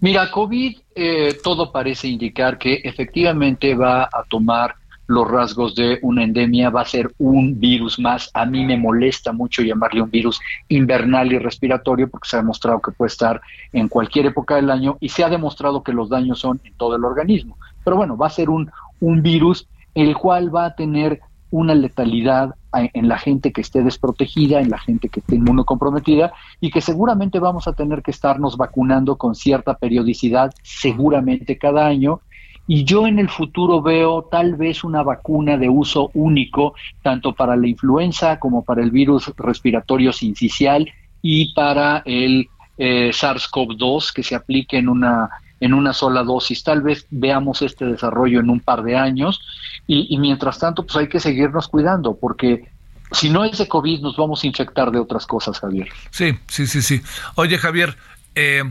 Mira, 0.00 0.30
COVID, 0.30 0.78
eh, 0.94 1.38
todo 1.42 1.70
parece 1.70 2.08
indicar 2.08 2.58
que 2.58 2.80
efectivamente 2.84 3.74
va 3.74 4.04
a 4.04 4.24
tomar 4.28 4.76
los 5.06 5.30
rasgos 5.30 5.74
de 5.74 5.98
una 6.02 6.24
endemia, 6.24 6.70
va 6.70 6.82
a 6.82 6.86
ser 6.86 7.14
un 7.18 7.58
virus 7.60 7.98
más. 7.98 8.30
A 8.34 8.46
mí 8.46 8.64
me 8.64 8.76
molesta 8.76 9.32
mucho 9.32 9.62
llamarle 9.62 10.02
un 10.02 10.10
virus 10.10 10.40
invernal 10.68 11.32
y 11.32 11.38
respiratorio 11.38 12.08
porque 12.08 12.28
se 12.28 12.36
ha 12.36 12.40
demostrado 12.40 12.80
que 12.80 12.92
puede 12.92 13.08
estar 13.08 13.40
en 13.72 13.88
cualquier 13.88 14.26
época 14.26 14.56
del 14.56 14.70
año 14.70 14.96
y 15.00 15.08
se 15.08 15.24
ha 15.24 15.28
demostrado 15.28 15.82
que 15.82 15.92
los 15.92 16.08
daños 16.08 16.38
son 16.38 16.60
en 16.64 16.74
todo 16.74 16.96
el 16.96 17.04
organismo. 17.04 17.58
Pero 17.84 17.96
bueno, 17.96 18.16
va 18.16 18.28
a 18.28 18.30
ser 18.30 18.50
un, 18.50 18.70
un 19.00 19.22
virus 19.22 19.68
el 19.94 20.16
cual 20.16 20.54
va 20.54 20.66
a 20.66 20.74
tener 20.74 21.20
una 21.50 21.74
letalidad 21.74 22.56
en 22.72 23.08
la 23.08 23.16
gente 23.16 23.52
que 23.52 23.60
esté 23.60 23.84
desprotegida, 23.84 24.60
en 24.60 24.70
la 24.70 24.78
gente 24.78 25.08
que 25.08 25.20
esté 25.20 25.36
inmunocomprometida 25.36 26.32
y 26.60 26.72
que 26.72 26.80
seguramente 26.80 27.38
vamos 27.38 27.68
a 27.68 27.74
tener 27.74 28.02
que 28.02 28.10
estarnos 28.10 28.56
vacunando 28.56 29.16
con 29.16 29.36
cierta 29.36 29.74
periodicidad, 29.74 30.52
seguramente 30.64 31.56
cada 31.56 31.86
año. 31.86 32.22
Y 32.66 32.84
yo 32.84 33.06
en 33.06 33.18
el 33.18 33.28
futuro 33.28 33.82
veo 33.82 34.22
tal 34.30 34.56
vez 34.56 34.84
una 34.84 35.02
vacuna 35.02 35.58
de 35.58 35.68
uso 35.68 36.10
único, 36.14 36.74
tanto 37.02 37.32
para 37.32 37.56
la 37.56 37.68
influenza 37.68 38.38
como 38.38 38.64
para 38.64 38.82
el 38.82 38.90
virus 38.90 39.30
respiratorio 39.36 40.12
sincicial 40.12 40.90
y 41.20 41.52
para 41.54 42.02
el 42.06 42.48
eh, 42.78 43.10
SARS-CoV-2 43.12 44.12
que 44.12 44.22
se 44.22 44.34
aplique 44.34 44.78
en 44.78 44.88
una 44.88 45.30
en 45.60 45.72
una 45.72 45.92
sola 45.94 46.22
dosis. 46.22 46.62
Tal 46.62 46.82
vez 46.82 47.06
veamos 47.10 47.62
este 47.62 47.86
desarrollo 47.86 48.40
en 48.40 48.50
un 48.50 48.60
par 48.60 48.82
de 48.82 48.96
años 48.96 49.40
y, 49.86 50.16
mientras 50.18 50.58
tanto 50.58 50.84
pues 50.84 50.96
hay 50.96 51.08
que 51.08 51.20
seguirnos 51.20 51.68
cuidando 51.68 52.16
porque 52.16 52.68
si 53.12 53.30
no 53.30 53.44
es 53.44 53.58
de 53.58 53.68
COVID 53.68 54.00
nos 54.00 54.16
vamos 54.16 54.44
a 54.44 54.46
infectar 54.46 54.90
de 54.90 54.98
otras 54.98 55.26
cosas, 55.26 55.58
Javier. 55.58 55.88
Sí, 56.10 56.36
sí, 56.48 56.66
sí, 56.66 56.82
sí. 56.82 57.00
Oye, 57.36 57.56
Javier, 57.56 57.96
eh, 58.34 58.62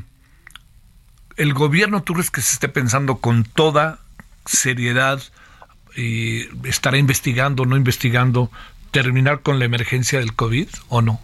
¿el 1.37 1.53
gobierno 1.53 2.03
tú 2.03 2.13
crees 2.13 2.31
que 2.31 2.41
se 2.41 2.53
esté 2.53 2.69
pensando 2.69 3.17
con 3.17 3.43
toda 3.43 3.99
seriedad 4.45 5.19
y 5.95 6.45
estará 6.67 6.97
investigando, 6.97 7.65
no 7.65 7.77
investigando, 7.77 8.49
terminar 8.91 9.41
con 9.41 9.59
la 9.59 9.65
emergencia 9.65 10.19
del 10.19 10.35
COVID 10.35 10.67
o 10.89 11.01
no? 11.01 11.19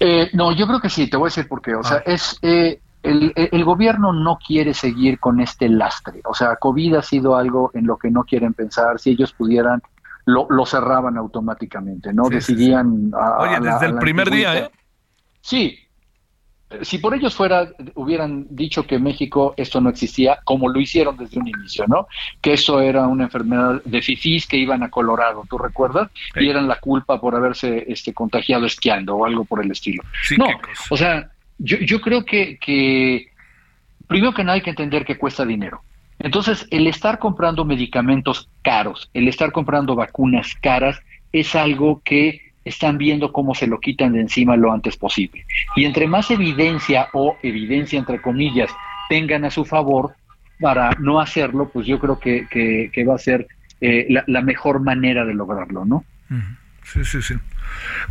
Eh, 0.00 0.30
no, 0.32 0.52
yo 0.52 0.66
creo 0.66 0.80
que 0.80 0.90
sí, 0.90 1.08
te 1.08 1.16
voy 1.16 1.26
a 1.26 1.30
decir 1.30 1.48
por 1.48 1.62
qué. 1.62 1.74
O 1.74 1.82
sea, 1.82 1.98
ah. 1.98 2.02
es, 2.06 2.38
eh, 2.42 2.80
el, 3.02 3.64
gobierno 3.64 4.12
no 4.12 4.38
quiere 4.44 4.74
seguir 4.74 5.18
con 5.18 5.40
este 5.40 5.68
lastre. 5.68 6.20
O 6.24 6.34
sea, 6.34 6.56
COVID 6.56 6.96
ha 6.96 7.02
sido 7.02 7.36
algo 7.36 7.70
en 7.74 7.86
lo 7.86 7.96
que 7.96 8.10
no 8.10 8.24
quieren 8.24 8.54
pensar. 8.54 8.98
Si 8.98 9.10
ellos 9.10 9.32
pudieran, 9.32 9.82
lo, 10.24 10.66
cerraban 10.66 11.16
automáticamente, 11.16 12.12
¿no? 12.12 12.28
Decidían. 12.28 13.12
Oye, 13.38 13.60
desde 13.60 13.86
el 13.86 13.94
primer 13.96 14.30
día, 14.30 14.58
¿eh? 14.58 14.70
Sí. 15.40 15.78
Si 16.82 16.98
por 16.98 17.14
ellos 17.14 17.34
fuera, 17.34 17.68
hubieran 17.94 18.46
dicho 18.50 18.86
que 18.86 18.98
México 18.98 19.54
esto 19.56 19.80
no 19.80 19.90
existía, 19.90 20.38
como 20.44 20.68
lo 20.68 20.80
hicieron 20.80 21.16
desde 21.16 21.38
un 21.38 21.48
inicio, 21.48 21.84
¿no? 21.86 22.06
Que 22.40 22.54
eso 22.54 22.80
era 22.80 23.06
una 23.06 23.24
enfermedad 23.24 23.82
de 23.84 24.02
fifís 24.02 24.46
que 24.46 24.56
iban 24.56 24.82
a 24.82 24.90
Colorado, 24.90 25.44
¿tú 25.48 25.58
recuerdas? 25.58 26.10
Y 26.34 26.48
eran 26.48 26.68
la 26.68 26.80
culpa 26.80 27.20
por 27.20 27.34
haberse 27.34 27.84
este, 27.88 28.12
contagiado 28.14 28.66
esquiando 28.66 29.16
o 29.16 29.24
algo 29.24 29.44
por 29.44 29.62
el 29.64 29.70
estilo. 29.70 30.02
no, 30.38 30.46
o 30.90 30.96
sea, 30.96 31.30
yo, 31.58 31.78
yo 31.78 32.00
creo 32.00 32.24
que, 32.24 32.58
que, 32.58 33.28
primero 34.06 34.34
que 34.34 34.44
nada 34.44 34.54
hay 34.54 34.62
que 34.62 34.70
entender 34.70 35.04
que 35.04 35.18
cuesta 35.18 35.44
dinero. 35.44 35.82
Entonces, 36.18 36.66
el 36.70 36.86
estar 36.86 37.18
comprando 37.18 37.64
medicamentos 37.64 38.48
caros, 38.62 39.10
el 39.12 39.28
estar 39.28 39.50
comprando 39.50 39.94
vacunas 39.94 40.54
caras, 40.60 41.00
es 41.32 41.54
algo 41.54 42.00
que 42.04 42.51
están 42.64 42.98
viendo 42.98 43.32
cómo 43.32 43.54
se 43.54 43.66
lo 43.66 43.80
quitan 43.80 44.12
de 44.12 44.20
encima 44.20 44.56
lo 44.56 44.72
antes 44.72 44.96
posible. 44.96 45.44
Y 45.76 45.84
entre 45.84 46.06
más 46.06 46.30
evidencia 46.30 47.08
o 47.12 47.36
evidencia 47.42 47.98
entre 47.98 48.20
comillas 48.20 48.70
tengan 49.08 49.44
a 49.44 49.50
su 49.50 49.64
favor 49.64 50.14
para 50.60 50.90
no 51.00 51.20
hacerlo, 51.20 51.68
pues 51.72 51.86
yo 51.86 51.98
creo 51.98 52.18
que, 52.18 52.46
que, 52.48 53.04
va 53.04 53.16
a 53.16 53.18
ser 53.18 53.48
eh, 53.80 54.06
la, 54.08 54.40
mejor 54.42 54.80
manera 54.80 55.24
de 55.24 55.34
lograrlo, 55.34 55.84
¿no? 55.84 56.04
Sí, 56.84 57.04
sí, 57.04 57.20
sí. 57.20 57.34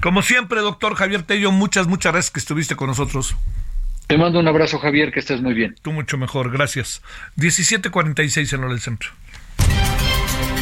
Como 0.02 0.22
siempre, 0.22 0.60
doctor 0.60 0.96
Javier 0.96 1.24
Tello, 1.24 1.52
muchas, 1.52 1.88
muchas 1.88 2.12
gracias 2.12 2.32
que 2.32 2.40
estuviste 2.40 2.76
con 2.76 2.88
nosotros. 2.88 3.36
Te 4.08 4.18
mando 4.18 4.40
un 4.40 4.48
abrazo, 4.48 4.78
Javier, 4.80 5.12
que 5.12 5.22
estés 5.22 5.42
muy 5.42 5.54
bien. 5.54 5.76
Tú 5.82 5.94
mucho 5.94 6.18
mejor, 6.18 6.52
gracias. 6.52 7.02
17:46 7.38 8.54
en 8.54 8.60
hora 8.60 8.74
del 8.74 8.82
centro. 8.82 9.12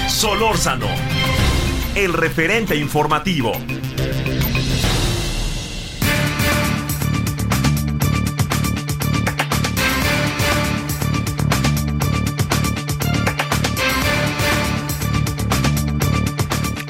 Solórzano, 0.08 0.88
el 2.06 2.14
referente 2.14 2.78
informativo. 2.78 3.52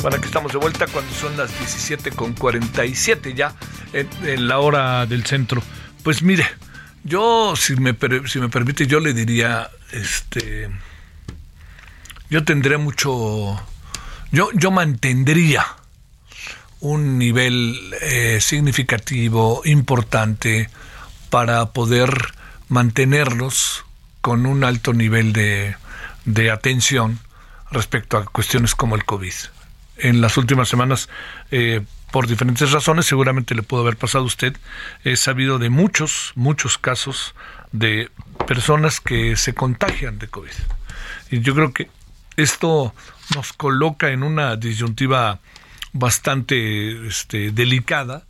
Para 0.03 0.19
que 0.19 0.25
estamos 0.25 0.51
de 0.51 0.59
vuelta 0.59 0.85
cuando 0.87 1.11
son 1.15 1.35
las 1.37 1.57
17 1.57 2.11
con 2.11 2.33
47 2.33 3.33
ya 3.33 3.55
en, 3.93 4.47
la 4.47 4.59
hora 4.59 5.07
del 5.07 5.25
centro. 5.25 5.63
Pues 6.03 6.21
mire, 6.21 6.45
yo 7.03 7.55
si 7.55 7.75
me, 7.75 7.95
si 8.27 8.39
me 8.39 8.49
permite 8.49 8.85
yo 8.85 8.99
le 8.99 9.13
diría, 9.13 9.71
este, 9.91 10.69
yo 12.29 12.43
tendría 12.43 12.77
mucho, 12.77 13.59
yo, 14.31 14.49
yo 14.53 14.71
mantendría 14.71 15.65
un 16.79 17.17
nivel 17.17 17.93
eh, 18.01 18.39
significativo, 18.41 19.61
importante, 19.65 20.69
para 21.29 21.67
poder 21.71 22.33
mantenerlos 22.69 23.85
con 24.21 24.45
un 24.45 24.63
alto 24.63 24.93
nivel 24.93 25.33
de, 25.33 25.75
de 26.25 26.51
atención 26.51 27.19
respecto 27.71 28.17
a 28.17 28.25
cuestiones 28.25 28.75
como 28.75 28.95
el 28.95 29.05
COVID 29.05 29.33
en 29.99 30.21
las 30.21 30.37
últimas 30.37 30.69
semanas, 30.69 31.09
eh, 31.51 31.81
por 32.11 32.27
diferentes 32.27 32.71
razones, 32.71 33.05
seguramente 33.05 33.53
le 33.53 33.63
pudo 33.63 33.81
haber 33.81 33.97
pasado 33.97 34.23
a 34.23 34.27
usted, 34.27 34.55
he 35.03 35.15
sabido 35.15 35.59
de 35.59 35.69
muchos, 35.69 36.31
muchos 36.35 36.77
casos 36.77 37.35
de 37.71 38.09
personas 38.47 38.99
que 38.99 39.35
se 39.35 39.53
contagian 39.53 40.17
de 40.17 40.27
COVID. 40.27 40.51
Y 41.29 41.41
yo 41.41 41.53
creo 41.53 41.73
que 41.73 41.89
esto 42.35 42.93
nos 43.35 43.53
coloca 43.53 44.09
en 44.09 44.23
una 44.23 44.55
disyuntiva 44.55 45.39
bastante 45.93 47.07
este, 47.07 47.51
delicada, 47.51 48.25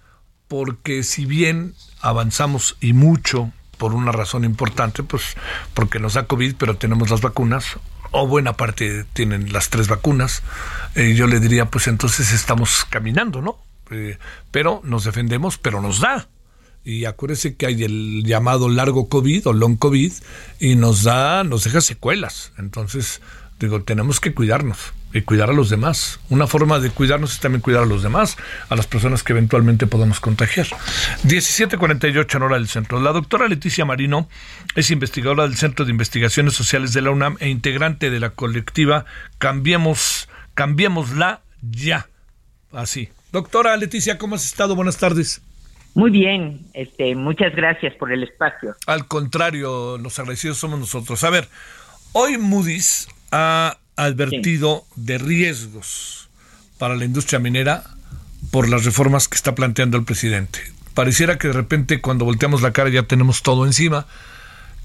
porque 0.48 1.04
si 1.04 1.26
bien 1.26 1.76
avanzamos 2.02 2.78
y 2.80 2.94
mucho 2.94 3.52
por 3.78 3.94
una 3.94 4.12
razón 4.12 4.44
importante, 4.44 5.04
pues 5.04 5.36
porque 5.74 6.00
nos 6.00 6.16
da 6.16 6.26
COVID, 6.26 6.56
pero 6.58 6.78
tenemos 6.78 7.10
las 7.10 7.22
vacunas, 7.22 7.78
o 8.12 8.28
buena 8.28 8.54
parte 8.54 9.06
tienen 9.14 9.54
las 9.54 9.70
tres 9.70 9.88
vacunas, 9.88 10.44
eh, 10.96 11.14
yo 11.16 11.28
le 11.28 11.40
diría, 11.40 11.66
pues 11.66 11.88
entonces 11.88 12.34
estamos 12.34 12.86
caminando, 12.90 13.42
¿no? 13.42 13.58
Eh, 13.92 14.18
pero 14.52 14.82
nos 14.84 15.04
defendemos, 15.06 15.58
pero 15.58 15.82
nos 15.82 16.00
da. 16.00 16.28
Y 16.84 17.06
acuérdese 17.06 17.56
que 17.56 17.68
hay 17.68 17.84
el 17.84 18.24
llamado 18.26 18.70
largo 18.70 19.10
COVID 19.10 19.48
o 19.48 19.54
long 19.54 19.78
COVID 19.78 20.14
y 20.60 20.76
nos 20.76 21.04
da, 21.04 21.44
nos 21.44 21.64
deja 21.64 21.82
secuelas. 21.82 22.52
Entonces, 22.58 23.22
digo, 23.60 23.84
tenemos 23.84 24.20
que 24.20 24.34
cuidarnos 24.34 24.94
y 25.14 25.22
cuidar 25.22 25.50
a 25.50 25.54
los 25.54 25.70
demás. 25.70 26.20
Una 26.30 26.48
forma 26.48 26.80
de 26.80 26.92
cuidarnos 26.92 27.34
es 27.34 27.40
también 27.40 27.62
cuidar 27.62 27.84
a 27.84 27.86
los 27.86 28.04
demás, 28.04 28.38
a 28.70 28.76
las 28.76 28.88
personas 28.88 29.24
que 29.24 29.34
eventualmente 29.34 29.88
podamos 29.88 30.20
contagiar. 30.20 30.68
1748 31.24 32.38
en 32.38 32.44
hora 32.44 32.56
del 32.56 32.68
centro. 32.68 33.02
La 33.02 33.12
doctora 33.12 33.48
Leticia 33.48 33.86
Marino 33.86 34.30
es 34.76 34.92
investigadora 34.92 35.44
del 35.44 35.56
Centro 35.56 35.86
de 35.86 35.92
Investigaciones 35.92 36.54
Sociales 36.54 36.94
de 36.94 37.02
la 37.02 37.12
UNAM 37.12 37.38
e 37.40 37.50
integrante 37.50 38.10
de 38.10 38.20
la 38.20 38.32
colectiva 38.32 39.06
Cambiemos, 39.38 40.30
Cambiémosla 40.54 41.42
ya. 41.62 42.08
Así. 42.72 43.10
Doctora 43.32 43.76
Leticia, 43.78 44.18
¿cómo 44.18 44.36
has 44.36 44.46
estado? 44.46 44.76
Buenas 44.76 44.98
tardes. 44.98 45.42
Muy 45.96 46.12
bien, 46.12 46.68
este, 46.74 47.16
muchas 47.16 47.56
gracias 47.56 47.96
por 47.96 48.12
el 48.12 48.24
espacio. 48.24 48.76
Al 48.86 49.08
contrario, 49.08 49.98
los 49.98 50.20
agradecidos 50.20 50.58
somos 50.58 50.80
nosotros. 50.80 51.24
A 51.24 51.32
ver, 51.32 51.50
hoy 52.14 52.38
Moody's 52.38 53.08
ha 53.32 53.78
advertido 53.96 54.86
de 54.96 55.18
riesgos 55.18 56.30
para 56.78 56.96
la 56.96 57.06
industria 57.06 57.40
minera 57.40 57.84
por 58.52 58.70
las 58.70 58.86
reformas 58.86 59.28
que 59.28 59.36
está 59.36 59.56
planteando 59.56 59.98
el 59.98 60.06
presidente. 60.06 60.60
Pareciera 60.94 61.38
que 61.38 61.48
de 61.48 61.54
repente 61.54 62.02
cuando 62.02 62.26
volteamos 62.26 62.62
la 62.62 62.72
cara 62.72 62.90
ya 62.90 63.04
tenemos 63.04 63.44
todo 63.44 63.66
encima. 63.66 64.06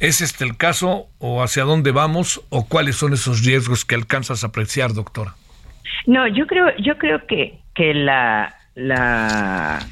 ¿Es 0.01 0.21
este 0.21 0.45
el 0.45 0.57
caso 0.57 1.07
o 1.19 1.43
hacia 1.43 1.65
dónde 1.65 1.93
vamos 1.93 2.43
o 2.51 2.67
cuáles 2.67 2.97
son 2.97 3.15
esos 3.15 3.45
riesgos 3.45 3.85
que 3.85 3.95
alcanzas 3.95 4.43
a 4.43 4.49
apreciar, 4.49 4.93
doctora? 4.93 5.35
No, 6.07 6.27
yo 6.29 6.47
creo, 6.47 6.67
yo 6.79 6.99
creo 6.99 7.27
que, 7.27 7.61
que 7.75 7.95
la, 7.95 8.55
la 8.75 9.87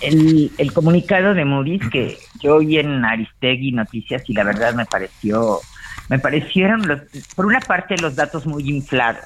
el, 0.00 0.50
el 0.58 0.72
comunicado 0.72 1.34
de 1.34 1.44
Moody's 1.44 1.88
que 1.90 2.18
yo 2.40 2.56
oí 2.56 2.78
en 2.78 3.04
Aristegui 3.04 3.72
Noticias 3.72 4.28
y 4.28 4.32
la 4.32 4.44
verdad 4.44 4.74
me 4.74 4.84
pareció, 4.84 5.60
me 6.12 6.18
parecieron 6.18 6.86
los, 6.86 7.00
por 7.34 7.46
una 7.46 7.60
parte 7.60 7.96
los 7.96 8.14
datos 8.14 8.46
muy 8.46 8.68
inflados, 8.68 9.24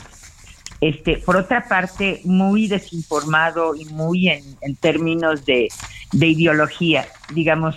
este, 0.81 1.17
por 1.17 1.37
otra 1.37 1.65
parte 1.69 2.21
muy 2.25 2.69
desinformado 2.69 3.75
y 3.75 3.87
muy 3.87 4.29
en, 4.29 4.77
términos 4.77 5.45
de, 5.45 5.67
de 6.13 6.27
ideología, 6.29 7.05
digamos, 7.35 7.77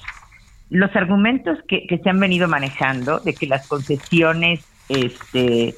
los 0.69 0.95
argumentos 0.95 1.57
que, 1.67 1.87
que 1.87 1.97
se 1.97 2.07
han 2.07 2.19
venido 2.19 2.47
manejando 2.47 3.19
de 3.19 3.33
que 3.33 3.47
las 3.47 3.67
concesiones, 3.67 4.63
este, 4.89 5.73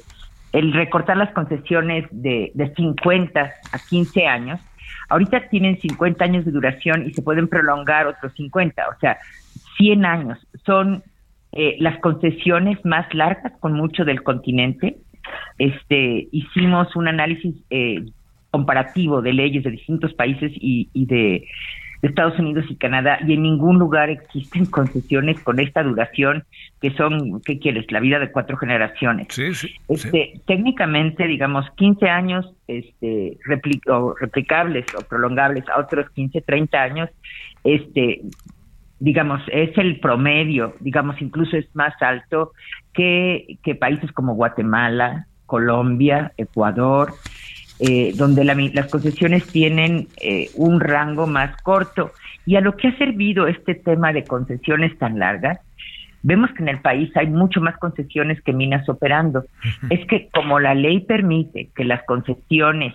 el 0.52 0.74
recortar 0.74 1.16
las 1.16 1.32
concesiones 1.32 2.04
de, 2.10 2.52
de 2.52 2.74
50 2.74 3.50
a 3.72 3.78
15 3.78 4.26
años, 4.26 4.60
ahorita 5.08 5.48
tienen 5.48 5.80
50 5.80 6.22
años 6.22 6.44
de 6.44 6.50
duración 6.50 7.06
y 7.06 7.14
se 7.14 7.22
pueden 7.22 7.48
prolongar 7.48 8.08
otros 8.08 8.34
50, 8.34 8.90
o 8.90 9.00
sea, 9.00 9.16
100 9.78 10.04
años. 10.04 10.46
Son 10.66 11.02
eh, 11.52 11.76
las 11.78 11.98
concesiones 12.00 12.82
más 12.84 13.12
largas 13.14 13.52
con 13.60 13.74
mucho 13.74 14.04
del 14.04 14.22
continente. 14.22 14.96
Este, 15.58 16.28
hicimos 16.32 16.94
un 16.96 17.08
análisis 17.08 17.54
eh, 17.70 18.04
comparativo 18.50 19.22
de 19.22 19.32
leyes 19.32 19.64
de 19.64 19.70
distintos 19.70 20.12
países 20.14 20.52
y, 20.54 20.88
y 20.92 21.06
de 21.06 21.46
de 22.02 22.08
Estados 22.08 22.38
Unidos 22.38 22.64
y 22.68 22.74
Canadá 22.74 23.18
y 23.26 23.32
en 23.32 23.42
ningún 23.42 23.78
lugar 23.78 24.10
existen 24.10 24.66
concesiones 24.70 25.40
con 25.40 25.60
esta 25.60 25.82
duración 25.82 26.44
que 26.80 26.90
son, 26.90 27.40
¿qué 27.42 27.60
quieres? 27.60 27.90
La 27.92 28.00
vida 28.00 28.18
de 28.18 28.30
cuatro 28.32 28.56
generaciones. 28.56 29.28
Sí, 29.30 29.54
sí, 29.54 29.72
este, 29.88 30.40
Técnicamente, 30.46 31.26
digamos, 31.28 31.64
15 31.76 32.08
años 32.08 32.52
este, 32.66 33.38
o 33.86 34.14
replicables 34.18 34.84
o 34.96 35.02
prolongables 35.02 35.64
a 35.68 35.78
otros 35.78 36.10
15, 36.10 36.40
30 36.40 36.82
años, 36.82 37.10
este, 37.62 38.22
digamos, 39.02 39.42
es 39.50 39.76
el 39.78 39.98
promedio, 39.98 40.74
digamos, 40.78 41.20
incluso 41.20 41.56
es 41.56 41.66
más 41.74 41.92
alto 42.00 42.52
que, 42.92 43.58
que 43.64 43.74
países 43.74 44.12
como 44.12 44.36
Guatemala, 44.36 45.26
Colombia, 45.44 46.30
Ecuador, 46.36 47.12
eh, 47.80 48.12
donde 48.14 48.44
las 48.44 48.86
concesiones 48.86 49.44
tienen 49.48 50.06
eh, 50.20 50.50
un 50.54 50.78
rango 50.78 51.26
más 51.26 51.60
corto. 51.62 52.12
Y 52.46 52.54
a 52.54 52.60
lo 52.60 52.76
que 52.76 52.88
ha 52.88 52.96
servido 52.96 53.48
este 53.48 53.74
tema 53.74 54.12
de 54.12 54.22
concesiones 54.22 54.96
tan 54.98 55.18
largas, 55.18 55.58
vemos 56.22 56.52
que 56.52 56.62
en 56.62 56.68
el 56.68 56.80
país 56.80 57.10
hay 57.16 57.26
mucho 57.26 57.60
más 57.60 57.76
concesiones 57.78 58.40
que 58.42 58.52
minas 58.52 58.88
operando. 58.88 59.44
Es 59.90 60.06
que 60.06 60.28
como 60.32 60.60
la 60.60 60.76
ley 60.76 61.00
permite 61.00 61.70
que 61.74 61.84
las 61.84 62.04
concesiones 62.04 62.94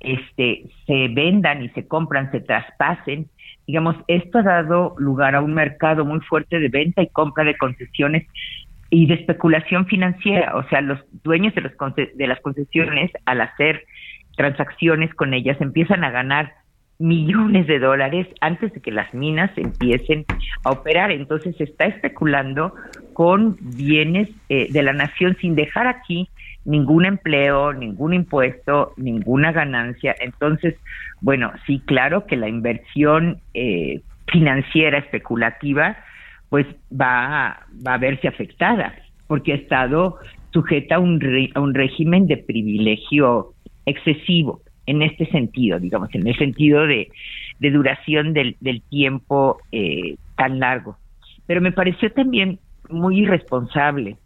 este, 0.00 0.64
se 0.88 1.06
vendan 1.08 1.62
y 1.62 1.68
se 1.68 1.86
compran, 1.86 2.32
se 2.32 2.40
traspasen, 2.40 3.28
digamos, 3.66 3.96
esto 4.08 4.38
ha 4.38 4.42
dado 4.42 4.94
lugar 4.98 5.34
a 5.34 5.40
un 5.40 5.54
mercado 5.54 6.04
muy 6.04 6.20
fuerte 6.20 6.58
de 6.58 6.68
venta 6.68 7.02
y 7.02 7.08
compra 7.08 7.44
de 7.44 7.56
concesiones 7.56 8.26
y 8.90 9.06
de 9.06 9.14
especulación 9.14 9.86
financiera. 9.86 10.56
O 10.56 10.68
sea, 10.68 10.80
los 10.80 11.00
dueños 11.22 11.54
de, 11.54 11.62
los, 11.62 11.72
de 11.96 12.26
las 12.26 12.40
concesiones, 12.40 13.10
al 13.24 13.40
hacer 13.40 13.84
transacciones 14.36 15.14
con 15.14 15.34
ellas, 15.34 15.60
empiezan 15.60 16.04
a 16.04 16.10
ganar 16.10 16.52
millones 16.98 17.66
de 17.66 17.80
dólares 17.80 18.28
antes 18.40 18.72
de 18.72 18.80
que 18.80 18.92
las 18.92 19.12
minas 19.14 19.50
empiecen 19.56 20.24
a 20.64 20.70
operar. 20.70 21.10
Entonces 21.10 21.56
se 21.56 21.64
está 21.64 21.86
especulando 21.86 22.74
con 23.14 23.56
bienes 23.60 24.28
eh, 24.48 24.68
de 24.70 24.82
la 24.82 24.92
nación 24.92 25.36
sin 25.40 25.54
dejar 25.54 25.86
aquí 25.86 26.28
ningún 26.64 27.04
empleo, 27.04 27.72
ningún 27.72 28.14
impuesto, 28.14 28.92
ninguna 28.96 29.52
ganancia. 29.52 30.14
Entonces, 30.20 30.74
bueno, 31.20 31.52
sí, 31.66 31.80
claro 31.84 32.26
que 32.26 32.36
la 32.36 32.48
inversión 32.48 33.40
eh, 33.54 34.00
financiera 34.26 34.98
especulativa 34.98 35.96
pues 36.48 36.66
va, 36.90 37.66
a 37.84 37.98
verse 37.98 38.28
afectada 38.28 38.94
porque 39.26 39.52
ha 39.52 39.56
estado 39.56 40.18
sujeta 40.52 40.96
a 40.96 40.98
un, 40.98 41.20
a 41.54 41.60
un 41.60 41.74
régimen 41.74 42.26
de 42.26 42.36
privilegio 42.36 43.54
excesivo 43.86 44.60
en 44.86 45.02
este 45.02 45.26
sentido, 45.26 45.80
digamos, 45.80 46.14
en 46.14 46.26
el 46.26 46.36
sentido 46.36 46.86
de, 46.86 47.08
duración 47.58 48.34
del, 48.34 48.82
tiempo 48.90 49.58
eh, 49.72 50.16
tan 50.36 50.60
largo. 50.60 50.96
Pero 51.46 51.60
me 51.60 51.72
pareció 51.72 52.12
también 52.12 52.58
muy 52.88 53.20
irresponsable 53.20 54.16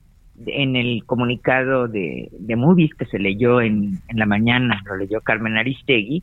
en 0.46 0.76
el 0.76 1.04
comunicado 1.04 1.88
de, 1.88 2.28
de 2.32 2.56
Moody's 2.56 2.94
que 2.94 3.06
se 3.06 3.18
leyó 3.18 3.60
en, 3.60 4.00
en 4.08 4.18
la 4.18 4.26
mañana, 4.26 4.82
lo 4.86 4.96
leyó 4.96 5.20
Carmen 5.20 5.56
Aristegui, 5.56 6.22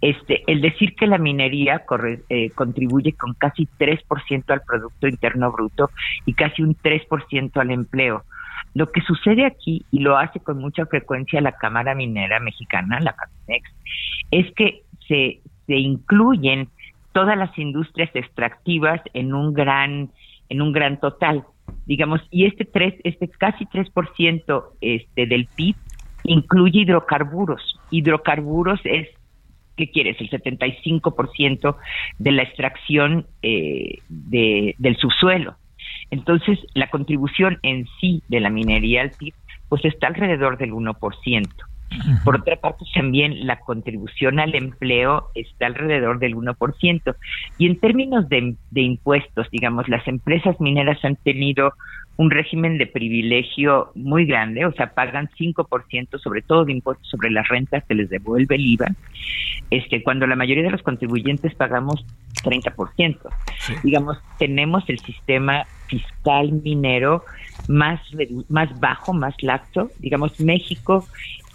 este, 0.00 0.42
el 0.46 0.60
decir 0.60 0.94
que 0.94 1.06
la 1.06 1.18
minería 1.18 1.84
eh, 2.28 2.50
contribuye 2.50 3.12
con 3.12 3.34
casi 3.34 3.66
3% 3.78 4.44
al 4.48 4.60
Producto 4.62 5.08
Interno 5.08 5.50
Bruto 5.52 5.90
y 6.26 6.34
casi 6.34 6.62
un 6.62 6.76
3% 6.76 7.56
al 7.58 7.70
empleo. 7.70 8.24
Lo 8.74 8.92
que 8.92 9.00
sucede 9.00 9.46
aquí, 9.46 9.86
y 9.90 10.00
lo 10.00 10.18
hace 10.18 10.38
con 10.40 10.58
mucha 10.58 10.84
frecuencia 10.84 11.40
la 11.40 11.52
Cámara 11.52 11.94
Minera 11.94 12.40
Mexicana, 12.40 13.00
la 13.00 13.14
CAMINEX, 13.14 13.70
es 14.30 14.52
que 14.54 14.82
se, 15.08 15.40
se 15.66 15.76
incluyen 15.76 16.68
todas 17.12 17.38
las 17.38 17.56
industrias 17.58 18.10
extractivas 18.14 19.00
en 19.14 19.32
un 19.32 19.54
gran, 19.54 20.10
en 20.50 20.60
un 20.60 20.72
gran 20.72 21.00
total. 21.00 21.44
Digamos, 21.86 22.20
y 22.30 22.46
este 22.46 22.64
tres, 22.64 22.94
este 23.04 23.28
casi 23.28 23.64
3% 23.66 24.64
este, 24.80 25.26
del 25.26 25.46
PIB 25.46 25.76
incluye 26.24 26.80
hidrocarburos. 26.80 27.78
Hidrocarburos 27.90 28.80
es 28.84 29.08
¿qué 29.76 29.90
quieres? 29.90 30.16
El 30.20 30.30
75% 30.30 31.76
de 32.18 32.32
la 32.32 32.42
extracción 32.42 33.26
eh, 33.42 33.98
de, 34.08 34.74
del 34.78 34.96
subsuelo. 34.96 35.56
Entonces, 36.10 36.58
la 36.74 36.88
contribución 36.88 37.58
en 37.62 37.86
sí 38.00 38.22
de 38.28 38.40
la 38.40 38.50
minería 38.50 39.02
al 39.02 39.10
PIB, 39.10 39.34
pues 39.68 39.84
está 39.84 40.06
alrededor 40.06 40.56
del 40.58 40.72
1%. 40.72 41.48
Por 42.24 42.36
otra 42.36 42.56
parte, 42.56 42.84
también 42.94 43.46
la 43.46 43.60
contribución 43.60 44.40
al 44.40 44.54
empleo 44.54 45.28
está 45.34 45.66
alrededor 45.66 46.18
del 46.18 46.34
1%. 46.34 47.14
Y 47.58 47.66
en 47.66 47.78
términos 47.78 48.28
de, 48.28 48.56
de, 48.70 48.80
impuestos, 48.80 49.48
digamos, 49.50 49.88
las 49.88 50.06
empresas 50.08 50.60
mineras 50.60 50.98
han 51.04 51.16
tenido 51.16 51.72
un 52.16 52.30
régimen 52.30 52.78
de 52.78 52.86
privilegio 52.86 53.92
muy 53.94 54.24
grande, 54.24 54.64
o 54.64 54.72
sea, 54.72 54.94
pagan 54.94 55.28
5% 55.38 56.18
sobre 56.18 56.42
todo 56.42 56.64
de 56.64 56.72
impuestos 56.72 57.06
sobre 57.08 57.30
las 57.30 57.46
rentas 57.48 57.84
que 57.84 57.94
les 57.94 58.08
devuelve 58.08 58.54
el 58.54 58.66
IVA, 58.66 58.86
este, 59.70 60.02
cuando 60.02 60.26
la 60.26 60.36
mayoría 60.36 60.64
de 60.64 60.70
los 60.70 60.82
contribuyentes 60.82 61.54
pagamos 61.54 62.04
30%. 62.42 63.18
Digamos, 63.82 64.18
tenemos 64.38 64.88
el 64.88 64.98
sistema 65.00 65.66
fiscal 65.88 66.52
minero 66.52 67.24
más, 67.68 68.00
más 68.48 68.78
bajo, 68.80 69.12
más 69.12 69.34
laxo. 69.42 69.90
Digamos, 69.98 70.38
México, 70.40 71.04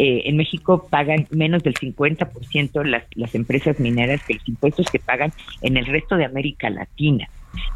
eh, 0.04 0.24
en 0.26 0.36
México 0.36 0.88
pagan 0.90 1.28
menos 1.30 1.62
del 1.62 1.76
50% 1.76 2.84
las, 2.86 3.04
las 3.14 3.36
empresas 3.36 3.80
mineras 3.80 4.24
que 4.26 4.34
los 4.34 4.50
impuestos 4.50 4.88
que 4.92 4.98
pagan 4.98 5.32
en 5.62 5.78
el 5.78 5.86
resto 5.86 6.18
de 6.18 6.26
América 6.26 6.72
Latina. 6.72 7.30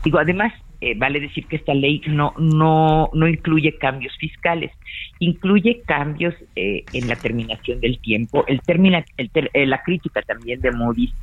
Digo, 0.03 0.17
además, 0.17 0.51
eh, 0.82 0.95
vale 0.97 1.19
decir 1.19 1.45
que 1.45 1.57
esta 1.57 1.76
ley 1.76 2.01
no, 2.07 2.34
no, 2.39 3.11
no 3.13 3.28
incluye 3.28 3.78
cambios 3.78 4.17
fiscales, 4.17 4.71
incluye 5.19 5.84
cambios 5.86 6.34
eh, 6.55 6.84
en 6.93 7.07
la 7.07 7.15
terminación 7.15 7.80
del 7.80 7.99
tiempo. 7.99 8.43
El 8.47 8.59
término, 8.61 8.97
el, 9.17 9.30
eh, 9.53 9.67
la 9.67 9.84
crítica 9.84 10.23
también 10.23 10.61
de 10.61 10.71
Moody's 10.71 11.13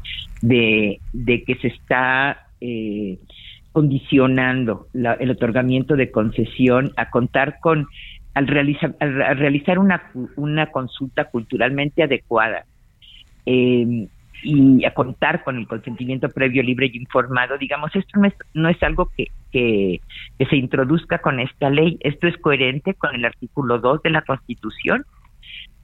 de, 0.40 1.00
de 1.12 1.42
que 1.42 1.56
se 1.56 1.66
está 1.66 2.46
condicionando 3.72 4.86
el 4.94 5.30
otorgamiento 5.30 5.96
de 5.96 6.12
concesión 6.12 6.92
a 6.96 7.10
contar 7.10 7.58
con 7.58 7.88
al 8.34 8.46
realizar, 8.46 8.94
al 9.00 9.38
realizar 9.38 9.78
una, 9.78 10.10
una 10.36 10.66
consulta 10.66 11.24
culturalmente 11.26 12.02
adecuada. 12.02 12.64
Eh, 13.44 14.08
y 14.42 14.84
a 14.84 14.92
contar 14.92 15.44
con 15.44 15.56
el 15.56 15.66
consentimiento 15.66 16.28
previo, 16.28 16.62
libre 16.62 16.90
y 16.92 16.96
informado, 16.96 17.56
digamos, 17.58 17.94
esto 17.94 18.18
no 18.18 18.26
es, 18.26 18.34
no 18.54 18.68
es 18.68 18.82
algo 18.82 19.10
que, 19.16 19.28
que, 19.52 20.00
se 20.50 20.56
introduzca 20.56 21.18
con 21.18 21.38
esta 21.38 21.70
ley, 21.70 21.96
esto 22.00 22.26
es 22.26 22.36
coherente 22.38 22.94
con 22.94 23.14
el 23.14 23.24
artículo 23.24 23.78
2 23.78 24.02
de 24.02 24.10
la 24.10 24.22
Constitución, 24.22 25.04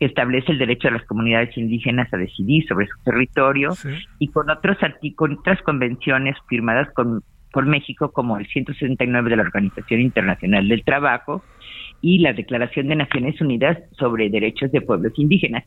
que 0.01 0.07
establece 0.07 0.53
el 0.53 0.59
derecho 0.59 0.88
de 0.88 0.94
las 0.94 1.07
comunidades 1.07 1.57
indígenas 1.57 2.12
a 2.12 2.16
decidir 2.16 2.66
sobre 2.66 2.86
su 2.86 2.99
territorio, 3.05 3.74
y 4.18 4.28
con 4.28 4.51
otros 4.51 4.76
artículos, 4.82 5.38
otras 5.38 5.62
convenciones 5.62 6.36
firmadas 6.49 6.88
con, 6.94 7.22
por 7.53 7.66
México, 7.66 8.11
como 8.12 8.38
el 8.38 8.46
169 8.49 9.30
de 9.30 9.36
la 9.36 9.42
Organización 9.42 10.01
Internacional 10.01 10.68
del 10.68 10.84
Trabajo, 10.84 11.44
y 12.01 12.18
la 12.18 12.32
Declaración 12.32 12.88
de 12.88 12.96
Naciones 12.96 13.40
Unidas 13.40 13.78
sobre 13.99 14.30
Derechos 14.30 14.70
de 14.72 14.80
Pueblos 14.80 15.12
Indígenas. 15.16 15.64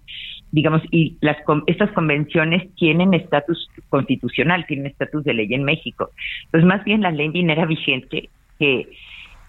Digamos, 0.52 0.82
y 0.92 1.18
las 1.22 1.38
estas 1.68 1.92
convenciones 1.92 2.74
tienen 2.76 3.14
estatus 3.14 3.70
constitucional, 3.90 4.66
tienen 4.68 4.88
estatus 4.88 5.24
de 5.24 5.34
ley 5.34 5.54
en 5.54 5.64
México. 5.64 6.12
Pues 6.52 6.64
más 6.64 6.84
bien 6.84 7.02
la 7.02 7.12
ley 7.12 7.30
minera 7.30 7.66
vigente 7.66 8.30
que 8.60 8.90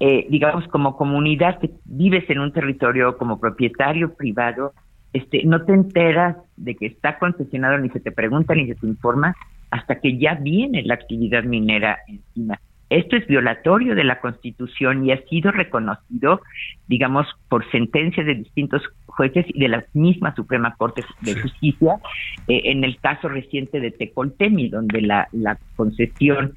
eh, 0.01 0.27
digamos 0.29 0.67
como 0.69 0.97
comunidad 0.97 1.61
que 1.61 1.71
vives 1.85 2.29
en 2.29 2.41
un 2.41 2.53
territorio 2.53 3.17
como 3.17 3.39
propietario 3.39 4.15
privado, 4.15 4.73
este, 5.13 5.45
no 5.45 5.65
te 5.65 5.75
enteras 5.75 6.37
de 6.57 6.75
que 6.75 6.87
está 6.87 7.19
concesionado 7.19 7.79
ni 7.79 7.89
se 7.91 8.01
te 8.01 8.11
pregunta 8.11 8.55
ni 8.55 8.67
se 8.67 8.75
te 8.75 8.87
informa 8.87 9.37
hasta 9.71 10.01
que 10.01 10.19
ya 10.19 10.35
viene 10.35 10.83
la 10.83 10.95
actividad 10.95 11.45
minera 11.45 11.99
encima. 12.09 12.59
Esto 12.93 13.17
es 13.17 13.27
violatorio 13.27 13.95
de 13.95 14.05
la 14.05 14.21
Constitución 14.21 15.07
y 15.07 15.13
ha 15.13 15.23
sido 15.29 15.51
reconocido, 15.51 16.43
digamos, 16.89 17.27
por 17.49 17.69
sentencias 17.71 18.27
de 18.27 18.35
distintos 18.35 18.83
jueces 19.07 19.47
y 19.49 19.61
de 19.61 19.69
la 19.69 19.85
misma 19.95 20.35
Suprema 20.35 20.75
Corte 20.77 21.03
de 21.23 21.41
Justicia, 21.41 21.97
eh, 22.49 22.63
en 22.65 22.85
el 22.85 22.99
caso 22.99 23.29
reciente 23.29 23.81
de 23.81 23.93
Tecoltemi, 23.93 24.69
donde 24.69 25.01
la, 25.01 25.27
la 25.33 25.59
concesión 25.75 26.53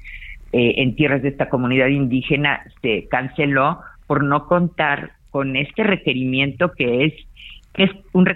eh, 0.52 0.74
en 0.76 0.94
tierras 0.94 1.22
de 1.22 1.30
esta 1.30 1.48
comunidad 1.48 1.88
indígena 1.88 2.60
se 2.82 3.08
canceló 3.08 3.80
por 4.06 4.22
no 4.22 4.46
contar 4.46 5.12
con 5.30 5.56
este 5.56 5.84
requerimiento 5.84 6.72
que 6.72 7.06
es 7.06 7.14
es 7.74 7.90
un, 8.12 8.26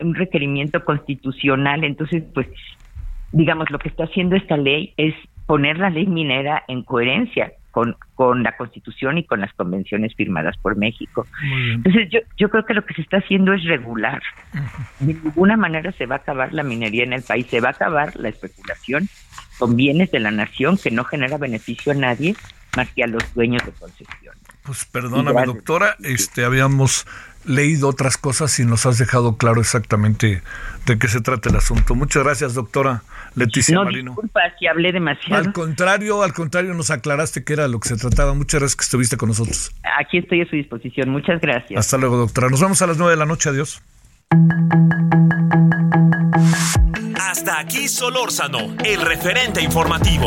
un 0.00 0.14
requerimiento 0.14 0.84
constitucional. 0.84 1.82
Entonces, 1.84 2.22
pues, 2.32 2.46
digamos, 3.32 3.70
lo 3.70 3.78
que 3.78 3.88
está 3.88 4.04
haciendo 4.04 4.36
esta 4.36 4.56
ley 4.56 4.92
es 4.96 5.14
poner 5.46 5.78
la 5.78 5.90
ley 5.90 6.06
minera 6.06 6.64
en 6.68 6.82
coherencia 6.82 7.52
con, 7.70 7.96
con 8.14 8.44
la 8.44 8.56
Constitución 8.56 9.18
y 9.18 9.24
con 9.24 9.40
las 9.40 9.52
convenciones 9.54 10.14
firmadas 10.14 10.56
por 10.58 10.76
México. 10.76 11.26
Entonces 11.74 12.08
yo, 12.10 12.20
yo 12.36 12.48
creo 12.48 12.64
que 12.64 12.72
lo 12.72 12.84
que 12.84 12.94
se 12.94 13.02
está 13.02 13.16
haciendo 13.16 13.52
es 13.52 13.64
regular. 13.64 14.22
De 15.00 15.14
ninguna 15.14 15.56
manera 15.56 15.90
se 15.92 16.06
va 16.06 16.16
a 16.16 16.18
acabar 16.18 16.52
la 16.52 16.62
minería 16.62 17.02
en 17.02 17.12
el 17.12 17.22
país, 17.22 17.46
se 17.48 17.60
va 17.60 17.68
a 17.68 17.72
acabar 17.72 18.14
la 18.14 18.28
especulación 18.28 19.08
con 19.58 19.74
bienes 19.74 20.12
de 20.12 20.20
la 20.20 20.30
nación 20.30 20.78
que 20.78 20.92
no 20.92 21.04
genera 21.04 21.36
beneficio 21.36 21.92
a 21.92 21.96
nadie 21.96 22.36
más 22.76 22.88
que 22.90 23.04
a 23.04 23.06
los 23.06 23.22
dueños 23.34 23.64
de 23.64 23.72
concesión. 23.72 24.34
Pues 24.62 24.84
perdóname, 24.84 25.44
doctora, 25.44 25.96
este 26.02 26.44
habíamos 26.44 27.06
leído 27.44 27.88
otras 27.88 28.16
cosas 28.16 28.58
y 28.58 28.64
nos 28.64 28.86
has 28.86 28.98
dejado 28.98 29.36
claro 29.36 29.60
exactamente 29.60 30.42
de 30.86 30.98
qué 30.98 31.08
se 31.08 31.20
trata 31.20 31.50
el 31.50 31.56
asunto. 31.56 31.94
Muchas 31.94 32.24
gracias, 32.24 32.54
doctora 32.54 33.02
Leticia 33.34 33.74
no, 33.74 33.84
Marino. 33.84 34.12
Disculpa 34.12 34.40
si 34.58 34.66
hablé 34.66 34.92
demasiado. 34.92 35.42
Al 35.42 35.52
contrario, 35.52 36.22
al 36.22 36.32
contrario, 36.32 36.74
nos 36.74 36.90
aclaraste 36.90 37.44
que 37.44 37.52
era 37.52 37.68
lo 37.68 37.80
que 37.80 37.88
se 37.88 37.96
trataba. 37.96 38.34
Muchas 38.34 38.60
gracias 38.60 38.76
que 38.76 38.82
estuviste 38.84 39.16
con 39.16 39.28
nosotros. 39.28 39.72
Aquí 39.98 40.18
estoy 40.18 40.42
a 40.42 40.46
su 40.48 40.56
disposición. 40.56 41.10
Muchas 41.10 41.40
gracias. 41.40 41.78
Hasta 41.78 41.98
luego, 41.98 42.16
doctora. 42.16 42.48
Nos 42.48 42.60
vemos 42.60 42.80
a 42.82 42.86
las 42.86 42.96
nueve 42.96 43.12
de 43.12 43.18
la 43.18 43.26
noche. 43.26 43.48
Adiós. 43.48 43.82
Hasta 47.18 47.58
aquí 47.60 47.88
Solórzano, 47.88 48.76
el 48.84 49.00
referente 49.00 49.62
informativo. 49.62 50.26